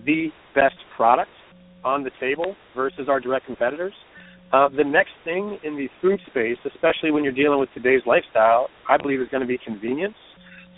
the 0.05 0.27
best 0.53 0.75
product 0.95 1.31
on 1.83 2.03
the 2.03 2.11
table 2.19 2.55
versus 2.75 3.07
our 3.09 3.19
direct 3.19 3.45
competitors. 3.45 3.93
Uh, 4.53 4.69
the 4.69 4.83
next 4.83 5.11
thing 5.23 5.57
in 5.63 5.75
the 5.75 5.89
food 6.01 6.19
space, 6.27 6.57
especially 6.65 7.11
when 7.11 7.23
you're 7.23 7.33
dealing 7.33 7.59
with 7.59 7.69
today's 7.73 8.01
lifestyle, 8.05 8.67
I 8.87 8.97
believe 8.97 9.19
is 9.19 9.27
going 9.29 9.41
to 9.41 9.47
be 9.47 9.57
convenience. 9.57 10.15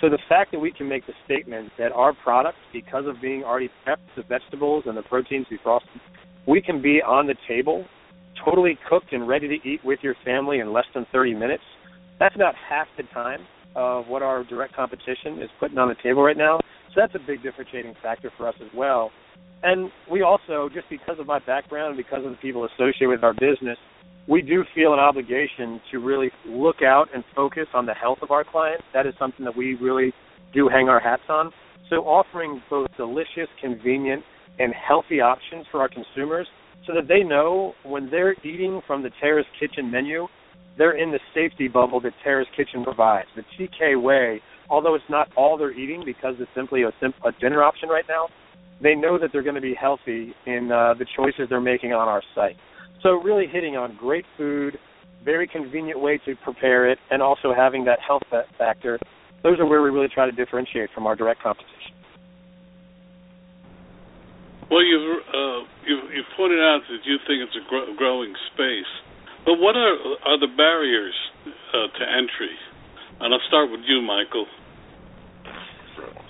So 0.02 0.10
the 0.10 0.20
fact 0.30 0.52
that 0.54 0.60
we 0.60 0.72
can 0.72 0.88
make 0.88 1.06
the 1.06 1.14
statement 1.26 1.72
that 1.78 1.91
our 1.91 2.14
product, 2.14 2.58
because 2.72 3.06
of 3.06 3.22
being 3.22 3.43
already 3.43 3.70
prepped, 3.86 3.97
the 4.16 4.24
vegetables 4.24 4.86
and 4.88 4.95
the 4.95 5.02
proteins 5.02 5.47
we 5.52 5.60
frosted, 5.62 6.00
we 6.47 6.62
can 6.62 6.82
be 6.82 7.02
on 7.06 7.28
the 7.28 7.36
table, 7.47 7.86
totally 8.45 8.78
cooked 8.89 9.12
and 9.12 9.28
ready 9.28 9.47
to 9.47 9.68
eat 9.68 9.84
with 9.84 10.00
your 10.02 10.16
family 10.24 10.60
in 10.60 10.72
less 10.72 10.86
than 10.93 11.06
30 11.12 11.34
minutes. 11.34 11.64
That's 12.18 12.36
about 12.36 12.56
half 12.56 12.88
the 12.97 13.04
time 13.14 13.41
of 13.76 14.08
what 14.08 14.22
our 14.22 14.43
direct 14.45 14.76
competition 14.76 15.41
is 15.41 15.50
putting 15.60 15.78
on 15.78 15.89
the 15.89 15.95
table 16.02 16.24
right 16.24 16.38
now. 16.38 16.60
So 16.93 17.02
that's 17.02 17.16
a 17.16 17.20
big 17.20 17.43
differentiating 17.43 17.95
factor 18.02 18.32
for 18.38 18.47
us 18.47 18.56
as 18.62 18.70
well. 18.74 19.12
And 19.64 19.91
we 20.10 20.22
also, 20.22 20.70
just 20.74 20.89
because 20.89 21.20
of 21.20 21.28
my 21.28 21.39
background 21.39 21.95
and 21.95 21.97
because 21.97 22.26
of 22.26 22.32
the 22.32 22.38
people 22.38 22.66
associated 22.66 23.10
with 23.10 23.24
our 23.24 23.34
business, 23.34 23.78
we 24.28 24.41
do 24.41 24.63
feel 24.76 24.93
an 24.93 24.99
obligation 24.99 25.82
to 25.91 25.99
really 25.99 26.30
look 26.45 26.82
out 26.84 27.07
and 27.13 27.24
focus 27.36 27.67
on 27.74 27.86
the 27.86 27.93
health 27.93 28.20
of 28.22 28.32
our 28.32 28.43
clients. 28.43 28.84
That 28.93 29.07
is 29.07 29.13
something 29.17 29.45
that 29.45 29.55
we 29.55 29.76
really 29.76 30.13
do 30.53 30.67
hang 30.67 30.89
our 30.89 30.99
hats 30.99 31.24
on. 31.30 31.51
So 31.89 31.97
offering 31.97 32.61
both 32.70 32.88
delicious, 32.97 33.49
convenient, 33.59 34.24
and 34.59 34.74
healthy 34.74 35.22
options 35.22 35.65
for 35.72 35.82
our 35.82 35.89
consumers 35.89 36.47
so 36.86 36.93
that 36.93 37.07
they 37.07 37.24
know 37.24 37.74
when 37.84 38.09
they're 38.09 38.36
eating 38.43 38.82
from 38.86 39.01
the 39.01 39.09
Terra's 39.20 39.45
Kitchen 39.59 39.89
menu, 39.89 40.28
they're 40.78 40.97
in 40.97 41.11
the 41.11 41.20
safety 41.34 41.67
bubble 41.67 41.99
that 42.01 42.13
Terra's 42.24 42.47
Kitchen 42.55 42.84
provides. 42.84 43.28
The 43.36 43.43
TK 43.57 44.01
way, 44.01 44.41
although 44.70 44.95
it's 44.95 45.03
not 45.09 45.28
all 45.36 45.57
they're 45.57 45.74
eating 45.74 46.03
because 46.05 46.36
it's 46.39 46.51
simply 46.55 46.84
a, 46.84 46.91
sim- 46.99 47.13
a 47.26 47.32
dinner 47.39 47.63
option 47.63 47.89
right 47.89 48.05
now, 48.07 48.28
they 48.82 48.95
know 48.95 49.17
that 49.20 49.32
they're 49.34 49.43
going 49.43 49.55
to 49.55 49.61
be 49.61 49.74
healthy 49.74 50.34
in 50.45 50.72
uh, 50.72 50.93
the 50.97 51.05
choices 51.17 51.47
they're 51.49 51.59
making 51.59 51.91
on 51.93 52.07
our 52.07 52.24
site. 52.34 52.55
So 53.02 53.12
really 53.22 53.47
hitting 53.47 53.78
on 53.78 53.95
great 53.97 54.26
food, 54.38 54.78
very 55.24 55.47
convenient 55.47 56.00
way 56.00 56.20
to 56.26 56.36
prepare 56.43 56.89
it, 56.89 56.97
and 57.10 57.22
also 57.22 57.54
having 57.56 57.86
that 57.86 58.00
health 58.06 58.24
factor. 58.58 59.00
Those 59.43 59.60
are 59.60 59.66
where 59.66 59.82
we 59.82 59.89
really 59.89 60.10
try 60.14 60.26
to 60.26 60.32
differentiate 60.32 60.89
from 60.93 61.08
our 61.08 61.16
direct 61.16 61.41
competition. 61.41 61.95
Well, 64.70 64.84
you've 64.84 65.18
uh, 65.34 65.60
you've, 65.88 66.12
you've 66.14 66.32
pointed 66.38 66.60
out 66.60 66.82
that 66.89 67.00
you 67.04 67.18
think 67.26 67.41
it's 67.41 67.56
a 67.56 67.70
gro- 67.70 67.95
growing 67.95 68.34
space, 68.54 68.91
but 69.45 69.56
what 69.58 69.76
are 69.76 69.95
are 70.26 70.39
the 70.39 70.52
barriers 70.56 71.16
uh, 71.47 71.88
to 71.97 72.04
entry? 72.06 72.54
And 73.20 73.34
I'll 73.34 73.47
start 73.47 73.72
with 73.72 73.82
you, 73.88 74.02
Michael. 74.02 74.45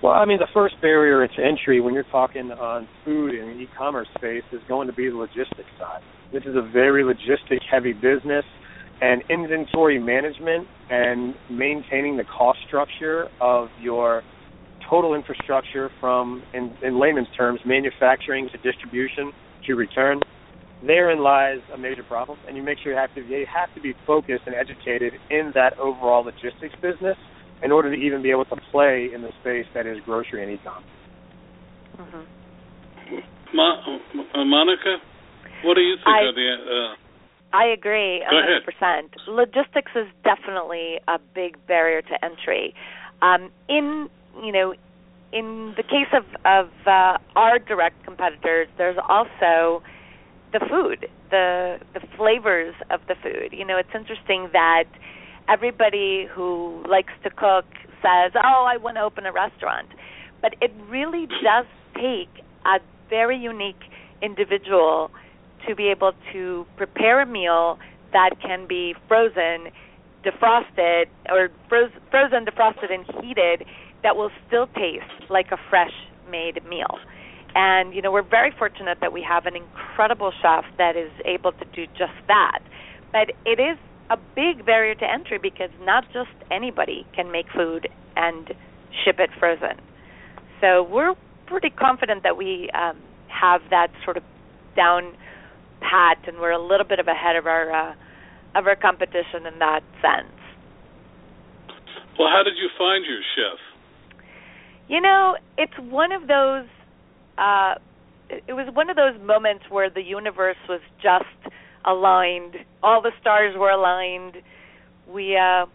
Well, 0.01 0.13
I 0.13 0.25
mean, 0.25 0.39
the 0.39 0.47
first 0.53 0.75
barrier 0.81 1.27
to 1.27 1.43
entry 1.43 1.81
when 1.81 1.93
you're 1.93 2.07
talking 2.11 2.51
on 2.51 2.87
food 3.03 3.35
in 3.35 3.47
the 3.47 3.53
e-commerce 3.53 4.07
space 4.17 4.43
is 4.51 4.61
going 4.67 4.87
to 4.87 4.93
be 4.93 5.09
the 5.09 5.15
logistics 5.15 5.69
side. 5.77 6.01
This 6.31 6.43
is 6.43 6.55
a 6.55 6.61
very 6.61 7.03
logistic-heavy 7.03 7.93
business, 7.93 8.45
and 9.01 9.23
inventory 9.29 9.97
management 9.99 10.67
and 10.89 11.33
maintaining 11.49 12.17
the 12.17 12.23
cost 12.23 12.59
structure 12.67 13.27
of 13.39 13.69
your 13.81 14.23
total 14.89 15.13
infrastructure 15.13 15.89
from, 15.99 16.43
in, 16.53 16.75
in 16.83 16.99
layman's 16.99 17.27
terms, 17.37 17.59
manufacturing 17.65 18.49
to 18.51 18.57
distribution 18.57 19.31
to 19.65 19.75
return. 19.75 20.19
Therein 20.85 21.19
lies 21.21 21.59
a 21.73 21.77
major 21.77 22.03
problem, 22.03 22.37
and 22.47 22.55
you 22.55 22.63
make 22.63 22.77
sure 22.81 22.93
you 22.93 22.97
have 22.97 23.13
to 23.15 23.21
you 23.21 23.45
have 23.53 23.73
to 23.75 23.81
be 23.81 23.93
focused 24.07 24.43
and 24.45 24.55
educated 24.55 25.13
in 25.29 25.51
that 25.53 25.77
overall 25.77 26.23
logistics 26.23 26.75
business 26.81 27.17
in 27.61 27.71
order 27.71 27.93
to 27.93 28.01
even 28.01 28.21
be 28.21 28.31
able 28.31 28.45
to 28.45 28.55
play 28.71 29.09
in 29.13 29.21
the 29.21 29.29
space 29.41 29.65
that 29.73 29.85
is 29.85 29.97
grocery 30.05 30.41
and 30.43 30.53
e-com. 30.53 30.83
Mm-hmm. 31.99 32.23
Mo- 33.55 33.99
uh, 34.33 34.45
Monica, 34.45 34.97
what 35.63 35.75
do 35.75 35.81
you 35.81 35.95
think 35.95 36.07
I, 36.07 36.29
of 36.29 36.35
the? 36.35 36.49
Uh, 36.53 36.95
I 37.51 37.65
agree, 37.65 38.23
Go 38.29 38.35
100%. 38.35 39.09
Logistics 39.27 39.91
is 39.95 40.07
definitely 40.23 40.99
a 41.07 41.17
big 41.33 41.57
barrier 41.67 42.01
to 42.01 42.25
entry. 42.25 42.73
Um, 43.21 43.51
in 43.67 44.09
you 44.43 44.51
know, 44.51 44.73
in 45.33 45.73
the 45.75 45.83
case 45.83 46.11
of 46.13 46.25
of 46.45 46.69
uh, 46.85 47.17
our 47.35 47.59
direct 47.59 48.03
competitors, 48.03 48.67
there's 48.77 48.97
also 49.07 49.83
the 50.53 50.59
food, 50.69 51.07
the 51.29 51.79
the 51.93 52.01
flavors 52.17 52.75
of 52.89 53.01
the 53.07 53.15
food. 53.15 53.51
You 53.51 53.65
know, 53.65 53.77
it's 53.77 53.93
interesting 53.93 54.49
that 54.53 54.85
everybody 55.47 56.27
who 56.31 56.83
likes 56.87 57.13
to 57.23 57.29
cook 57.29 57.65
says, 58.01 58.31
"Oh, 58.35 58.65
I 58.67 58.77
want 58.77 58.97
to 58.97 59.01
open 59.01 59.25
a 59.25 59.31
restaurant," 59.31 59.89
but 60.41 60.53
it 60.61 60.71
really 60.87 61.27
does 61.43 61.65
take 61.95 62.43
a 62.65 62.79
very 63.09 63.37
unique 63.37 63.81
individual 64.21 65.11
to 65.67 65.75
be 65.75 65.87
able 65.87 66.13
to 66.33 66.65
prepare 66.77 67.21
a 67.21 67.25
meal 67.25 67.77
that 68.13 68.31
can 68.41 68.67
be 68.67 68.95
frozen, 69.07 69.71
defrosted, 70.23 71.05
or 71.29 71.49
froze, 71.67 71.91
frozen, 72.09 72.45
defrosted, 72.45 72.91
and 72.91 73.05
heated 73.23 73.65
that 74.03 74.15
will 74.15 74.31
still 74.47 74.67
taste 74.67 75.29
like 75.29 75.51
a 75.51 75.57
fresh 75.69 75.93
made 76.29 76.63
meal. 76.67 76.97
And 77.55 77.93
you 77.93 78.01
know, 78.01 78.11
we're 78.11 78.27
very 78.27 78.51
fortunate 78.57 78.99
that 79.01 79.11
we 79.11 79.21
have 79.27 79.45
an 79.45 79.55
incredible 79.55 80.31
chef 80.41 80.65
that 80.77 80.95
is 80.95 81.11
able 81.25 81.51
to 81.53 81.65
do 81.73 81.85
just 81.97 82.13
that. 82.27 82.59
But 83.11 83.31
it 83.45 83.59
is 83.59 83.77
a 84.09 84.17
big 84.35 84.65
barrier 84.65 84.95
to 84.95 85.11
entry 85.11 85.39
because 85.41 85.69
not 85.81 86.05
just 86.13 86.29
anybody 86.51 87.05
can 87.15 87.31
make 87.31 87.45
food 87.55 87.87
and 88.15 88.47
ship 89.03 89.19
it 89.19 89.29
frozen. 89.39 89.79
So 90.61 90.83
we're 90.83 91.15
pretty 91.45 91.69
confident 91.69 92.23
that 92.23 92.37
we 92.37 92.69
um, 92.71 92.97
have 93.27 93.61
that 93.69 93.87
sort 94.03 94.17
of 94.17 94.23
down 94.75 95.13
pat, 95.81 96.17
and 96.27 96.39
we're 96.39 96.51
a 96.51 96.61
little 96.61 96.85
bit 96.85 96.99
of 96.99 97.07
ahead 97.07 97.35
of 97.35 97.47
our 97.47 97.71
uh, 97.71 97.95
of 98.55 98.67
our 98.67 98.75
competition 98.75 99.45
in 99.51 99.59
that 99.59 99.81
sense. 100.01 100.33
well, 102.17 102.29
how 102.29 102.43
did 102.43 102.57
you 102.57 102.69
find 102.77 103.05
your 103.05 103.21
chef? 103.35 103.59
You 104.87 105.01
know, 105.01 105.35
it's 105.57 105.73
one 105.79 106.11
of 106.11 106.27
those. 106.27 106.65
Uh, 107.37 107.75
it 108.47 108.53
was 108.53 108.67
one 108.73 108.89
of 108.89 108.95
those 108.95 109.19
moments 109.21 109.65
where 109.69 109.89
the 109.89 110.01
universe 110.01 110.57
was 110.67 110.81
just 111.01 111.53
aligned. 111.85 112.55
All 112.83 113.01
the 113.01 113.11
stars 113.21 113.55
were 113.57 113.69
aligned. 113.71 114.37
We 115.07 115.37
uh, 115.37 115.65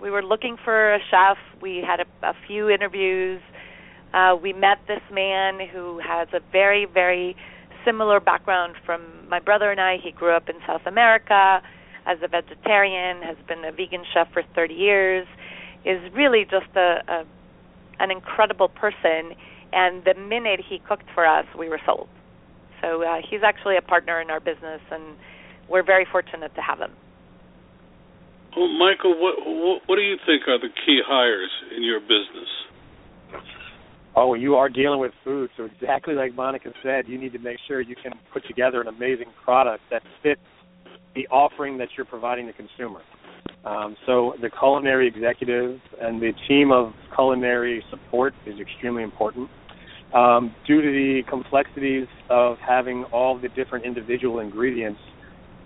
we 0.00 0.10
were 0.10 0.22
looking 0.22 0.56
for 0.64 0.94
a 0.94 0.98
chef. 1.10 1.38
We 1.60 1.84
had 1.86 2.00
a, 2.00 2.26
a 2.26 2.34
few 2.46 2.68
interviews. 2.68 3.40
Uh, 4.12 4.36
we 4.40 4.52
met 4.52 4.78
this 4.86 5.02
man 5.12 5.58
who 5.72 6.00
has 6.06 6.28
a 6.32 6.40
very 6.52 6.86
very 6.86 7.36
similar 7.86 8.20
background 8.20 8.74
from 8.84 9.00
my 9.30 9.40
brother 9.40 9.70
and 9.70 9.80
I. 9.80 9.96
He 10.02 10.10
grew 10.10 10.36
up 10.36 10.50
in 10.50 10.56
South 10.66 10.82
America 10.84 11.62
as 12.04 12.18
a 12.22 12.28
vegetarian, 12.28 13.22
has 13.22 13.36
been 13.48 13.64
a 13.64 13.72
vegan 13.72 14.04
chef 14.12 14.28
for 14.32 14.42
30 14.54 14.74
years, 14.74 15.26
is 15.84 16.00
really 16.12 16.44
just 16.44 16.74
a, 16.76 17.02
a 17.08 17.24
an 17.98 18.10
incredible 18.10 18.68
person. 18.68 19.32
And 19.72 20.04
the 20.04 20.14
minute 20.14 20.60
he 20.68 20.80
cooked 20.86 21.08
for 21.14 21.26
us, 21.26 21.46
we 21.58 21.68
were 21.68 21.80
sold. 21.86 22.08
So 22.82 23.02
uh, 23.02 23.20
he's 23.28 23.40
actually 23.42 23.76
a 23.76 23.82
partner 23.82 24.20
in 24.20 24.30
our 24.30 24.40
business, 24.40 24.80
and 24.90 25.16
we're 25.68 25.82
very 25.82 26.06
fortunate 26.10 26.54
to 26.54 26.60
have 26.60 26.78
him. 26.78 26.92
Well, 28.56 28.68
Michael, 28.68 29.20
what, 29.20 29.34
what 29.44 29.82
what 29.86 29.96
do 29.96 30.02
you 30.02 30.16
think 30.24 30.48
are 30.48 30.58
the 30.58 30.72
key 30.86 31.00
hires 31.04 31.50
in 31.76 31.82
your 31.82 32.00
business? 32.00 32.48
Oh, 34.18 34.32
you 34.32 34.54
are 34.54 34.70
dealing 34.70 34.98
with 34.98 35.12
food, 35.22 35.50
so 35.58 35.64
exactly 35.64 36.14
like 36.14 36.34
Monica 36.34 36.72
said, 36.82 37.06
you 37.06 37.18
need 37.18 37.34
to 37.34 37.38
make 37.38 37.58
sure 37.68 37.82
you 37.82 37.94
can 38.02 38.12
put 38.32 38.46
together 38.46 38.80
an 38.80 38.88
amazing 38.88 39.26
product 39.44 39.82
that 39.90 40.02
fits 40.22 40.40
the 41.14 41.28
offering 41.28 41.76
that 41.76 41.88
you're 41.98 42.06
providing 42.06 42.46
the 42.46 42.54
consumer. 42.54 43.00
Um, 43.66 43.94
so 44.06 44.32
the 44.40 44.48
culinary 44.48 45.06
executive 45.06 45.78
and 46.00 46.22
the 46.22 46.32
team 46.48 46.72
of 46.72 46.94
culinary 47.14 47.84
support 47.90 48.32
is 48.46 48.58
extremely 48.58 49.02
important. 49.02 49.50
Um, 50.14 50.54
due 50.66 50.80
to 50.80 50.88
the 50.88 51.22
complexities 51.28 52.06
of 52.30 52.56
having 52.66 53.04
all 53.12 53.38
the 53.38 53.48
different 53.50 53.84
individual 53.84 54.38
ingredients, 54.38 55.00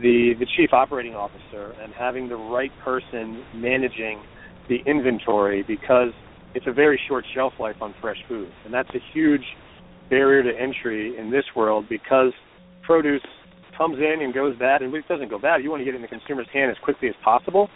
the, 0.01 0.35
the 0.41 0.47
chief 0.57 0.73
operating 0.73 1.15
officer 1.15 1.73
and 1.81 1.93
having 1.93 2.29
the 2.29 2.37
right 2.37 2.73
person 2.83 3.45
managing 3.55 4.21
the 4.69 4.79
inventory 4.87 5.63
because 5.63 6.13
it's 6.55 6.67
a 6.67 6.73
very 6.73 7.01
short 7.09 7.25
shelf 7.35 7.53
life 7.59 7.77
on 7.81 7.95
fresh 8.01 8.19
food. 8.29 8.51
And 8.65 8.75
that's 8.75 8.91
a 8.91 9.01
huge 9.13 9.45
barrier 10.09 10.43
to 10.43 10.59
entry 10.59 11.17
in 11.19 11.31
this 11.31 11.45
world 11.55 11.87
because 11.89 12.33
produce 12.83 13.23
comes 13.77 13.99
in 13.99 14.23
and 14.23 14.35
goes 14.35 14.59
bad, 14.59 14.83
and 14.83 14.95
it 14.95 15.09
doesn't 15.09 15.31
go 15.31 15.39
bad. 15.39 15.63
You 15.63 15.71
want 15.71 15.81
to 15.81 15.85
get 15.85 15.95
it 15.95 15.97
in 15.97 16.03
the 16.03 16.09
consumer's 16.09 16.49
hand 16.53 16.71
as 16.71 16.77
quickly 16.85 17.09
as 17.09 17.15
possible. 17.25 17.69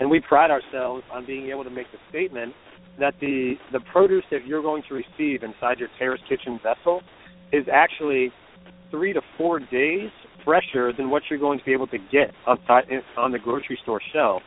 And 0.00 0.10
we 0.10 0.20
pride 0.20 0.50
ourselves 0.50 1.04
on 1.12 1.26
being 1.26 1.50
able 1.50 1.62
to 1.64 1.70
make 1.70 1.86
the 1.92 1.98
statement 2.08 2.54
that 2.98 3.14
the 3.20 3.54
the 3.72 3.80
produce 3.92 4.24
that 4.30 4.46
you're 4.46 4.62
going 4.62 4.82
to 4.88 4.94
receive 4.94 5.42
inside 5.42 5.78
your 5.78 5.88
Terra's 5.98 6.20
Kitchen 6.28 6.58
vessel 6.62 7.00
is 7.52 7.64
actually 7.72 8.32
three 8.90 9.12
to 9.12 9.20
four 9.38 9.60
days 9.60 10.10
fresher 10.44 10.92
than 10.92 11.08
what 11.10 11.22
you're 11.30 11.38
going 11.38 11.58
to 11.58 11.64
be 11.64 11.72
able 11.72 11.86
to 11.86 11.98
get 12.10 12.32
on 12.46 13.32
the 13.32 13.38
grocery 13.38 13.78
store 13.82 14.00
shelf. 14.12 14.42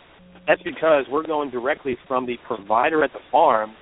That's 0.48 0.62
because 0.62 1.06
we're 1.10 1.26
going 1.26 1.50
directly 1.50 1.98
from 2.08 2.26
the 2.26 2.38
provider 2.46 3.04
at 3.04 3.12
the 3.14 3.20
farm 3.32 3.76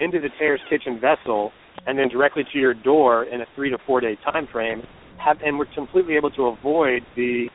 into 0.00 0.18
the 0.20 0.28
Terra's 0.38 0.60
Kitchen 0.70 0.98
vessel 0.98 1.52
and 1.86 1.98
then 1.98 2.08
directly 2.08 2.42
to 2.52 2.58
your 2.58 2.74
door 2.74 3.24
in 3.24 3.40
a 3.40 3.46
three 3.54 3.70
to 3.70 3.78
four 3.86 4.00
day 4.00 4.16
time 4.24 4.46
frame. 4.50 4.82
Have, 5.18 5.38
and 5.44 5.58
we're 5.58 5.66
completely 5.74 6.16
able 6.16 6.30
to 6.32 6.46
avoid 6.46 7.02
the 7.16 7.48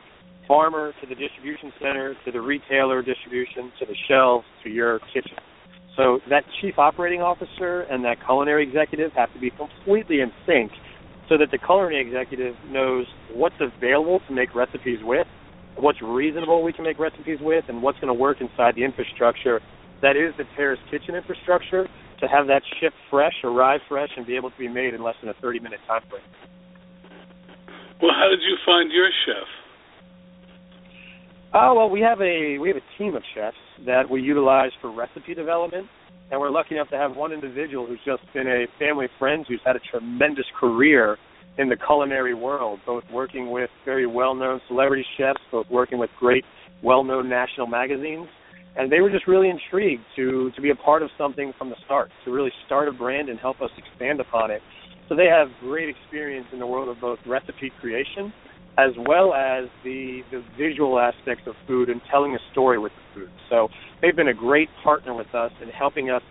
farmer 0.46 0.92
to 1.00 1.06
the 1.06 1.14
distribution 1.14 1.72
center 1.80 2.14
to 2.24 2.32
the 2.32 2.40
retailer 2.40 3.02
distribution 3.02 3.72
to 3.78 3.86
the 3.86 3.94
shelves 4.08 4.44
to 4.62 4.70
your 4.70 5.00
kitchen. 5.12 5.36
So 5.96 6.20
that 6.30 6.44
chief 6.60 6.78
operating 6.78 7.20
officer 7.20 7.82
and 7.82 8.04
that 8.04 8.16
culinary 8.24 8.66
executive 8.66 9.12
have 9.12 9.32
to 9.34 9.40
be 9.40 9.50
completely 9.50 10.20
in 10.20 10.32
sync 10.46 10.72
so 11.28 11.36
that 11.38 11.50
the 11.50 11.58
culinary 11.58 12.00
executive 12.00 12.54
knows 12.68 13.06
what's 13.32 13.54
available 13.60 14.20
to 14.26 14.34
make 14.34 14.54
recipes 14.54 14.98
with, 15.02 15.26
what's 15.76 16.00
reasonable 16.02 16.62
we 16.62 16.72
can 16.72 16.84
make 16.84 16.98
recipes 16.98 17.38
with, 17.40 17.64
and 17.68 17.82
what's 17.82 17.98
going 17.98 18.08
to 18.08 18.18
work 18.18 18.40
inside 18.40 18.74
the 18.74 18.84
infrastructure 18.84 19.60
that 20.02 20.16
is 20.16 20.34
the 20.36 20.44
Terra's 20.56 20.80
Kitchen 20.90 21.14
infrastructure 21.14 21.86
to 22.20 22.26
have 22.26 22.48
that 22.48 22.62
ship 22.80 22.92
fresh, 23.08 23.32
arrive 23.44 23.80
fresh, 23.88 24.10
and 24.16 24.26
be 24.26 24.36
able 24.36 24.50
to 24.50 24.58
be 24.58 24.68
made 24.68 24.94
in 24.94 25.02
less 25.02 25.14
than 25.20 25.30
a 25.30 25.34
30 25.40 25.60
minute 25.60 25.80
time 25.86 26.02
frame. 26.10 26.22
Well, 28.02 28.10
how 28.12 28.28
did 28.28 28.42
you 28.42 28.56
find 28.66 28.90
your 28.92 29.08
chef? 29.24 29.46
Oh 31.54 31.74
well, 31.76 31.90
we 31.90 32.00
have 32.00 32.20
a 32.20 32.58
we 32.58 32.68
have 32.68 32.76
a 32.76 32.98
team 32.98 33.14
of 33.14 33.22
chefs 33.34 33.56
that 33.86 34.10
we 34.10 34.22
utilize 34.22 34.70
for 34.80 34.90
recipe 34.90 35.34
development, 35.34 35.86
and 36.30 36.40
we're 36.40 36.50
lucky 36.50 36.74
enough 36.74 36.88
to 36.90 36.96
have 36.96 37.14
one 37.14 37.30
individual 37.30 37.86
who's 37.86 38.00
just 38.04 38.22
been 38.34 38.48
a 38.48 38.66
family 38.78 39.06
friend 39.18 39.44
who's 39.46 39.60
had 39.64 39.76
a 39.76 39.80
tremendous 39.90 40.46
career 40.58 41.18
in 41.58 41.68
the 41.68 41.76
culinary 41.76 42.34
world, 42.34 42.80
both 42.86 43.04
working 43.12 43.50
with 43.50 43.70
very 43.84 44.06
well-known 44.06 44.60
celebrity 44.68 45.04
chefs, 45.18 45.40
both 45.50 45.66
working 45.70 45.98
with 45.98 46.10
great 46.18 46.44
well-known 46.82 47.28
national 47.28 47.66
magazines, 47.66 48.26
and 48.76 48.90
they 48.90 49.00
were 49.00 49.10
just 49.10 49.26
really 49.26 49.50
intrigued 49.50 50.02
to 50.16 50.50
to 50.52 50.60
be 50.62 50.70
a 50.70 50.74
part 50.74 51.02
of 51.02 51.10
something 51.18 51.52
from 51.58 51.68
the 51.68 51.76
start, 51.84 52.10
to 52.24 52.30
really 52.30 52.52
start 52.66 52.88
a 52.88 52.92
brand 52.92 53.28
and 53.28 53.38
help 53.38 53.60
us 53.60 53.70
expand 53.76 54.20
upon 54.20 54.50
it. 54.50 54.62
So 55.08 55.16
they 55.16 55.26
have 55.26 55.48
great 55.60 55.88
experience 55.88 56.46
in 56.52 56.58
the 56.58 56.66
world 56.66 56.88
of 56.88 57.00
both 57.00 57.18
recipe 57.26 57.70
creation 57.80 58.32
as 58.78 58.92
well 59.06 59.34
as 59.34 59.68
the 59.84 60.22
the 60.30 60.42
visual 60.56 60.98
aspects 60.98 61.44
of 61.46 61.54
food 61.66 61.88
and 61.88 62.00
telling 62.10 62.34
a 62.34 62.38
story 62.52 62.78
with 62.78 62.92
the 62.92 63.20
food. 63.20 63.30
So 63.50 63.68
they've 64.00 64.16
been 64.16 64.28
a 64.28 64.34
great 64.34 64.68
partner 64.82 65.14
with 65.14 65.34
us 65.34 65.52
in 65.62 65.68
helping 65.68 66.10
us 66.10 66.22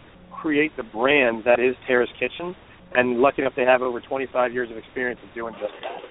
create 0.42 0.76
the 0.76 0.84
brand 0.84 1.44
that 1.46 1.60
is 1.60 1.76
Terra's 1.86 2.10
Kitchen, 2.20 2.56
and 2.96 3.20
lucky 3.20 3.42
enough 3.42 3.56
to 3.56 3.66
have 3.66 3.82
over 3.82 4.00
25 4.00 4.54
years 4.54 4.70
of 4.72 4.78
experience 4.78 5.20
of 5.24 5.34
doing 5.34 5.54
just 5.60 5.74
that. 5.82 6.02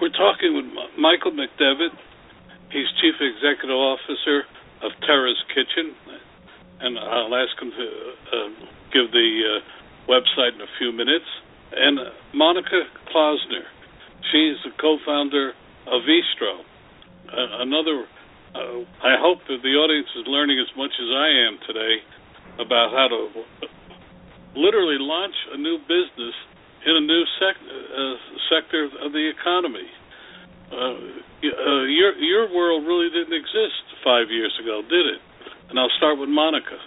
We're 0.00 0.08
talking 0.10 0.56
with 0.56 0.64
Michael 0.98 1.32
McDevitt. 1.32 1.92
He's 2.72 2.88
Chief 3.00 3.14
Executive 3.20 3.76
Officer 3.76 4.44
of 4.82 4.92
Terra's 5.06 5.42
Kitchen, 5.52 5.94
and 6.80 6.98
I'll 6.98 7.34
ask 7.34 7.52
him 7.60 7.70
to 7.70 7.86
uh, 8.32 8.48
give 8.92 9.12
the 9.12 9.28
uh, 9.44 10.10
website 10.10 10.54
in 10.54 10.60
a 10.60 10.70
few 10.78 10.92
minutes. 10.92 11.26
And 11.72 11.98
Monica 12.32 12.84
Klausner, 13.12 13.64
she's 14.32 14.56
the 14.64 14.72
co-founder 14.80 15.52
of 15.86 16.02
Veestro. 16.08 16.64
Uh, 17.28 17.62
another, 17.62 18.06
uh, 18.54 18.80
I 19.04 19.20
hope 19.20 19.40
that 19.48 19.60
the 19.62 19.74
audience 19.76 20.08
is 20.16 20.24
learning 20.26 20.58
as 20.58 20.74
much 20.76 20.92
as 20.96 21.08
I 21.12 21.28
am 21.46 21.58
today 21.66 21.96
about 22.58 22.92
how 22.92 23.08
to 23.08 23.28
literally 24.54 24.98
launch 24.98 25.34
a 25.52 25.56
new 25.56 25.78
business 25.86 26.34
in 26.86 26.96
a 26.96 27.00
new 27.00 27.22
sec- 27.38 27.66
uh, 27.68 28.14
sector 28.48 28.88
of 29.04 29.12
the 29.12 29.30
economy. 29.30 29.88
Uh, 30.72 30.76
uh, 30.76 31.82
your 31.88 32.14
your 32.16 32.54
world 32.54 32.86
really 32.86 33.10
didn't 33.10 33.34
exist 33.34 33.82
five 34.04 34.30
years 34.30 34.52
ago, 34.62 34.82
did 34.82 35.06
it? 35.06 35.20
And 35.68 35.78
I'll 35.78 35.92
start 35.96 36.18
with 36.18 36.28
Monica. 36.28 36.78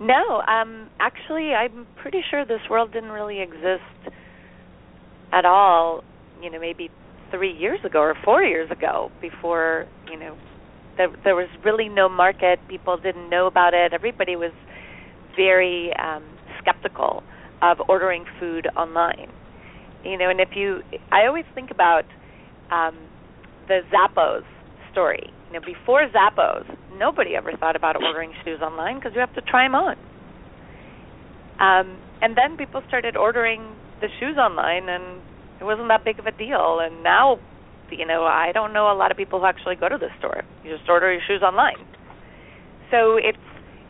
No, 0.00 0.42
um, 0.46 0.90
actually, 1.00 1.54
I'm 1.54 1.86
pretty 1.96 2.20
sure 2.30 2.44
this 2.44 2.60
world 2.68 2.92
didn't 2.92 3.10
really 3.10 3.40
exist 3.40 4.14
at 5.32 5.44
all. 5.44 6.04
You 6.42 6.50
know, 6.50 6.60
maybe 6.60 6.90
three 7.30 7.52
years 7.52 7.80
ago 7.84 8.00
or 8.00 8.14
four 8.24 8.42
years 8.42 8.70
ago, 8.70 9.10
before 9.20 9.86
you 10.10 10.18
know, 10.18 10.36
there 10.96 11.08
there 11.24 11.34
was 11.34 11.48
really 11.64 11.88
no 11.88 12.08
market. 12.08 12.58
People 12.68 12.98
didn't 12.98 13.30
know 13.30 13.46
about 13.46 13.72
it. 13.72 13.92
Everybody 13.92 14.36
was 14.36 14.52
very 15.34 15.92
um, 15.96 16.24
skeptical 16.66 17.22
of 17.62 17.78
ordering 17.88 18.24
food 18.40 18.66
online. 18.76 19.30
You 20.04 20.18
know, 20.18 20.30
and 20.30 20.40
if 20.40 20.50
you, 20.54 20.80
I 21.10 21.26
always 21.26 21.44
think 21.54 21.70
about 21.70 22.04
um, 22.70 22.94
the 23.66 23.80
Zappos 23.92 24.42
story. 24.92 25.32
You 25.48 25.54
know, 25.54 25.64
before 25.64 26.06
Zappos, 26.08 26.64
nobody 26.98 27.34
ever 27.36 27.52
thought 27.58 27.76
about 27.76 27.96
ordering 28.02 28.32
shoes 28.44 28.60
online 28.62 28.96
because 28.96 29.12
you 29.14 29.20
have 29.20 29.32
to 29.34 29.42
try 29.42 29.64
them 29.64 29.74
on. 29.74 29.96
Um, 31.58 31.98
and 32.20 32.36
then 32.36 32.56
people 32.56 32.82
started 32.86 33.16
ordering 33.16 33.60
the 34.00 34.08
shoes 34.20 34.36
online, 34.36 34.88
and 34.88 35.22
it 35.60 35.64
wasn't 35.64 35.88
that 35.88 36.04
big 36.04 36.18
of 36.18 36.26
a 36.26 36.32
deal. 36.32 36.80
And 36.80 37.02
now, 37.02 37.38
you 37.90 38.06
know, 38.06 38.24
I 38.24 38.52
don't 38.52 38.72
know 38.72 38.92
a 38.92 38.96
lot 38.96 39.10
of 39.10 39.16
people 39.16 39.40
who 39.40 39.46
actually 39.46 39.76
go 39.76 39.88
to 39.88 39.98
the 39.98 40.10
store. 40.18 40.44
You 40.64 40.76
just 40.76 40.88
order 40.88 41.10
your 41.10 41.22
shoes 41.26 41.42
online. 41.42 41.80
So 42.90 43.16
it's 43.16 43.38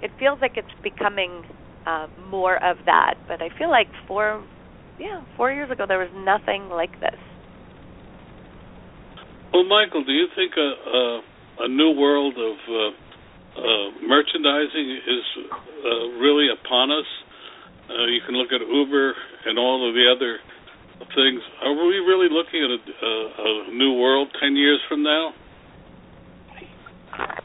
it 0.02 0.10
feels 0.18 0.38
like 0.40 0.52
it's 0.56 0.68
becoming 0.82 1.42
uh, 1.86 2.08
more 2.28 2.56
of 2.56 2.76
that. 2.86 3.14
But 3.28 3.40
I 3.40 3.48
feel 3.56 3.70
like 3.70 3.86
four, 4.06 4.44
yeah, 4.98 5.22
four 5.36 5.52
years 5.52 5.70
ago 5.70 5.84
there 5.86 5.98
was 5.98 6.10
nothing 6.14 6.68
like 6.68 6.92
this. 7.00 7.18
Well, 9.52 9.64
Michael, 9.64 10.04
do 10.04 10.12
you 10.12 10.26
think 10.34 10.52
a 10.56 10.60
a, 10.60 11.20
a 11.64 11.68
new 11.68 11.92
world 11.96 12.34
of 12.34 12.56
uh, 12.68 13.60
uh, 13.60 13.86
merchandising 14.06 14.88
is 15.06 15.24
uh, 15.46 15.88
really 16.18 16.48
upon 16.52 16.90
us? 16.90 17.06
Uh, 17.88 18.06
you 18.06 18.20
can 18.26 18.34
look 18.34 18.50
at 18.52 18.60
Uber 18.60 19.14
and 19.46 19.58
all 19.58 19.88
of 19.88 19.94
the 19.94 20.04
other 20.10 20.38
things. 21.14 21.40
Are 21.62 21.72
we 21.72 22.02
really 22.02 22.28
looking 22.28 22.60
at 22.66 22.70
a, 22.74 23.06
a, 23.06 23.70
a 23.70 23.74
new 23.74 23.94
world 23.94 24.28
ten 24.42 24.56
years 24.56 24.80
from 24.88 25.04
now? 25.04 25.32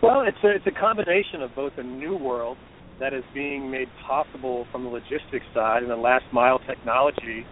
Well, 0.01 0.21
it's 0.21 0.37
a, 0.43 0.55
it's 0.55 0.67
a 0.67 0.77
combination 0.77 1.41
of 1.41 1.55
both 1.55 1.73
a 1.77 1.83
new 1.83 2.17
world 2.17 2.57
that 3.01 3.13
is 3.13 3.23
being 3.33 3.69
made 3.69 3.87
possible 4.07 4.67
from 4.71 4.83
the 4.83 4.89
logistics 4.89 5.45
side 5.55 5.81
and 5.81 5.89
the 5.89 5.95
last 5.95 6.23
mile 6.31 6.59
technology, 6.59 7.43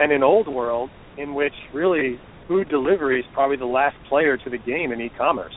and 0.00 0.10
an 0.10 0.24
old 0.24 0.48
world 0.48 0.90
in 1.16 1.34
which 1.34 1.54
really 1.72 2.18
food 2.48 2.68
delivery 2.68 3.20
is 3.20 3.26
probably 3.32 3.56
the 3.56 3.64
last 3.64 3.94
player 4.08 4.36
to 4.36 4.50
the 4.50 4.58
game 4.58 4.90
in 4.90 5.00
e-commerce. 5.00 5.54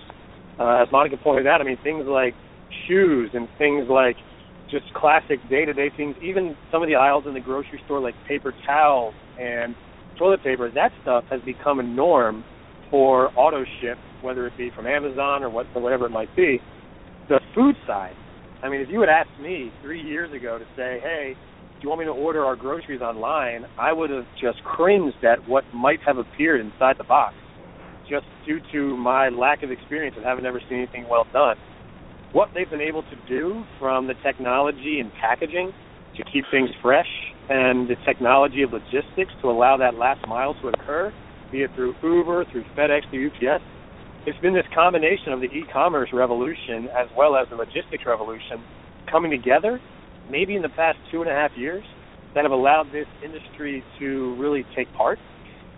Uh, 0.60 0.84
as 0.84 0.88
Monica 0.92 1.18
pointed 1.24 1.48
out, 1.48 1.60
I 1.60 1.64
mean 1.64 1.78
things 1.84 2.06
like 2.08 2.36
shoes 2.88 3.32
and 3.34 3.50
things 3.58 3.88
like 3.90 4.16
just 4.70 4.86
classic 4.94 5.40
day-to-day 5.50 5.92
things, 5.98 6.16
even 6.22 6.56
some 6.72 6.84
of 6.84 6.88
the 6.88 6.96
aisles 6.96 7.24
in 7.28 7.34
the 7.34 7.40
grocery 7.40 7.82
store 7.86 8.00
like 8.00 8.16
paper 8.28 8.54
towels 8.68 9.16
and 9.40 9.76
toilet 10.20 10.44
paper, 10.44 10.70
that 10.70 10.92
stuff 11.02 11.24
has 11.32 11.42
become 11.42 11.80
a 11.80 11.84
norm 11.84 12.44
for 12.92 13.32
auto 13.36 13.64
ship, 13.82 13.98
whether 14.22 14.46
it 14.46 14.54
be 14.56 14.72
from 14.76 14.86
Amazon 14.86 15.44
or 15.44 15.50
what, 15.50 15.66
or 15.74 15.82
whatever 15.82 16.06
it 16.06 16.12
might 16.12 16.34
be. 16.36 16.60
The 17.28 17.40
food 17.56 17.76
side, 17.88 18.14
I 18.64 18.70
mean, 18.70 18.82
if 18.82 18.90
you 18.90 19.00
had 19.02 19.10
asked 19.10 19.40
me 19.42 19.72
three 19.82 20.02
years 20.02 20.32
ago 20.34 20.58
to 20.58 20.66
say, 20.76 21.00
hey, 21.04 21.36
do 21.36 21.80
you 21.84 21.90
want 21.90 22.00
me 22.00 22.06
to 22.06 22.12
order 22.12 22.46
our 22.46 22.56
groceries 22.56 23.02
online, 23.02 23.66
I 23.78 23.92
would 23.94 24.10
have 24.10 24.26
just 24.42 24.64
cringed 24.64 25.24
at 25.24 25.48
what 25.48 25.64
might 25.74 26.00
have 26.06 26.18
appeared 26.18 26.62
inside 26.62 26.96
the 26.98 27.04
box, 27.04 27.36
just 28.10 28.26
due 28.46 28.60
to 28.72 28.98
my 28.98 29.30
lack 29.30 29.62
of 29.64 29.72
experience 29.72 30.16
and 30.18 30.26
having 30.26 30.44
never 30.44 30.62
seen 30.70 30.80
anything 30.80 31.06
well 31.10 31.26
done. 31.34 31.58
What 32.32 32.50
they've 32.54 32.70
been 32.70 32.82
able 32.82 33.04
to 33.04 33.16
do 33.28 33.64
from 33.80 34.08
the 34.08 34.16
technology 34.24 35.00
and 35.00 35.12
packaging 35.22 35.72
to 36.18 36.24
keep 36.32 36.46
things 36.50 36.70
fresh 36.82 37.08
and 37.50 37.88
the 37.88 37.96
technology 38.06 38.64
of 38.64 38.72
logistics 38.72 39.34
to 39.42 39.50
allow 39.50 39.78
that 39.78 39.96
last 39.96 40.26
mile 40.28 40.56
to 40.62 40.70
occur, 40.70 41.14
be 41.52 41.62
it 41.62 41.72
through 41.76 41.94
Uber, 42.02 42.46
through 42.52 42.64
FedEx, 42.78 43.02
through 43.10 43.28
UPS, 43.28 43.64
it's 44.26 44.40
been 44.40 44.54
this 44.54 44.66
combination 44.74 45.34
of 45.34 45.40
the 45.40 45.46
e-commerce 45.48 46.10
revolution 46.12 46.90
as 46.98 47.08
well 47.16 47.36
as 47.36 47.48
the 47.50 47.56
logistics 47.56 48.06
revolution 48.06 48.64
coming 49.10 49.30
together, 49.30 49.80
maybe 50.32 50.56
in 50.56 50.62
the 50.62 50.70
past 50.70 50.98
two 51.12 51.22
and 51.22 51.30
a 51.30 51.34
half 51.34 51.52
years, 51.56 51.84
that 52.34 52.44
have 52.44 52.52
allowed 52.52 52.86
this 52.92 53.06
industry 53.24 53.84
to 54.00 54.36
really 54.40 54.66
take 54.76 54.92
part. 54.94 55.20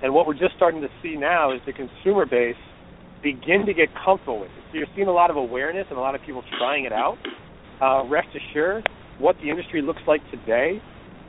And 0.02 0.14
what 0.14 0.28
we're 0.28 0.34
just 0.34 0.56
starting 0.56 0.82
to 0.82 0.88
see 1.04 1.16
now 1.18 1.54
is 1.54 1.60
the 1.66 1.74
consumer 1.74 2.26
base 2.26 2.56
begin 3.22 3.66
to 3.66 3.74
get 3.74 3.90
comfortable 4.06 4.40
with 4.40 4.50
it. 4.50 4.64
So 4.72 4.78
you're 4.78 4.88
seeing 4.96 5.08
a 5.08 5.14
lot 5.14 5.30
of 5.30 5.36
awareness 5.36 5.86
and 5.90 5.98
a 5.98 6.02
lot 6.02 6.16
of 6.16 6.22
people 6.22 6.44
trying 6.58 6.86
it 6.86 6.94
out. 6.94 7.18
Uh, 7.82 8.08
rest 8.08 8.30
assured, 8.34 8.88
what 9.20 9.36
the 9.44 9.50
industry 9.50 9.82
looks 9.82 10.02
like 10.08 10.22
today 10.32 10.82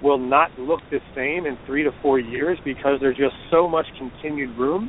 will 0.03 0.19
not 0.19 0.51
look 0.59 0.81
the 0.91 1.01
same 1.17 1.47
in 1.47 1.59
three 1.67 1.83
to 1.83 1.91
four 2.01 2.21
years 2.21 2.59
because 2.65 2.99
there's 3.01 3.17
just 3.17 3.35
so 3.51 3.67
much 3.67 3.87
continued 3.99 4.57
room 4.57 4.89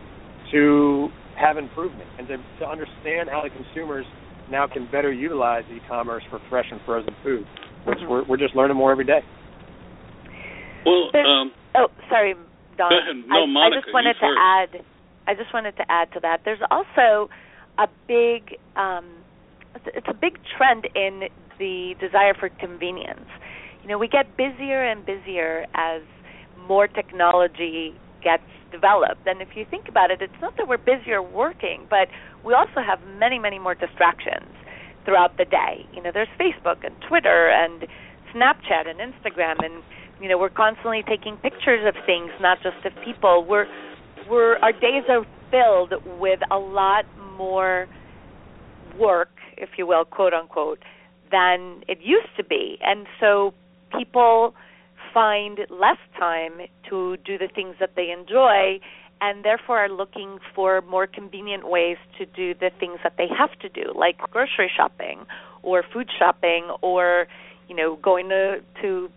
to 0.51 1.09
have 1.39 1.57
improvement 1.57 2.09
and 2.17 2.27
to, 2.27 2.37
to 2.59 2.65
understand 2.67 3.29
how 3.29 3.41
the 3.41 3.49
consumers 3.49 4.05
now 4.51 4.67
can 4.67 4.87
better 4.91 5.11
utilize 5.11 5.63
e-commerce 5.73 6.23
for 6.29 6.39
fresh 6.49 6.65
and 6.71 6.81
frozen 6.85 7.15
food, 7.23 7.45
which 7.85 7.97
mm-hmm. 7.99 8.09
we're, 8.09 8.23
we're 8.25 8.37
just 8.37 8.55
learning 8.55 8.75
more 8.75 8.91
every 8.91 9.05
day. 9.05 9.19
Well, 10.85 11.11
um, 11.13 11.51
oh, 11.75 11.87
sorry, 12.09 12.35
Don. 12.77 12.91
No, 13.27 13.43
I, 13.43 13.45
Monica, 13.45 13.77
I 13.77 13.81
just 13.81 13.93
wanted 13.93 14.13
to 14.13 14.19
first. 14.19 14.39
add. 14.39 14.85
I 15.27 15.35
just 15.35 15.53
wanted 15.53 15.75
to 15.77 15.83
add 15.89 16.11
to 16.13 16.19
that. 16.21 16.41
There's 16.45 16.61
also 16.71 17.29
a 17.77 17.87
big. 18.07 18.57
Um, 18.75 19.05
it's 19.85 20.07
a 20.09 20.13
big 20.13 20.39
trend 20.57 20.87
in 20.95 21.29
the 21.59 21.93
desire 21.99 22.33
for 22.33 22.49
convenience. 22.49 23.27
You 23.83 23.89
know, 23.89 23.97
we 23.97 24.07
get 24.07 24.35
busier 24.35 24.83
and 24.83 25.05
busier 25.05 25.65
as 25.75 26.01
more 26.67 26.87
technology 26.87 27.93
gets 28.23 28.43
developed. 28.71 29.25
And 29.25 29.41
if 29.41 29.49
you 29.55 29.65
think 29.69 29.87
about 29.87 30.11
it, 30.11 30.21
it's 30.21 30.41
not 30.41 30.57
that 30.57 30.67
we're 30.67 30.77
busier 30.77 31.21
working, 31.21 31.87
but 31.89 32.07
we 32.43 32.53
also 32.53 32.81
have 32.85 32.99
many, 33.17 33.39
many 33.39 33.59
more 33.59 33.75
distractions 33.75 34.49
throughout 35.05 35.37
the 35.37 35.45
day. 35.45 35.85
You 35.93 36.01
know, 36.03 36.11
there's 36.13 36.29
Facebook 36.39 36.85
and 36.85 36.95
Twitter 37.07 37.49
and 37.49 37.87
Snapchat 38.33 38.87
and 38.87 38.99
Instagram 38.99 39.63
and 39.63 39.83
you 40.21 40.27
know, 40.27 40.37
we're 40.37 40.49
constantly 40.49 41.03
taking 41.07 41.37
pictures 41.37 41.85
of 41.87 41.95
things, 42.05 42.31
not 42.41 42.57
just 42.61 42.85
of 42.85 42.91
people. 43.03 43.45
We're 43.47 43.67
we're 44.29 44.57
our 44.57 44.73
days 44.73 45.03
are 45.09 45.25
filled 45.49 45.93
with 46.19 46.39
a 46.51 46.57
lot 46.57 47.05
more 47.37 47.87
work, 48.99 49.31
if 49.57 49.69
you 49.77 49.87
will, 49.87 50.05
quote 50.05 50.33
unquote, 50.33 50.79
than 51.31 51.83
it 51.87 51.99
used 52.01 52.35
to 52.37 52.43
be. 52.43 52.77
And 52.81 53.07
so 53.19 53.53
people 53.97 54.53
find 55.13 55.59
less 55.69 55.97
time 56.17 56.53
to 56.89 57.17
do 57.17 57.37
the 57.37 57.47
things 57.47 57.75
that 57.79 57.91
they 57.95 58.11
enjoy 58.11 58.79
and 59.21 59.43
therefore 59.43 59.79
are 59.79 59.89
looking 59.89 60.39
for 60.55 60.81
more 60.81 61.07
convenient 61.07 61.69
ways 61.69 61.97
to 62.17 62.25
do 62.25 62.53
the 62.53 62.71
things 62.79 62.99
that 63.03 63.13
they 63.17 63.27
have 63.27 63.51
to 63.59 63.69
do 63.69 63.91
like 63.95 64.17
grocery 64.31 64.71
shopping 64.75 65.25
or 65.61 65.83
food 65.93 66.09
shopping 66.17 66.69
or 66.81 67.27
you 67.67 67.75
know 67.75 67.97
going 67.97 68.29
to 68.29 68.61
to 68.81 69.09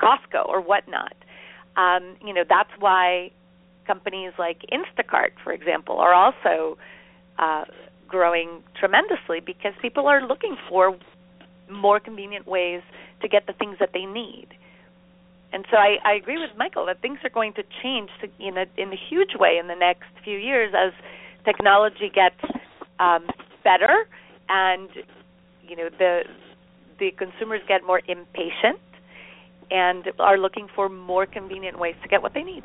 Costco 0.00 0.48
or 0.48 0.60
whatnot. 0.60 1.14
Um, 1.76 2.16
you 2.24 2.32
know 2.32 2.44
that's 2.48 2.70
why 2.78 3.30
companies 3.86 4.32
like 4.38 4.58
Instacart 4.72 5.32
for 5.42 5.52
example 5.52 5.98
are 5.98 6.14
also 6.14 6.78
uh, 7.38 7.64
growing 8.06 8.62
tremendously 8.78 9.40
because 9.40 9.72
people 9.80 10.06
are 10.06 10.24
looking 10.26 10.56
for 10.68 10.96
more 11.70 11.98
convenient 11.98 12.46
ways 12.46 12.82
to 13.20 13.28
get 13.28 13.46
the 13.46 13.52
things 13.52 13.78
that 13.80 13.90
they 13.92 14.04
need 14.04 14.48
and 15.52 15.66
so 15.70 15.76
I, 15.76 15.96
I 16.04 16.14
agree 16.14 16.38
with 16.38 16.50
Michael 16.56 16.86
that 16.86 17.00
things 17.00 17.18
are 17.24 17.30
going 17.30 17.52
to 17.54 17.62
change 17.82 18.10
in 18.38 18.56
a 18.56 18.66
in 18.76 18.92
a 18.92 18.96
huge 19.08 19.34
way 19.38 19.58
in 19.60 19.68
the 19.68 19.74
next 19.74 20.08
few 20.24 20.38
years 20.38 20.74
as 20.76 20.92
technology 21.44 22.10
gets 22.12 22.40
um, 22.98 23.26
better 23.62 24.06
and 24.48 24.88
you 25.66 25.76
know 25.76 25.88
the 25.98 26.22
the 26.98 27.10
consumers 27.18 27.60
get 27.68 27.84
more 27.84 28.00
impatient 28.06 28.80
and 29.70 30.04
are 30.18 30.38
looking 30.38 30.68
for 30.74 30.88
more 30.88 31.26
convenient 31.26 31.78
ways 31.78 31.94
to 32.02 32.08
get 32.08 32.22
what 32.22 32.34
they 32.34 32.42
need. 32.42 32.64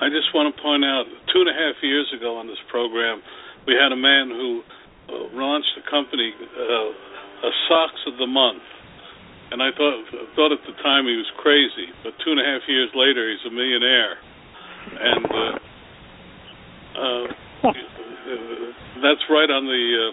I 0.00 0.08
just 0.08 0.34
want 0.34 0.54
to 0.54 0.62
point 0.62 0.84
out 0.84 1.04
two 1.32 1.40
and 1.40 1.50
a 1.50 1.52
half 1.52 1.74
years 1.82 2.12
ago 2.16 2.36
on 2.38 2.46
this 2.46 2.58
program, 2.70 3.22
we 3.66 3.74
had 3.74 3.92
a 3.92 3.96
man 3.96 4.30
who 4.30 4.62
uh, 5.08 5.34
launched 5.34 5.74
a 5.78 5.90
company, 5.90 6.32
uh, 6.38 7.46
a 7.46 7.50
Socks 7.68 8.02
of 8.06 8.18
the 8.18 8.26
Month 8.26 8.62
and 9.54 9.62
I 9.62 9.70
thought 9.78 10.02
thought 10.34 10.50
at 10.50 10.58
the 10.66 10.74
time 10.82 11.06
he 11.06 11.14
was 11.14 11.30
crazy. 11.38 11.86
But 12.02 12.18
two 12.26 12.34
and 12.34 12.42
a 12.42 12.46
half 12.46 12.66
years 12.66 12.90
later, 12.90 13.30
he's 13.30 13.46
a 13.46 13.54
millionaire, 13.54 14.18
and 14.98 15.24
uh, 15.30 15.54
uh, 16.98 17.26
that's 18.98 19.22
right 19.30 19.46
on 19.46 19.62
the 19.70 19.84
uh, 19.94 20.12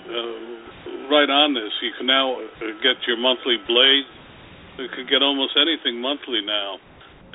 uh, 0.00 1.12
right 1.12 1.28
on 1.28 1.52
this. 1.52 1.68
You 1.84 1.92
can 2.00 2.08
now 2.08 2.40
get 2.80 2.96
your 3.04 3.20
monthly 3.20 3.60
blade. 3.68 4.08
You 4.80 4.88
can 4.96 5.04
get 5.04 5.20
almost 5.20 5.52
anything 5.60 6.00
monthly 6.00 6.40
now, 6.40 6.80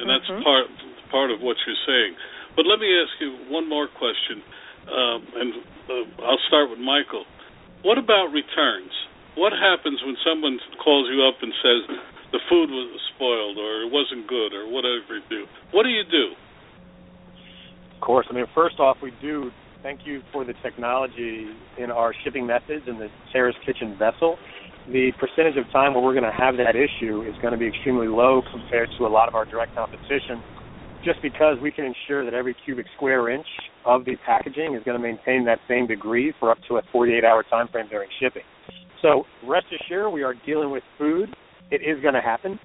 and 0.02 0.10
that's 0.10 0.26
Mhm. 0.26 0.42
part 0.42 0.66
part 1.14 1.30
of 1.30 1.46
what 1.46 1.62
you're 1.70 1.84
saying. 1.86 2.18
But 2.58 2.66
let 2.66 2.80
me 2.82 2.90
ask 2.90 3.14
you 3.22 3.38
one 3.54 3.70
more 3.70 3.86
question, 3.86 4.42
um, 4.90 5.28
and 5.38 5.54
uh, 5.94 6.26
I'll 6.26 6.42
start 6.50 6.72
with 6.74 6.80
Michael. 6.80 7.26
What 7.84 8.00
about 8.00 8.34
returns? 8.34 8.94
What 9.36 9.54
happens 9.54 10.00
when 10.06 10.16
someone 10.22 10.60
calls 10.84 11.10
you 11.10 11.26
up 11.26 11.42
and 11.42 11.52
says 11.62 11.98
the 12.32 12.40
food 12.50 12.70
was 12.70 13.02
spoiled 13.16 13.58
or 13.58 13.82
it 13.82 13.92
wasn't 13.92 14.28
good 14.30 14.54
or 14.54 14.70
whatever 14.70 15.18
you 15.18 15.26
do? 15.30 15.46
What 15.72 15.84
do 15.84 15.90
you 15.90 16.04
do? 16.06 16.38
Of 17.96 18.02
course. 18.06 18.28
I 18.30 18.34
mean, 18.34 18.46
first 18.54 18.80
off, 18.80 18.98
we 19.02 19.12
do 19.22 19.50
thank 19.82 20.02
you 20.06 20.22
for 20.32 20.46
the 20.46 20.54
technology 20.62 21.48
in 21.78 21.90
our 21.90 22.14
shipping 22.24 22.46
methods 22.46 22.86
and 22.88 23.00
the 23.02 23.10
Terra's 23.32 23.56
Kitchen 23.66 23.98
vessel. 23.98 24.38
The 24.88 25.12
percentage 25.20 25.58
of 25.58 25.72
time 25.72 25.94
where 25.94 26.04
we're 26.04 26.14
going 26.14 26.30
to 26.30 26.38
have 26.38 26.56
that 26.58 26.76
issue 26.76 27.24
is 27.24 27.34
going 27.42 27.54
to 27.54 27.58
be 27.58 27.68
extremely 27.68 28.08
low 28.08 28.42
compared 28.52 28.90
to 28.98 29.06
a 29.06 29.12
lot 29.12 29.28
of 29.28 29.36
our 29.36 29.46
direct 29.46 29.74
competition, 29.76 30.44
just 31.04 31.22
because 31.22 31.58
we 31.62 31.72
can 31.72 31.86
ensure 31.86 32.24
that 32.24 32.34
every 32.34 32.56
cubic 32.66 32.86
square 32.96 33.30
inch 33.30 33.48
of 33.86 34.06
the 34.06 34.16
packaging 34.26 34.76
is 34.76 34.84
going 34.84 34.96
to 34.96 35.02
maintain 35.02 35.46
that 35.46 35.60
same 35.68 35.88
degree 35.88 36.34
for 36.40 36.52
up 36.52 36.58
to 36.68 36.78
a 36.78 36.82
48-hour 36.94 37.44
time 37.50 37.68
frame 37.70 37.88
during 37.90 38.10
shipping. 38.22 38.44
So 39.04 39.26
rest 39.46 39.68
assured, 39.70 40.14
we 40.14 40.24
are 40.24 40.34
dealing 40.46 40.72
with 40.72 40.82
food. 40.98 41.36
It 41.70 41.82
is 41.82 42.02
going 42.02 42.14
to 42.14 42.22
happen, 42.22 42.58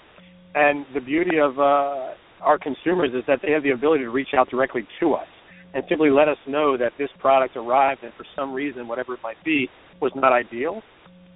and 0.55 0.87
the 0.95 1.01
beauty 1.01 1.39
of 1.39 1.59
uh, 1.59 2.15
our 2.41 2.59
consumers 2.63 3.11
is 3.13 3.25
that 3.27 3.41
they 3.43 3.51
have 3.51 3.65
the 3.65 3.71
ability 3.71 4.05
to 4.05 4.11
reach 4.11 4.29
out 4.37 4.49
directly 4.49 4.87
to 5.01 5.15
us 5.15 5.27
and 5.75 5.83
simply 5.89 6.11
let 6.11 6.29
us 6.29 6.39
know 6.47 6.77
that 6.77 6.93
this 6.97 7.11
product 7.19 7.57
arrived 7.57 8.03
and 8.05 8.13
for 8.15 8.25
some 8.37 8.53
reason, 8.53 8.87
whatever 8.87 9.15
it 9.15 9.21
might 9.23 9.43
be, 9.45 9.69
was 10.01 10.13
not 10.15 10.33
ideal. 10.33 10.81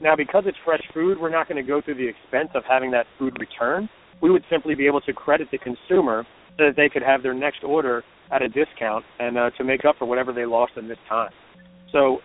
Now, 0.01 0.17
because 0.17 0.45
it's 0.47 0.57
fresh 0.65 0.83
food, 0.95 1.19
we're 1.21 1.31
not 1.31 1.49
going 1.49 1.63
to 1.63 1.69
go 1.69 1.81
through 1.81 1.97
the 1.97 2.09
expense 2.09 2.51
of 2.55 2.63
having 2.69 2.91
that 2.93 3.07
food 3.19 3.37
returned. 3.39 3.89
We 4.23 4.31
would 4.31 4.45
simply 4.51 4.75
be 4.75 4.87
able 4.87 5.01
to 5.03 5.13
credit 5.13 5.49
the 5.51 5.59
consumer 5.59 6.25
so 6.57 6.65
that 6.67 6.77
they 6.77 6.89
could 6.89 7.03
have 7.03 7.23
their 7.23 7.35
next 7.35 7.65
order 7.65 8.05
at 8.31 8.41
a 8.41 8.49
discount 8.49 9.05
and 9.19 9.37
uh, 9.37 9.51
to 9.59 9.65
make 9.65 9.85
up 9.85 9.97
for 9.99 10.07
whatever 10.07 10.33
they 10.33 10.47
lost 10.47 10.73
in 10.77 10.89
this 10.89 10.99
time. 11.09 11.31
So 11.91 12.19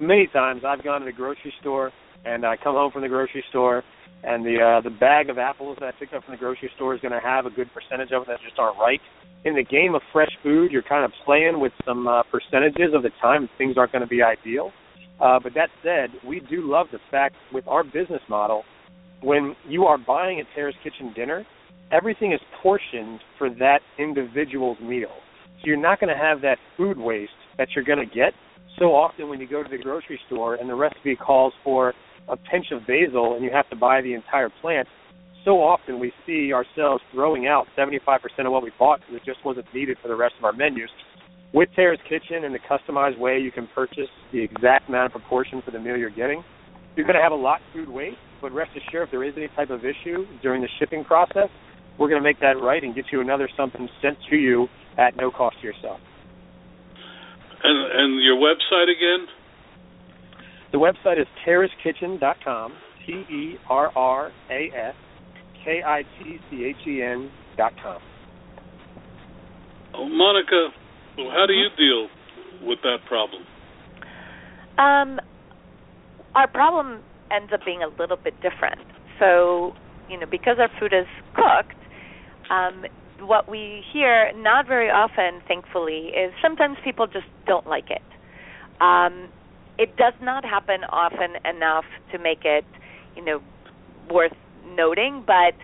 many 0.00 0.26
times 0.26 0.62
I've 0.66 0.82
gone 0.82 1.00
to 1.00 1.04
the 1.04 1.12
grocery 1.12 1.52
store 1.60 1.92
and 2.24 2.44
I 2.44 2.56
come 2.56 2.74
home 2.74 2.90
from 2.92 3.02
the 3.02 3.08
grocery 3.08 3.44
store 3.50 3.82
and 4.22 4.44
the 4.44 4.56
uh, 4.60 4.80
the 4.80 4.90
bag 4.90 5.28
of 5.28 5.38
apples 5.38 5.76
that 5.80 5.86
I 5.86 5.92
picked 5.98 6.14
up 6.14 6.24
from 6.24 6.34
the 6.34 6.38
grocery 6.38 6.70
store 6.76 6.94
is 6.94 7.00
going 7.00 7.12
to 7.12 7.20
have 7.20 7.46
a 7.46 7.50
good 7.50 7.68
percentage 7.72 8.12
of 8.12 8.26
them 8.26 8.34
that 8.34 8.40
just 8.44 8.58
aren't 8.58 8.78
right. 8.78 9.00
In 9.44 9.54
the 9.54 9.64
game 9.64 9.94
of 9.94 10.02
fresh 10.12 10.30
food, 10.42 10.72
you're 10.72 10.82
kind 10.82 11.04
of 11.04 11.12
playing 11.24 11.60
with 11.60 11.72
some 11.84 12.08
uh, 12.08 12.22
percentages 12.24 12.94
of 12.94 13.02
the 13.02 13.10
time 13.20 13.48
things 13.58 13.76
aren't 13.76 13.92
going 13.92 14.02
to 14.02 14.08
be 14.08 14.22
ideal. 14.22 14.72
Uh, 15.20 15.38
but 15.42 15.52
that 15.54 15.68
said, 15.82 16.10
we 16.26 16.40
do 16.40 16.68
love 16.68 16.86
the 16.90 16.98
fact 17.10 17.36
with 17.52 17.66
our 17.68 17.84
business 17.84 18.22
model, 18.28 18.64
when 19.22 19.54
you 19.68 19.84
are 19.84 19.98
buying 19.98 20.40
a 20.40 20.44
Terra's 20.54 20.74
Kitchen 20.82 21.12
dinner, 21.14 21.46
everything 21.92 22.32
is 22.32 22.40
portioned 22.62 23.20
for 23.38 23.48
that 23.50 23.80
individual's 23.98 24.78
meal. 24.80 25.12
So 25.60 25.66
you're 25.66 25.76
not 25.76 26.00
going 26.00 26.14
to 26.14 26.20
have 26.20 26.40
that 26.40 26.56
food 26.76 26.98
waste 26.98 27.32
that 27.58 27.68
you're 27.74 27.84
going 27.84 28.00
to 28.00 28.12
get 28.12 28.32
so 28.78 28.86
often 28.86 29.28
when 29.28 29.40
you 29.40 29.48
go 29.48 29.62
to 29.62 29.68
the 29.68 29.78
grocery 29.78 30.18
store 30.26 30.56
and 30.56 30.68
the 30.68 30.74
recipe 30.74 31.16
calls 31.16 31.52
for 31.62 31.94
a 32.28 32.36
pinch 32.36 32.66
of 32.72 32.86
basil 32.86 33.34
and 33.34 33.44
you 33.44 33.50
have 33.50 33.68
to 33.70 33.76
buy 33.76 34.00
the 34.00 34.14
entire 34.14 34.50
plant. 34.60 34.88
So 35.44 35.62
often 35.62 36.00
we 36.00 36.12
see 36.26 36.52
ourselves 36.52 37.02
throwing 37.12 37.46
out 37.46 37.66
75% 37.76 38.18
of 38.46 38.52
what 38.52 38.62
we 38.62 38.72
bought 38.78 39.00
because 39.00 39.16
it 39.16 39.22
just 39.26 39.44
wasn't 39.44 39.66
needed 39.74 39.98
for 40.00 40.08
the 40.08 40.16
rest 40.16 40.34
of 40.38 40.44
our 40.44 40.52
menus. 40.52 40.88
With 41.52 41.68
Terra's 41.76 42.00
Kitchen 42.08 42.44
and 42.44 42.54
the 42.54 42.58
customized 42.58 43.18
way 43.18 43.38
you 43.38 43.52
can 43.52 43.68
purchase 43.74 44.08
the 44.32 44.42
exact 44.42 44.88
amount 44.88 45.06
of 45.06 45.12
proportion 45.12 45.62
for 45.64 45.70
the 45.70 45.78
meal 45.78 45.96
you're 45.96 46.10
getting, 46.10 46.42
you're 46.96 47.06
going 47.06 47.16
to 47.16 47.22
have 47.22 47.32
a 47.32 47.36
lot 47.36 47.60
of 47.60 47.66
food 47.72 47.88
waste, 47.88 48.16
but 48.40 48.52
rest 48.52 48.70
assured 48.72 49.08
if 49.08 49.10
there 49.10 49.22
is 49.24 49.34
any 49.36 49.48
type 49.54 49.70
of 49.70 49.84
issue 49.84 50.26
during 50.42 50.62
the 50.62 50.68
shipping 50.78 51.04
process, 51.04 51.48
we're 51.98 52.08
going 52.08 52.20
to 52.20 52.24
make 52.24 52.40
that 52.40 52.58
right 52.60 52.82
and 52.82 52.94
get 52.94 53.06
you 53.12 53.20
another 53.20 53.48
something 53.56 53.88
sent 54.02 54.18
to 54.30 54.36
you 54.36 54.66
at 54.98 55.16
no 55.16 55.30
cost 55.30 55.56
to 55.60 55.66
yourself. 55.66 56.00
And 57.62 57.78
and 57.92 58.22
your 58.22 58.36
website 58.36 58.90
again? 58.90 59.26
The 60.74 60.80
website 60.80 61.20
is 61.20 61.28
terraskitchen.com, 61.46 62.72
T 63.06 63.12
E 63.12 63.58
R 63.70 63.96
R 63.96 64.32
A 64.50 64.70
S 64.76 64.94
K 65.64 65.80
I 65.86 66.02
T 66.02 66.38
C 66.50 66.64
H 66.64 66.84
E 66.88 67.00
N 67.00 67.30
dot 67.56 67.74
com. 67.80 68.02
Oh, 69.94 70.08
Monica, 70.08 70.70
how 71.16 71.46
do 71.46 71.52
you 71.52 71.68
deal 71.78 72.08
with 72.66 72.80
that 72.82 72.96
problem? 73.06 73.44
Um, 74.76 75.20
our 76.34 76.48
problem 76.48 77.02
ends 77.30 77.52
up 77.54 77.60
being 77.64 77.84
a 77.84 78.02
little 78.02 78.16
bit 78.16 78.34
different. 78.42 78.80
So, 79.20 79.74
you 80.10 80.18
know, 80.18 80.26
because 80.28 80.56
our 80.58 80.70
food 80.80 80.92
is 80.92 81.06
cooked, 81.36 81.78
um, 82.50 82.82
what 83.20 83.48
we 83.48 83.84
hear 83.92 84.32
not 84.34 84.66
very 84.66 84.90
often, 84.90 85.40
thankfully, 85.46 86.08
is 86.08 86.32
sometimes 86.42 86.78
people 86.82 87.06
just 87.06 87.26
don't 87.46 87.68
like 87.68 87.90
it. 87.90 88.02
Um, 88.82 89.28
it 89.78 89.96
does 89.96 90.14
not 90.20 90.44
happen 90.44 90.84
often 90.90 91.36
enough 91.44 91.84
to 92.12 92.18
make 92.18 92.44
it, 92.44 92.64
you 93.16 93.24
know, 93.24 93.40
worth 94.10 94.36
noting. 94.66 95.24
But 95.26 95.54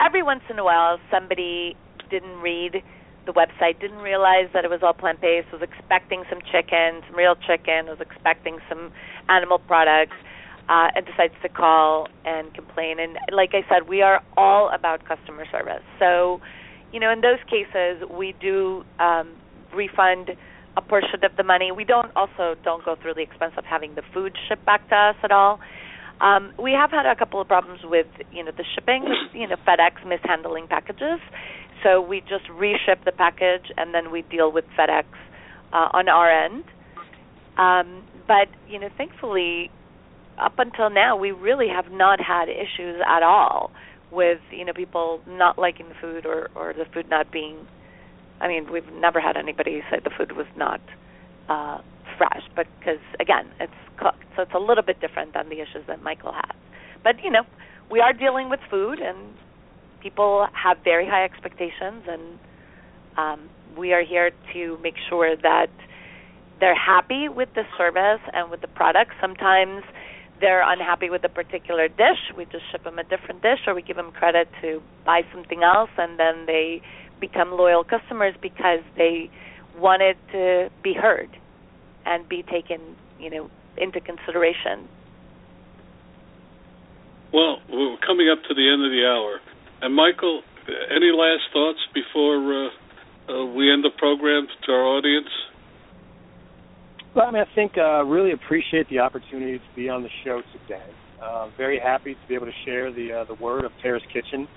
every 0.00 0.22
once 0.22 0.42
in 0.50 0.58
a 0.58 0.64
while, 0.64 0.98
somebody 1.10 1.76
didn't 2.10 2.40
read 2.40 2.82
the 3.26 3.32
website, 3.32 3.80
didn't 3.80 3.98
realize 3.98 4.48
that 4.54 4.64
it 4.64 4.70
was 4.70 4.80
all 4.82 4.94
plant 4.94 5.20
based, 5.20 5.52
was 5.52 5.62
expecting 5.62 6.24
some 6.28 6.40
chicken, 6.50 7.02
some 7.06 7.16
real 7.16 7.36
chicken, 7.46 7.86
was 7.86 7.98
expecting 8.00 8.58
some 8.68 8.90
animal 9.28 9.58
products, 9.58 10.16
uh, 10.68 10.88
and 10.94 11.04
decides 11.04 11.34
to 11.42 11.48
call 11.48 12.08
and 12.24 12.52
complain. 12.54 12.98
And 12.98 13.18
like 13.32 13.50
I 13.52 13.62
said, 13.68 13.88
we 13.88 14.02
are 14.02 14.22
all 14.36 14.70
about 14.74 15.04
customer 15.06 15.44
service. 15.50 15.82
So, 15.98 16.40
you 16.92 17.00
know, 17.00 17.10
in 17.12 17.20
those 17.20 17.38
cases, 17.48 18.02
we 18.10 18.34
do 18.40 18.84
um, 18.98 19.34
refund 19.74 20.30
a 20.76 20.82
portion 20.82 21.24
of 21.24 21.32
the 21.36 21.42
money. 21.42 21.72
We 21.72 21.84
don't 21.84 22.14
also 22.16 22.56
don't 22.62 22.84
go 22.84 22.96
through 23.00 23.14
the 23.14 23.22
expense 23.22 23.52
of 23.56 23.64
having 23.64 23.94
the 23.94 24.02
food 24.14 24.36
shipped 24.48 24.64
back 24.64 24.88
to 24.88 24.94
us 24.94 25.16
at 25.22 25.32
all. 25.32 25.60
Um, 26.20 26.52
we 26.62 26.72
have 26.72 26.90
had 26.90 27.06
a 27.06 27.16
couple 27.16 27.40
of 27.40 27.48
problems 27.48 27.80
with 27.84 28.06
you 28.32 28.44
know 28.44 28.52
the 28.56 28.64
shipping, 28.74 29.04
you 29.34 29.48
know 29.48 29.56
FedEx 29.66 30.06
mishandling 30.06 30.68
packages. 30.68 31.20
So 31.82 32.00
we 32.00 32.20
just 32.20 32.44
reship 32.50 33.04
the 33.04 33.12
package 33.12 33.72
and 33.76 33.94
then 33.94 34.10
we 34.10 34.22
deal 34.22 34.52
with 34.52 34.64
FedEx 34.78 35.04
uh, 35.72 35.88
on 35.92 36.08
our 36.08 36.30
end. 36.30 36.64
Um, 37.56 38.04
but 38.26 38.48
you 38.68 38.78
know, 38.78 38.88
thankfully, 38.96 39.70
up 40.38 40.54
until 40.58 40.90
now, 40.90 41.16
we 41.16 41.30
really 41.30 41.68
have 41.68 41.90
not 41.90 42.20
had 42.20 42.48
issues 42.48 43.00
at 43.06 43.22
all 43.22 43.70
with 44.12 44.40
you 44.50 44.64
know 44.64 44.72
people 44.72 45.20
not 45.26 45.58
liking 45.58 45.88
the 45.88 45.94
food 46.00 46.26
or 46.26 46.50
or 46.54 46.72
the 46.72 46.84
food 46.92 47.08
not 47.08 47.32
being. 47.32 47.66
I 48.40 48.48
mean, 48.48 48.72
we've 48.72 48.90
never 48.94 49.20
had 49.20 49.36
anybody 49.36 49.82
say 49.90 49.98
the 50.02 50.10
food 50.16 50.32
was 50.32 50.46
not 50.56 50.80
uh, 51.48 51.78
fresh, 52.16 52.42
because 52.56 53.02
again, 53.18 53.46
it's 53.60 53.72
cooked, 53.98 54.24
so 54.36 54.42
it's 54.42 54.54
a 54.54 54.58
little 54.58 54.84
bit 54.84 55.00
different 55.00 55.34
than 55.34 55.48
the 55.48 55.60
issues 55.60 55.84
that 55.86 56.02
Michael 56.02 56.32
has. 56.32 56.56
But 57.02 57.22
you 57.22 57.30
know, 57.30 57.42
we 57.90 58.00
are 58.00 58.12
dealing 58.12 58.48
with 58.48 58.60
food, 58.70 58.98
and 59.00 59.18
people 60.02 60.46
have 60.52 60.78
very 60.84 61.06
high 61.06 61.24
expectations, 61.24 62.04
and 62.08 62.38
um, 63.16 63.50
we 63.76 63.92
are 63.92 64.02
here 64.02 64.30
to 64.52 64.78
make 64.82 64.94
sure 65.08 65.36
that 65.36 65.70
they're 66.60 66.74
happy 66.74 67.28
with 67.28 67.48
the 67.54 67.64
service 67.76 68.20
and 68.32 68.50
with 68.50 68.60
the 68.60 68.68
product. 68.68 69.12
Sometimes 69.20 69.82
they're 70.40 70.62
unhappy 70.62 71.10
with 71.10 71.24
a 71.24 71.28
particular 71.28 71.88
dish. 71.88 72.32
We 72.36 72.44
just 72.46 72.64
ship 72.70 72.84
them 72.84 72.98
a 72.98 73.04
different 73.04 73.42
dish, 73.42 73.60
or 73.66 73.74
we 73.74 73.82
give 73.82 73.96
them 73.96 74.12
credit 74.12 74.48
to 74.62 74.80
buy 75.04 75.22
something 75.32 75.62
else, 75.62 75.90
and 75.98 76.18
then 76.18 76.46
they 76.46 76.82
become 77.20 77.52
loyal 77.52 77.84
customers 77.84 78.34
because 78.40 78.80
they 78.96 79.30
wanted 79.78 80.16
to 80.32 80.70
be 80.82 80.94
heard 80.94 81.28
and 82.06 82.28
be 82.28 82.42
taken, 82.42 82.80
you 83.18 83.30
know, 83.30 83.50
into 83.76 84.00
consideration. 84.00 84.88
Well, 87.32 87.58
we're 87.70 87.96
coming 88.04 88.28
up 88.28 88.42
to 88.48 88.54
the 88.54 88.66
end 88.72 88.84
of 88.84 88.90
the 88.90 89.04
hour. 89.06 89.40
And 89.82 89.94
Michael, 89.94 90.42
any 90.90 91.12
last 91.14 91.42
thoughts 91.52 91.78
before 91.94 92.36
uh, 92.36 92.68
uh, 93.30 93.44
we 93.46 93.72
end 93.72 93.84
the 93.84 93.90
program 93.96 94.46
to 94.66 94.72
our 94.72 94.84
audience? 94.84 95.28
Well, 97.14 97.26
I 97.26 97.30
mean, 97.30 97.42
I 97.42 97.54
think 97.54 97.72
uh, 97.76 98.04
really 98.04 98.32
appreciate 98.32 98.88
the 98.88 99.00
opportunity 99.00 99.58
to 99.58 99.76
be 99.76 99.88
on 99.88 100.02
the 100.02 100.10
show 100.24 100.42
today. 100.52 100.86
Uh, 101.22 101.48
very 101.56 101.78
happy 101.78 102.14
to 102.14 102.20
be 102.28 102.34
able 102.34 102.46
to 102.46 102.52
share 102.64 102.92
the 102.92 103.12
uh, 103.12 103.24
the 103.24 103.34
word 103.34 103.64
of 103.64 103.72
Terra's 103.82 104.02
Kitchen. 104.12 104.48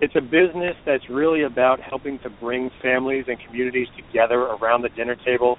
It's 0.00 0.16
a 0.16 0.20
business 0.22 0.76
that's 0.86 1.04
really 1.10 1.42
about 1.42 1.78
helping 1.78 2.18
to 2.20 2.30
bring 2.30 2.70
families 2.80 3.26
and 3.28 3.36
communities 3.46 3.86
together 3.96 4.40
around 4.40 4.80
the 4.80 4.88
dinner 4.88 5.14
table 5.26 5.58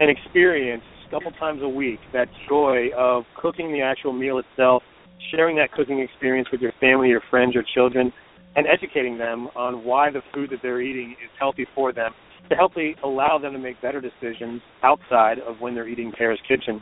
and 0.00 0.10
experience 0.10 0.82
a 1.06 1.10
couple 1.10 1.30
times 1.32 1.60
a 1.62 1.68
week 1.68 2.00
that 2.14 2.28
joy 2.48 2.88
of 2.96 3.24
cooking 3.36 3.72
the 3.72 3.82
actual 3.82 4.14
meal 4.14 4.38
itself, 4.38 4.82
sharing 5.30 5.56
that 5.56 5.70
cooking 5.72 6.00
experience 6.00 6.48
with 6.50 6.62
your 6.62 6.72
family, 6.80 7.10
your 7.10 7.20
friends, 7.28 7.52
your 7.52 7.64
children, 7.74 8.10
and 8.56 8.66
educating 8.66 9.18
them 9.18 9.48
on 9.54 9.84
why 9.84 10.10
the 10.10 10.22
food 10.32 10.48
that 10.50 10.60
they're 10.62 10.80
eating 10.80 11.10
is 11.22 11.30
healthy 11.38 11.66
for 11.74 11.92
them 11.92 12.12
to 12.48 12.56
help 12.56 12.72
allow 13.02 13.38
them 13.38 13.52
to 13.52 13.58
make 13.58 13.80
better 13.82 14.00
decisions 14.00 14.62
outside 14.82 15.38
of 15.40 15.60
when 15.60 15.74
they're 15.74 15.88
eating 15.88 16.10
Terra's 16.16 16.40
Kitchen. 16.48 16.80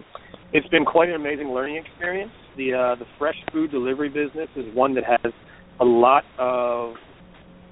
It's 0.53 0.68
been 0.68 0.84
quite 0.84 1.09
an 1.09 1.16
amazing 1.16 1.48
learning 1.48 1.82
experience. 1.84 2.32
The 2.57 2.74
uh, 2.74 2.94
the 2.96 3.07
fresh 3.18 3.36
food 3.53 3.72
delivery 3.72 4.09
business 4.09 4.48
is 4.55 4.72
one 4.74 4.94
that 4.94 5.05
has 5.05 5.32
a 5.83 5.85
lot 5.85 6.24
of 6.39 6.95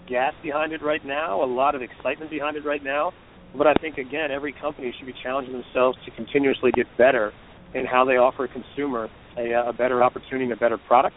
gas 0.09 0.35
behind 0.43 0.73
it 0.73 0.83
right 0.83 1.05
now, 1.07 1.43
a 1.43 1.47
lot 1.47 1.77
of 1.77 1.83
excitement 1.83 2.29
behind 2.31 2.57
it 2.57 2.65
right 2.65 2.83
now. 2.83 3.13
But 3.57 3.69
I 3.69 3.75
think 3.75 3.99
again, 3.99 4.31
every 4.33 4.53
company 4.53 4.93
should 4.99 5.07
be 5.07 5.15
challenging 5.23 5.53
themselves 5.53 5.97
to 6.05 6.11
continuously 6.11 6.73
get 6.75 6.87
better 6.99 7.33
in 7.73 7.87
how 7.87 8.05
they 8.05 8.15
offer 8.15 8.45
a 8.45 8.49
consumer 8.49 9.09
a, 9.39 9.69
a 9.69 9.73
better 9.73 10.03
opportunity 10.03 10.45
and 10.45 10.53
a 10.53 10.57
better 10.57 10.79
product. 10.79 11.15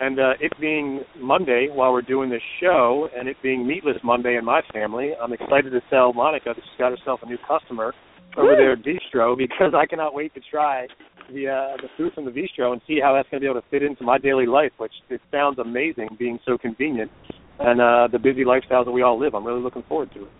And 0.00 0.18
uh, 0.18 0.32
it 0.40 0.52
being 0.58 1.02
Monday 1.20 1.68
while 1.70 1.92
we're 1.92 2.02
doing 2.02 2.30
this 2.30 2.42
show, 2.60 3.08
and 3.16 3.28
it 3.28 3.36
being 3.42 3.66
Meatless 3.66 3.98
Monday 4.02 4.36
in 4.36 4.44
my 4.44 4.62
family, 4.72 5.12
I'm 5.20 5.32
excited 5.32 5.70
to 5.70 5.80
tell 5.90 6.12
Monica 6.12 6.52
that 6.56 6.56
she's 6.56 6.78
got 6.78 6.90
herself 6.90 7.20
a 7.22 7.26
new 7.26 7.38
customer 7.46 7.94
over 8.36 8.56
there 8.56 8.72
at 8.72 8.78
Veestro 8.80 9.36
because 9.36 9.74
I 9.76 9.86
cannot 9.86 10.14
wait 10.14 10.34
to 10.34 10.40
try 10.50 10.88
the 11.32 11.48
uh, 11.48 11.76
the 11.80 11.88
food 11.96 12.12
from 12.14 12.24
the 12.24 12.30
Veestro 12.30 12.72
and 12.72 12.80
see 12.86 13.00
how 13.02 13.14
that's 13.14 13.28
going 13.30 13.40
to 13.40 13.44
be 13.44 13.50
able 13.50 13.60
to 13.60 13.68
fit 13.68 13.82
into 13.82 14.04
my 14.04 14.18
daily 14.18 14.46
life, 14.46 14.72
which 14.78 14.92
it 15.08 15.20
sounds 15.30 15.58
amazing, 15.58 16.08
being 16.18 16.38
so 16.46 16.58
convenient, 16.58 17.10
and 17.58 17.80
uh, 17.80 18.08
the 18.10 18.18
busy 18.18 18.44
lifestyles 18.44 18.84
that 18.84 18.92
we 18.92 19.02
all 19.02 19.18
live. 19.18 19.34
I'm 19.34 19.46
really 19.46 19.62
looking 19.62 19.84
forward 19.88 20.12
to 20.14 20.22
it. 20.22 20.32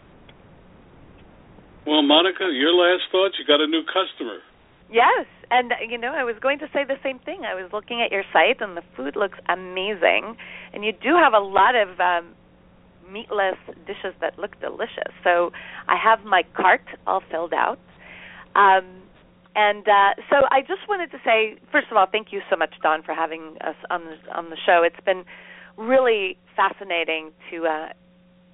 Well, 1.87 2.03
Monica, 2.03 2.49
your 2.51 2.73
last 2.73 3.03
thoughts? 3.13 3.35
You 3.39 3.45
got 3.47 3.61
a 3.61 3.67
new 3.67 3.83
customer. 3.85 4.39
Yes, 4.91 5.27
and 5.51 5.73
you 5.89 5.99
know, 5.99 6.13
I 6.15 6.25
was 6.25 6.37
going 6.41 6.59
to 6.61 6.67
say 6.73 6.85
the 6.87 6.97
same 7.03 7.19
thing. 7.19 7.43
I 7.45 7.55
was 7.55 7.71
looking 7.73 8.03
at 8.05 8.13
your 8.13 8.25
site, 8.33 8.61
and 8.61 8.77
the 8.77 8.83
food 8.97 9.17
looks 9.17 9.39
amazing, 9.49 10.37
and 10.73 10.85
you 10.85 10.93
do 10.93 11.17
have 11.17 11.33
a 11.33 11.45
lot 11.45 11.75
of 11.75 12.01
um, 12.01 12.35
meatless 13.11 13.57
dishes 13.87 14.15
that 14.21 14.39
look 14.39 14.59
delicious. 14.61 15.13
So 15.23 15.53
I 15.89 15.97
have 16.03 16.25
my 16.25 16.43
cart 16.57 16.83
all 17.07 17.23
filled 17.31 17.53
out. 17.53 17.79
Um, 18.57 19.04
and 19.55 19.87
uh, 19.87 20.15
so 20.31 20.47
I 20.51 20.61
just 20.61 20.89
wanted 20.89 21.11
to 21.13 21.19
say, 21.25 21.57
first 21.71 21.87
of 21.91 21.97
all, 21.97 22.07
thank 22.11 22.33
you 22.33 22.41
so 22.51 22.57
much, 22.57 22.75
Don, 22.83 23.03
for 23.03 23.15
having 23.15 23.57
us 23.61 23.77
on 23.91 24.03
the 24.05 24.37
on 24.37 24.51
the 24.51 24.57
show. 24.67 24.83
It's 24.83 25.05
been 25.05 25.25
really 25.77 26.37
fascinating 26.57 27.33
to 27.51 27.67
uh, 27.67 27.89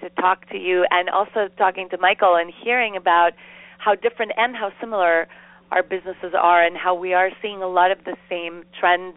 to 0.01 0.11
talk 0.20 0.48
to 0.51 0.59
you, 0.59 0.86
and 0.90 1.09
also 1.09 1.48
talking 1.57 1.88
to 1.90 1.98
Michael 1.98 2.36
and 2.36 2.53
hearing 2.62 2.96
about 2.96 3.32
how 3.78 3.94
different 3.94 4.32
and 4.36 4.55
how 4.57 4.72
similar 4.80 5.26
our 5.70 5.82
businesses 5.82 6.34
are, 6.38 6.62
and 6.62 6.76
how 6.76 6.94
we 6.94 7.14
are 7.14 7.30
seeing 7.40 7.62
a 7.62 7.68
lot 7.68 7.90
of 7.90 8.05
the 8.05 8.16
same 8.28 8.64
trends 8.78 9.16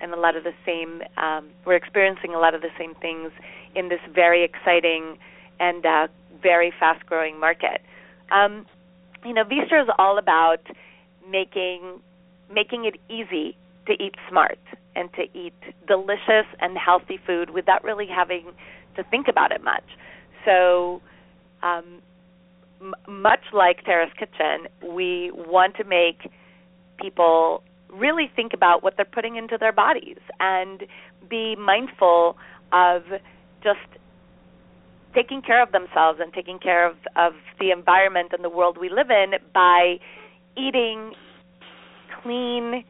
and 0.00 0.12
a 0.12 0.16
lot 0.16 0.36
of 0.36 0.44
the 0.44 0.54
same. 0.64 1.02
Um, 1.16 1.48
we're 1.66 1.74
experiencing 1.74 2.34
a 2.34 2.38
lot 2.38 2.54
of 2.54 2.62
the 2.62 2.70
same 2.78 2.94
things 2.94 3.32
in 3.74 3.88
this 3.88 4.00
very 4.14 4.44
exciting 4.44 5.18
and 5.60 5.84
uh, 5.84 6.06
very 6.40 6.72
fast-growing 6.78 7.38
market. 7.40 7.82
Um, 8.30 8.64
you 9.24 9.34
know, 9.34 9.42
Veestro 9.42 9.82
is 9.82 9.88
all 9.98 10.18
about 10.18 10.60
making 11.30 12.00
making 12.52 12.84
it 12.84 12.98
easy 13.08 13.56
to 13.86 13.92
eat 14.02 14.14
smart 14.28 14.58
and 14.96 15.12
to 15.14 15.22
eat 15.38 15.54
delicious 15.86 16.46
and 16.60 16.76
healthy 16.76 17.18
food 17.26 17.50
without 17.50 17.84
really 17.84 18.06
having 18.06 18.46
to 18.96 19.02
think 19.04 19.28
about 19.28 19.52
it 19.52 19.62
much. 19.62 19.84
So, 20.44 21.00
um, 21.62 22.00
m- 22.80 22.94
much 23.06 23.44
like 23.52 23.84
Terra's 23.84 24.12
Kitchen, 24.18 24.68
we 24.82 25.30
want 25.34 25.76
to 25.76 25.84
make 25.84 26.30
people 27.00 27.62
really 27.90 28.30
think 28.34 28.52
about 28.52 28.82
what 28.82 28.96
they're 28.96 29.04
putting 29.04 29.36
into 29.36 29.56
their 29.58 29.72
bodies 29.72 30.18
and 30.40 30.84
be 31.28 31.56
mindful 31.56 32.36
of 32.72 33.02
just 33.62 33.78
taking 35.14 35.42
care 35.42 35.62
of 35.62 35.72
themselves 35.72 36.20
and 36.20 36.32
taking 36.32 36.58
care 36.58 36.86
of, 36.86 36.96
of 37.16 37.32
the 37.58 37.70
environment 37.70 38.32
and 38.32 38.44
the 38.44 38.50
world 38.50 38.76
we 38.78 38.88
live 38.90 39.10
in 39.10 39.32
by 39.54 39.98
eating 40.56 41.12
clean, 42.22 42.84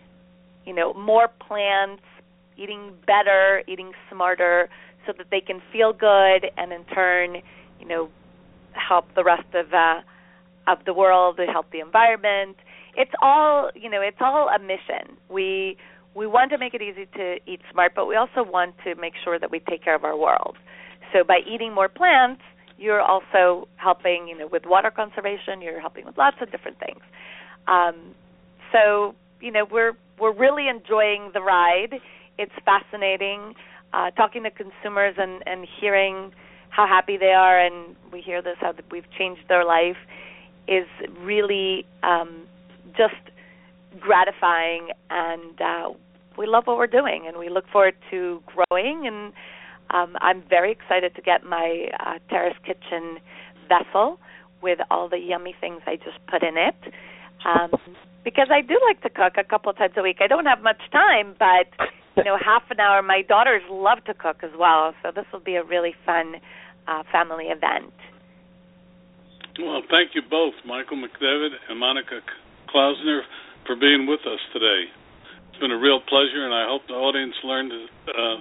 you 0.64 0.74
know, 0.74 0.94
more 0.94 1.28
plants, 1.28 2.02
eating 2.56 2.92
better, 3.06 3.62
eating 3.66 3.92
smarter, 4.10 4.68
so 5.06 5.12
that 5.16 5.26
they 5.30 5.40
can 5.40 5.60
feel 5.72 5.92
good 5.92 6.50
and 6.56 6.72
in 6.72 6.84
turn, 6.84 7.36
you 7.80 7.86
know, 7.86 8.08
help 8.72 9.06
the 9.14 9.24
rest 9.24 9.46
of 9.54 9.72
uh, 9.72 10.00
of 10.66 10.84
the 10.84 10.92
world, 10.92 11.40
help 11.50 11.70
the 11.72 11.80
environment. 11.80 12.56
It's 12.96 13.12
all, 13.22 13.70
you 13.74 13.88
know, 13.88 14.02
it's 14.02 14.18
all 14.20 14.48
a 14.48 14.58
mission. 14.58 15.16
We 15.30 15.76
we 16.14 16.26
want 16.26 16.50
to 16.50 16.58
make 16.58 16.74
it 16.74 16.82
easy 16.82 17.06
to 17.14 17.36
eat 17.46 17.60
smart, 17.72 17.92
but 17.94 18.06
we 18.06 18.16
also 18.16 18.42
want 18.42 18.74
to 18.84 18.94
make 18.96 19.14
sure 19.22 19.38
that 19.38 19.50
we 19.50 19.60
take 19.60 19.84
care 19.84 19.94
of 19.94 20.04
our 20.04 20.16
world. 20.16 20.56
So 21.12 21.24
by 21.24 21.38
eating 21.46 21.72
more 21.72 21.88
plants, 21.88 22.42
you're 22.76 23.00
also 23.00 23.68
helping, 23.76 24.26
you 24.28 24.36
know, 24.36 24.48
with 24.50 24.64
water 24.66 24.90
conservation. 24.90 25.62
You're 25.62 25.80
helping 25.80 26.04
with 26.04 26.18
lots 26.18 26.36
of 26.40 26.50
different 26.50 26.78
things. 26.78 27.00
Um, 27.68 28.14
so 28.72 29.14
you 29.40 29.52
know 29.52 29.66
we're 29.70 29.92
we're 30.18 30.34
really 30.34 30.68
enjoying 30.68 31.30
the 31.34 31.40
ride. 31.40 32.00
It's 32.38 32.52
fascinating 32.64 33.54
uh, 33.92 34.10
talking 34.12 34.42
to 34.42 34.50
consumers 34.50 35.14
and 35.18 35.42
and 35.46 35.66
hearing 35.80 36.32
how 36.70 36.86
happy 36.86 37.16
they 37.16 37.32
are, 37.32 37.58
and 37.58 37.96
we 38.12 38.20
hear 38.20 38.42
this 38.42 38.56
how 38.60 38.74
we've 38.90 39.10
changed 39.16 39.42
their 39.48 39.64
life 39.64 39.96
is 40.66 40.86
really 41.20 41.86
um, 42.02 42.46
just 42.96 43.14
gratifying, 43.98 44.88
and 45.10 45.60
uh, 45.60 45.88
we 46.36 46.46
love 46.46 46.66
what 46.66 46.76
we're 46.76 46.86
doing, 46.86 47.24
and 47.26 47.38
we 47.38 47.48
look 47.48 47.64
forward 47.72 47.94
to 48.10 48.42
growing. 48.46 49.06
And 49.06 49.32
um, 49.90 50.16
I'm 50.20 50.42
very 50.48 50.70
excited 50.70 51.14
to 51.16 51.22
get 51.22 51.42
my 51.44 51.88
uh, 51.98 52.18
Terra's 52.28 52.56
Kitchen 52.64 53.18
vessel 53.66 54.20
with 54.62 54.78
all 54.90 55.08
the 55.08 55.18
yummy 55.18 55.54
things 55.58 55.80
I 55.86 55.96
just 55.96 56.18
put 56.30 56.42
in 56.42 56.56
it. 56.58 56.92
Um, 57.44 57.70
because 58.24 58.48
I 58.50 58.60
do 58.60 58.78
like 58.86 59.00
to 59.02 59.10
cook 59.10 59.34
a 59.38 59.44
couple 59.44 59.70
of 59.70 59.78
times 59.78 59.94
a 59.96 60.02
week. 60.02 60.18
I 60.20 60.26
don't 60.26 60.46
have 60.46 60.62
much 60.62 60.80
time, 60.92 61.34
but 61.38 61.70
you 62.16 62.24
know, 62.24 62.36
half 62.44 62.62
an 62.70 62.80
hour. 62.80 63.02
My 63.02 63.22
daughters 63.22 63.62
love 63.70 64.04
to 64.04 64.14
cook 64.14 64.42
as 64.42 64.50
well, 64.58 64.94
so 65.02 65.10
this 65.14 65.24
will 65.32 65.40
be 65.40 65.54
a 65.54 65.64
really 65.64 65.94
fun 66.04 66.36
uh, 66.86 67.02
family 67.10 67.46
event. 67.46 67.92
Well, 69.58 69.82
thank 69.90 70.14
you 70.14 70.22
both, 70.22 70.54
Michael 70.64 70.98
McDevitt 70.98 71.56
and 71.68 71.80
Monica 71.80 72.20
Klausner, 72.68 73.22
for 73.66 73.74
being 73.74 74.06
with 74.06 74.20
us 74.20 74.38
today. 74.52 74.86
It's 75.50 75.58
been 75.58 75.72
a 75.72 75.78
real 75.80 76.00
pleasure, 76.00 76.44
and 76.44 76.54
I 76.54 76.66
hope 76.68 76.82
the 76.86 76.94
audience 76.94 77.34
learned 77.42 77.72
uh, 77.72 78.36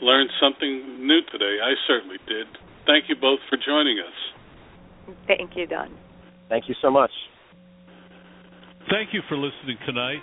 learned 0.00 0.30
something 0.40 1.06
new 1.06 1.20
today. 1.30 1.58
I 1.62 1.74
certainly 1.86 2.18
did. 2.26 2.46
Thank 2.86 3.08
you 3.08 3.16
both 3.16 3.40
for 3.48 3.56
joining 3.56 3.98
us. 4.00 5.16
Thank 5.26 5.56
you, 5.56 5.66
Don. 5.66 5.94
Thank 6.48 6.68
you 6.68 6.74
so 6.82 6.90
much. 6.90 7.10
Thank 8.90 9.10
you 9.12 9.20
for 9.28 9.36
listening 9.36 9.78
tonight. 9.84 10.22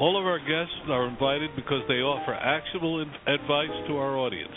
All 0.00 0.18
of 0.18 0.24
our 0.24 0.38
guests 0.38 0.88
are 0.88 1.06
invited 1.06 1.50
because 1.54 1.84
they 1.86 2.00
offer 2.00 2.32
actionable 2.32 3.02
advice 3.02 3.76
to 3.88 3.96
our 3.98 4.16
audience. 4.16 4.56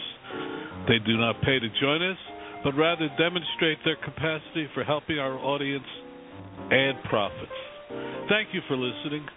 They 0.87 0.99
do 1.05 1.17
not 1.17 1.41
pay 1.41 1.59
to 1.59 1.67
join 1.81 2.01
us, 2.01 2.17
but 2.63 2.71
rather 2.79 3.09
demonstrate 3.19 3.79
their 3.83 3.97
capacity 3.97 4.71
for 4.73 4.85
helping 4.85 5.19
our 5.19 5.35
audience 5.35 5.83
and 6.71 6.95
profits. 7.09 7.59
Thank 8.31 8.55
you 8.55 8.61
for 8.69 8.77
listening, 8.77 9.27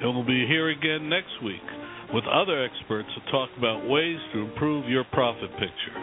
and 0.00 0.14
we'll 0.14 0.24
be 0.26 0.46
here 0.46 0.70
again 0.70 1.08
next 1.10 1.34
week 1.42 1.66
with 2.14 2.22
other 2.30 2.62
experts 2.62 3.08
to 3.18 3.30
talk 3.32 3.50
about 3.58 3.90
ways 3.90 4.18
to 4.32 4.46
improve 4.46 4.88
your 4.88 5.02
profit 5.10 5.50
picture. 5.58 5.98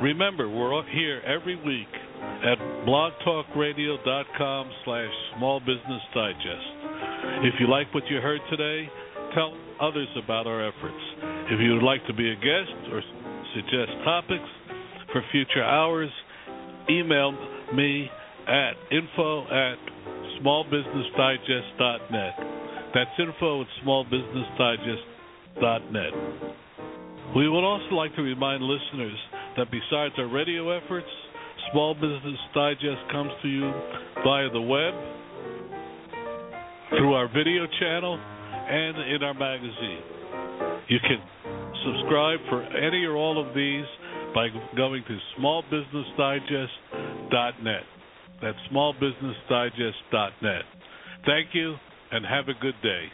Remember, 0.00 0.48
we're 0.48 0.82
here 0.88 1.20
every 1.28 1.56
week 1.56 1.92
at 2.42 2.58
blogtalkradio.com 2.86 4.70
slash 4.84 5.10
small 5.36 5.60
business 5.60 6.02
digest. 6.14 6.66
If 7.44 7.54
you 7.60 7.68
like 7.68 7.92
what 7.94 8.04
you 8.10 8.18
heard 8.18 8.40
today, 8.50 8.88
tell 9.34 9.54
others 9.80 10.08
about 10.22 10.46
our 10.46 10.66
efforts. 10.66 11.02
If 11.50 11.60
you 11.60 11.74
would 11.74 11.82
like 11.82 12.06
to 12.06 12.14
be 12.14 12.30
a 12.30 12.34
guest 12.34 12.92
or 12.92 13.02
suggest 13.54 13.90
topics 14.04 14.48
for 15.12 15.22
future 15.30 15.62
hours, 15.62 16.10
email 16.90 17.32
me 17.74 18.10
at 18.48 18.72
info 18.90 19.44
at 19.46 19.76
smallbusinessdigest.net. 20.42 22.34
That's 22.94 23.10
info 23.18 23.62
at 23.62 23.66
smallbusinessdigest.net. 23.84 26.12
We 27.36 27.48
would 27.48 27.64
also 27.64 27.94
like 27.94 28.14
to 28.16 28.22
remind 28.22 28.62
listeners 28.62 29.16
that 29.56 29.70
besides 29.70 30.14
our 30.18 30.26
radio 30.26 30.70
efforts, 30.76 31.08
Small 31.72 31.94
Business 31.94 32.38
Digest 32.54 33.00
comes 33.10 33.32
to 33.40 33.48
you 33.48 33.72
via 34.22 34.50
the 34.50 34.60
web, 34.60 34.92
through 36.90 37.14
our 37.14 37.28
video 37.28 37.66
channel, 37.80 38.14
and 38.14 39.14
in 39.14 39.22
our 39.22 39.32
magazine. 39.32 40.02
You 40.88 40.98
can 41.00 41.22
subscribe 41.84 42.40
for 42.50 42.62
any 42.62 43.04
or 43.04 43.16
all 43.16 43.40
of 43.40 43.54
these 43.54 43.86
by 44.34 44.48
going 44.76 45.02
to 45.08 45.18
smallbusinessdigest.net. 45.40 47.84
That's 48.42 48.58
smallbusinessdigest.net. 48.70 50.64
Thank 51.24 51.54
you 51.54 51.76
and 52.10 52.26
have 52.26 52.48
a 52.48 52.54
good 52.60 52.74
day. 52.82 53.10